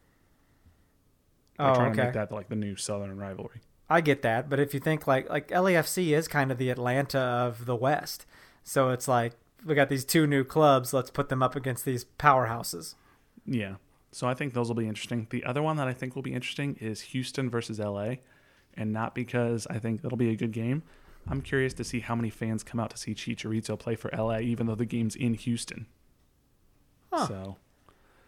They're 1.61 1.71
Oh, 1.71 1.75
trying 1.75 1.93
to 1.93 1.99
okay. 1.99 2.07
make 2.07 2.13
that 2.15 2.31
like 2.31 2.49
the 2.49 2.55
new 2.55 2.75
Southern 2.75 3.17
rivalry. 3.17 3.61
I 3.89 4.01
get 4.01 4.21
that, 4.21 4.49
but 4.49 4.59
if 4.59 4.73
you 4.73 4.79
think 4.79 5.05
like 5.05 5.29
like 5.29 5.49
LAFC 5.49 6.15
is 6.17 6.27
kind 6.27 6.51
of 6.51 6.57
the 6.57 6.69
Atlanta 6.69 7.19
of 7.19 7.65
the 7.65 7.75
West, 7.75 8.25
so 8.63 8.89
it's 8.89 9.07
like 9.07 9.33
we 9.65 9.75
got 9.75 9.89
these 9.89 10.05
two 10.05 10.25
new 10.25 10.43
clubs. 10.43 10.93
Let's 10.93 11.09
put 11.11 11.29
them 11.29 11.43
up 11.43 11.55
against 11.55 11.85
these 11.85 12.05
powerhouses. 12.17 12.95
Yeah. 13.45 13.75
So 14.13 14.27
I 14.27 14.33
think 14.33 14.53
those 14.53 14.67
will 14.67 14.75
be 14.75 14.87
interesting. 14.87 15.27
The 15.29 15.43
other 15.45 15.61
one 15.61 15.77
that 15.77 15.87
I 15.87 15.93
think 15.93 16.15
will 16.15 16.21
be 16.23 16.33
interesting 16.33 16.77
is 16.81 17.01
Houston 17.01 17.49
versus 17.49 17.79
LA. 17.79 18.15
And 18.73 18.91
not 18.93 19.13
because 19.13 19.67
I 19.69 19.79
think 19.79 20.03
it'll 20.03 20.17
be 20.17 20.29
a 20.31 20.35
good 20.35 20.51
game. 20.51 20.83
I'm 21.27 21.41
curious 21.41 21.73
to 21.75 21.83
see 21.83 21.99
how 21.99 22.15
many 22.15 22.29
fans 22.29 22.63
come 22.63 22.79
out 22.79 22.89
to 22.91 22.97
see 22.97 23.13
Chicharito 23.13 23.77
play 23.77 23.95
for 23.95 24.09
LA, 24.17 24.39
even 24.39 24.65
though 24.67 24.75
the 24.75 24.85
game's 24.85 25.15
in 25.15 25.33
Houston. 25.35 25.85
Huh. 27.11 27.27
So 27.27 27.57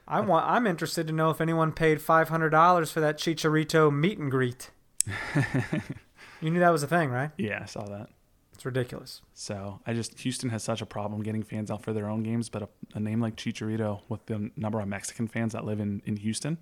I 0.07 0.19
want. 0.21 0.45
I'm 0.47 0.67
interested 0.67 1.07
to 1.07 1.13
know 1.13 1.29
if 1.29 1.39
anyone 1.41 1.71
paid 1.71 2.01
five 2.01 2.29
hundred 2.29 2.49
dollars 2.49 2.91
for 2.91 2.99
that 2.99 3.17
Chicharito 3.17 3.91
meet 3.93 4.17
and 4.17 4.29
greet. 4.29 4.69
you 6.41 6.49
knew 6.49 6.59
that 6.59 6.71
was 6.71 6.83
a 6.83 6.87
thing, 6.87 7.09
right? 7.09 7.31
yeah, 7.37 7.59
I 7.61 7.65
saw 7.65 7.85
that. 7.85 8.09
It's 8.53 8.65
ridiculous. 8.65 9.21
So 9.33 9.79
I 9.85 9.93
just 9.93 10.19
Houston 10.19 10.49
has 10.49 10.63
such 10.63 10.81
a 10.81 10.85
problem 10.85 11.23
getting 11.23 11.43
fans 11.43 11.71
out 11.71 11.83
for 11.83 11.91
their 11.93 12.07
own 12.09 12.23
games, 12.23 12.49
but 12.49 12.63
a, 12.63 12.69
a 12.95 12.99
name 12.99 13.19
like 13.19 13.35
Chicharito 13.35 14.01
with 14.09 14.25
the 14.27 14.51
number 14.55 14.79
of 14.79 14.87
Mexican 14.87 15.27
fans 15.27 15.53
that 15.53 15.65
live 15.65 15.79
in, 15.79 16.01
in 16.05 16.17
Houston, 16.17 16.57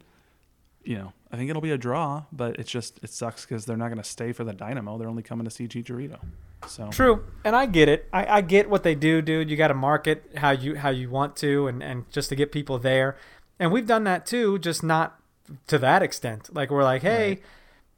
you 0.84 0.98
know, 0.98 1.14
I 1.32 1.38
think 1.38 1.50
it'll 1.50 1.62
be 1.62 1.72
a 1.72 1.78
draw, 1.78 2.24
but 2.32 2.58
it's 2.60 2.70
just 2.72 3.00
it 3.04 3.10
sucks 3.10 3.46
because 3.46 3.66
they're 3.66 3.78
not 3.78 3.88
going 3.90 4.02
to 4.02 4.04
stay 4.10 4.32
for 4.34 4.44
the 4.44 4.54
Dynamo. 4.54 4.98
They're 4.98 5.08
only 5.10 5.24
coming 5.24 5.46
to 5.46 5.52
see 5.52 5.68
Chicharito. 5.68 6.20
So 6.68 6.90
True, 6.92 7.24
and 7.44 7.56
I 7.56 7.66
get 7.66 7.90
it. 7.90 8.08
I, 8.14 8.38
I 8.38 8.42
get 8.42 8.70
what 8.70 8.84
they 8.84 8.94
do, 8.96 9.22
dude. 9.22 9.50
You 9.50 9.58
got 9.58 9.70
to 9.70 9.74
market 9.74 10.24
how 10.38 10.52
you 10.52 10.76
how 10.76 10.90
you 10.90 11.10
want 11.10 11.36
to, 11.38 11.68
and 11.68 11.82
and 11.82 12.10
just 12.12 12.30
to 12.30 12.36
get 12.36 12.52
people 12.52 12.78
there. 12.78 13.18
And 13.60 13.72
we've 13.72 13.88
done 13.88 14.04
that 14.06 14.26
too, 14.26 14.60
just 14.60 14.84
not 14.84 15.20
to 15.68 15.78
that 15.80 16.04
extent. 16.04 16.54
Like 16.54 16.70
we're 16.70 16.84
like, 16.84 17.02
hey, 17.02 17.28
Right. 17.30 17.42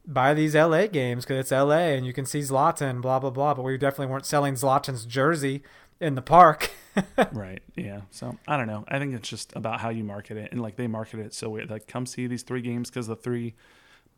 buy 0.06 0.34
these 0.34 0.56
LA 0.56 0.88
games 0.88 1.26
because 1.26 1.40
it's 1.40 1.52
LA, 1.52 1.94
and 1.96 2.06
you 2.06 2.14
can 2.14 2.26
see 2.26 2.40
Zlatan, 2.40 3.02
blah 3.02 3.20
blah 3.20 3.30
blah. 3.32 3.54
But 3.54 3.64
we 3.64 3.78
definitely 3.78 4.08
weren't 4.08 4.26
selling 4.26 4.54
Zlatan's 4.56 5.06
jersey 5.06 5.62
in 6.04 6.16
the 6.16 6.22
park. 6.22 6.72
right, 7.32 7.62
yeah. 7.76 8.02
So 8.12 8.38
I 8.48 8.58
don't 8.58 8.68
know. 8.68 8.86
I 8.88 9.00
think 9.00 9.16
it's 9.16 9.28
just 9.28 9.56
about 9.56 9.80
how 9.80 9.90
you 9.90 10.04
market 10.04 10.38
it, 10.38 10.52
and 10.52 10.62
like 10.62 10.76
they 10.76 10.88
market 10.88 11.20
it 11.20 11.34
so 11.34 11.50
weird. 11.50 11.70
Like 11.70 11.88
come 11.88 12.06
see 12.06 12.28
these 12.28 12.44
three 12.44 12.62
games 12.62 12.90
because 12.90 13.08
the 13.08 13.16
three 13.16 13.56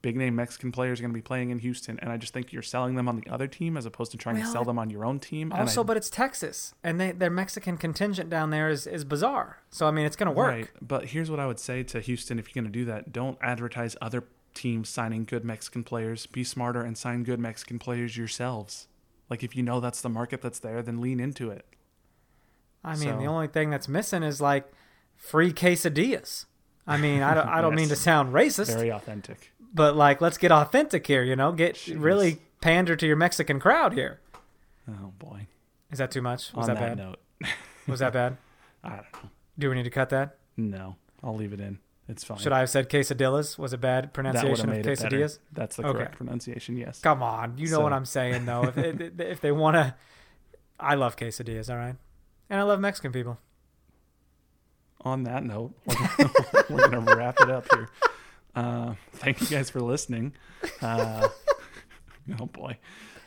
big 0.02 0.16
name 0.16 0.36
Mexican 0.36 0.72
players 0.72 1.00
are 1.00 1.04
going 1.04 1.12
to 1.12 1.18
be 1.18 1.22
playing 1.22 1.50
in 1.50 1.60
Houston, 1.60 1.98
and 2.00 2.12
I 2.12 2.18
just 2.18 2.34
think 2.34 2.52
you're 2.52 2.62
selling 2.62 2.96
them 2.96 3.08
on 3.08 3.16
the 3.16 3.28
other 3.30 3.48
team 3.48 3.78
as 3.78 3.86
opposed 3.86 4.12
to 4.12 4.18
trying 4.18 4.36
to 4.36 4.46
sell 4.46 4.64
them 4.64 4.78
on 4.78 4.90
your 4.90 5.06
own 5.06 5.20
team. 5.20 5.52
also, 5.52 5.82
I, 5.82 5.84
but 5.84 5.98
it's 5.98 6.10
Texas, 6.10 6.74
and 6.84 7.00
they, 7.00 7.12
their 7.12 7.30
Mexican 7.30 7.78
contingent 7.78 8.30
down 8.30 8.50
there 8.50 8.70
is 8.70 8.88
is 8.88 9.06
bizarre. 9.06 9.62
So 9.70 9.88
I 9.88 9.92
mean, 9.92 10.06
it's 10.06 10.16
gonna 10.16 10.32
work. 10.32 10.50
Right. 10.50 10.70
But 10.82 11.06
here's 11.06 11.32
what 11.32 11.40
I 11.40 11.48
would 11.48 11.60
say 11.60 11.84
to 11.84 12.02
Houston 12.02 12.40
if 12.40 12.48
you're 12.48 12.62
going 12.62 12.72
to 12.72 12.78
do 12.78 12.86
that 12.86 13.14
don't 13.14 13.38
advertise 13.42 13.96
other 14.02 14.26
teams 14.54 14.90
signing 14.90 15.26
good 15.26 15.46
Mexican 15.46 15.84
players. 15.84 16.26
Be 16.26 16.44
smarter 16.44 16.82
and 16.82 16.98
sign 16.98 17.24
good 17.24 17.40
Mexican 17.40 17.78
players 17.78 18.18
yourselves. 18.18 18.88
Like, 19.30 19.44
if 19.44 19.56
you 19.56 19.64
know 19.64 19.80
that's 19.80 20.02
the 20.02 20.10
market 20.10 20.42
that's 20.42 20.60
there, 20.60 20.82
then 20.82 21.02
lean 21.02 21.20
into 21.20 21.50
it. 21.50 21.66
I 22.86 22.96
mean, 22.96 23.18
the 23.18 23.26
only 23.26 23.48
thing 23.48 23.70
that's 23.70 23.88
missing 23.88 24.24
is 24.24 24.40
like 24.40 24.72
free 25.16 25.52
quesadillas. 25.52 26.46
I 26.88 26.98
mean, 26.98 27.22
I 27.24 27.34
don't, 27.34 27.48
I 27.48 27.62
don't 27.62 27.74
mean 27.76 27.90
to 27.90 27.96
sound 27.96 28.34
racist, 28.34 28.68
Very 28.76 28.92
authentic. 28.92 29.52
but 29.74 29.96
like, 29.96 30.22
let's 30.22 30.38
get 30.38 30.52
authentic 30.52 31.08
here. 31.08 31.24
You 31.24 31.36
know, 31.36 31.52
get 31.52 31.76
Jeez. 31.76 31.96
really 31.98 32.38
pander 32.62 32.96
to 32.96 33.08
your 33.08 33.16
Mexican 33.16 33.60
crowd 33.60 33.94
here. 33.94 34.20
Oh, 34.88 35.12
boy. 35.18 35.48
Is 35.92 35.98
that 35.98 36.12
too 36.12 36.22
much? 36.22 36.54
Was 36.54 36.68
that, 36.68 36.78
that, 36.78 36.96
bad? 36.96 36.98
note, 36.98 37.20
Was 37.88 38.00
that 38.00 38.14
bad? 38.14 38.38
I 38.84 38.90
don't 38.90 38.98
know. 39.14 39.30
Do 39.58 39.70
we 39.70 39.76
need 39.76 39.84
to 39.84 39.90
cut 39.90 40.10
that? 40.10 40.38
No, 40.58 40.96
I'll 41.24 41.36
leave 41.36 41.54
it 41.54 41.60
in. 41.60 41.80
It's 42.08 42.24
fine. 42.24 42.38
Should 42.38 42.52
I 42.52 42.60
have 42.60 42.70
said 42.70 42.88
quesadillas? 42.88 43.58
Was 43.58 43.74
a 43.74 43.80
bad 43.80 44.14
pronunciation 44.14 44.70
of 44.70 44.78
quesadillas? 44.86 45.40
That's 45.52 45.78
the 45.78 45.84
Okay. 45.88 45.98
correct 45.98 46.18
pronunciation. 46.18 46.78
Yes. 46.78 47.00
Come 47.00 47.24
on, 47.24 47.58
you 47.58 47.68
know 47.70 47.80
what 47.80 47.94
I'm 47.94 48.06
saying 48.06 48.46
though. 48.46 48.66
If, 48.66 48.78
if, 48.78 49.20
if 49.20 49.42
they 49.42 49.52
want 49.52 49.76
to, 49.76 49.96
I 50.80 50.94
love 50.96 51.16
quesadillas. 51.16 51.68
All 51.70 51.78
right, 51.78 51.96
and 52.50 52.60
I 52.60 52.64
love 52.64 52.80
Mexican 52.80 53.12
people. 53.12 53.38
on 55.02 55.24
that 55.24 55.44
note, 55.44 55.74
we're 55.88 56.30
we're 56.70 56.88
gonna 56.90 57.16
wrap 57.16 57.40
it 57.42 57.50
up 57.50 57.66
here. 57.74 57.90
Uh, 58.56 58.94
thank 59.14 59.42
you 59.42 59.48
guys 59.48 59.70
for 59.70 59.82
listening. 59.82 60.34
Uh, 60.82 61.28
oh 62.40 62.46
boy, 62.48 62.78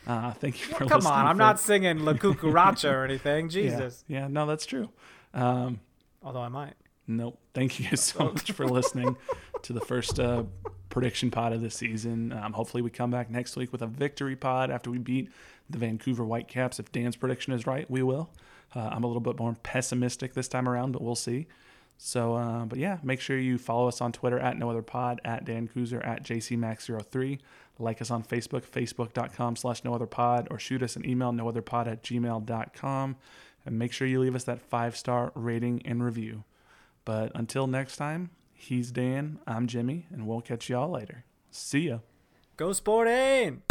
uh, 0.07 0.31
thank 0.33 0.59
you 0.59 0.65
for 0.73 0.85
Come 0.85 0.99
listening. 0.99 1.13
on, 1.13 1.25
I'm 1.27 1.35
for- 1.35 1.39
not 1.39 1.59
singing 1.59 1.99
La 1.99 2.13
Cucaracha 2.13 2.91
or 2.91 3.05
anything. 3.05 3.45
Yeah, 3.45 3.49
Jesus. 3.51 4.03
Yeah, 4.07 4.27
no, 4.27 4.45
that's 4.45 4.65
true. 4.65 4.89
Um, 5.33 5.79
Although 6.23 6.41
I 6.41 6.49
might. 6.49 6.73
nope. 7.07 7.39
Thank 7.53 7.79
you 7.79 7.87
guys 7.89 8.01
so 8.03 8.25
much 8.25 8.51
for 8.51 8.65
listening 8.67 9.15
to 9.61 9.73
the 9.73 9.79
first 9.81 10.19
uh, 10.19 10.43
prediction 10.89 11.29
pod 11.31 11.53
of 11.53 11.61
the 11.61 11.69
season. 11.69 12.33
Um, 12.33 12.53
hopefully, 12.53 12.81
we 12.83 12.89
come 12.89 13.11
back 13.11 13.29
next 13.29 13.55
week 13.55 13.71
with 13.71 13.81
a 13.81 13.87
victory 13.87 14.35
pod 14.35 14.69
after 14.71 14.89
we 14.91 14.97
beat 14.97 15.29
the 15.69 15.77
Vancouver 15.77 16.25
Whitecaps. 16.25 16.79
If 16.79 16.91
Dan's 16.91 17.15
prediction 17.15 17.53
is 17.53 17.65
right, 17.67 17.89
we 17.89 18.01
will. 18.03 18.31
Uh, 18.75 18.89
I'm 18.91 19.03
a 19.03 19.07
little 19.07 19.21
bit 19.21 19.39
more 19.39 19.55
pessimistic 19.63 20.33
this 20.33 20.47
time 20.47 20.67
around, 20.67 20.91
but 20.91 21.01
we'll 21.01 21.15
see. 21.15 21.47
So, 21.97 22.35
uh, 22.35 22.65
but 22.65 22.79
yeah, 22.79 22.99
make 23.03 23.19
sure 23.19 23.37
you 23.37 23.57
follow 23.57 23.87
us 23.87 23.99
on 23.99 24.11
Twitter 24.13 24.39
at 24.39 24.57
No 24.57 24.69
Other 24.69 24.81
Pod, 24.81 25.19
at 25.25 25.43
Dan 25.43 25.67
Kuzer, 25.67 26.05
at 26.05 26.23
JCMax03. 26.23 27.39
Like 27.77 28.01
us 28.01 28.11
on 28.11 28.23
Facebook, 28.23 28.65
facebook.com 28.65 29.55
slash 29.55 29.83
No 29.83 29.93
Other 29.93 30.05
Pod, 30.05 30.47
or 30.49 30.59
shoot 30.59 30.81
us 30.81 30.95
an 30.95 31.05
email, 31.05 31.31
nootherpod 31.31 31.87
at 31.87 32.03
gmail.com. 32.03 33.15
And 33.65 33.79
make 33.79 33.91
sure 33.91 34.07
you 34.07 34.19
leave 34.21 34.35
us 34.35 34.45
that 34.45 34.61
five 34.61 34.95
star 34.95 35.31
rating 35.35 35.81
and 35.85 36.03
review. 36.03 36.43
But 37.05 37.31
until 37.35 37.67
next 37.67 37.97
time, 37.97 38.29
he's 38.53 38.91
Dan, 38.91 39.39
I'm 39.45 39.67
Jimmy, 39.67 40.07
and 40.11 40.25
we'll 40.27 40.41
catch 40.41 40.69
y'all 40.69 40.89
later. 40.89 41.25
See 41.51 41.87
ya. 41.89 41.99
Go 42.55 42.73
Sporting! 42.73 43.63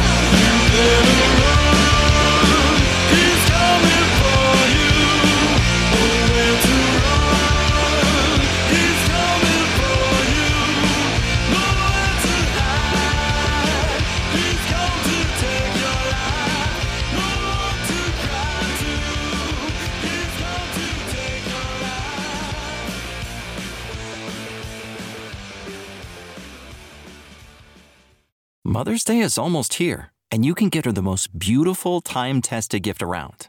Mother's 28.78 29.02
Day 29.02 29.18
is 29.18 29.38
almost 29.38 29.74
here, 29.74 30.12
and 30.30 30.44
you 30.44 30.54
can 30.54 30.68
get 30.68 30.84
her 30.84 30.92
the 30.92 31.02
most 31.02 31.36
beautiful 31.36 32.00
time 32.00 32.40
tested 32.40 32.82
gift 32.82 33.02
around 33.02 33.48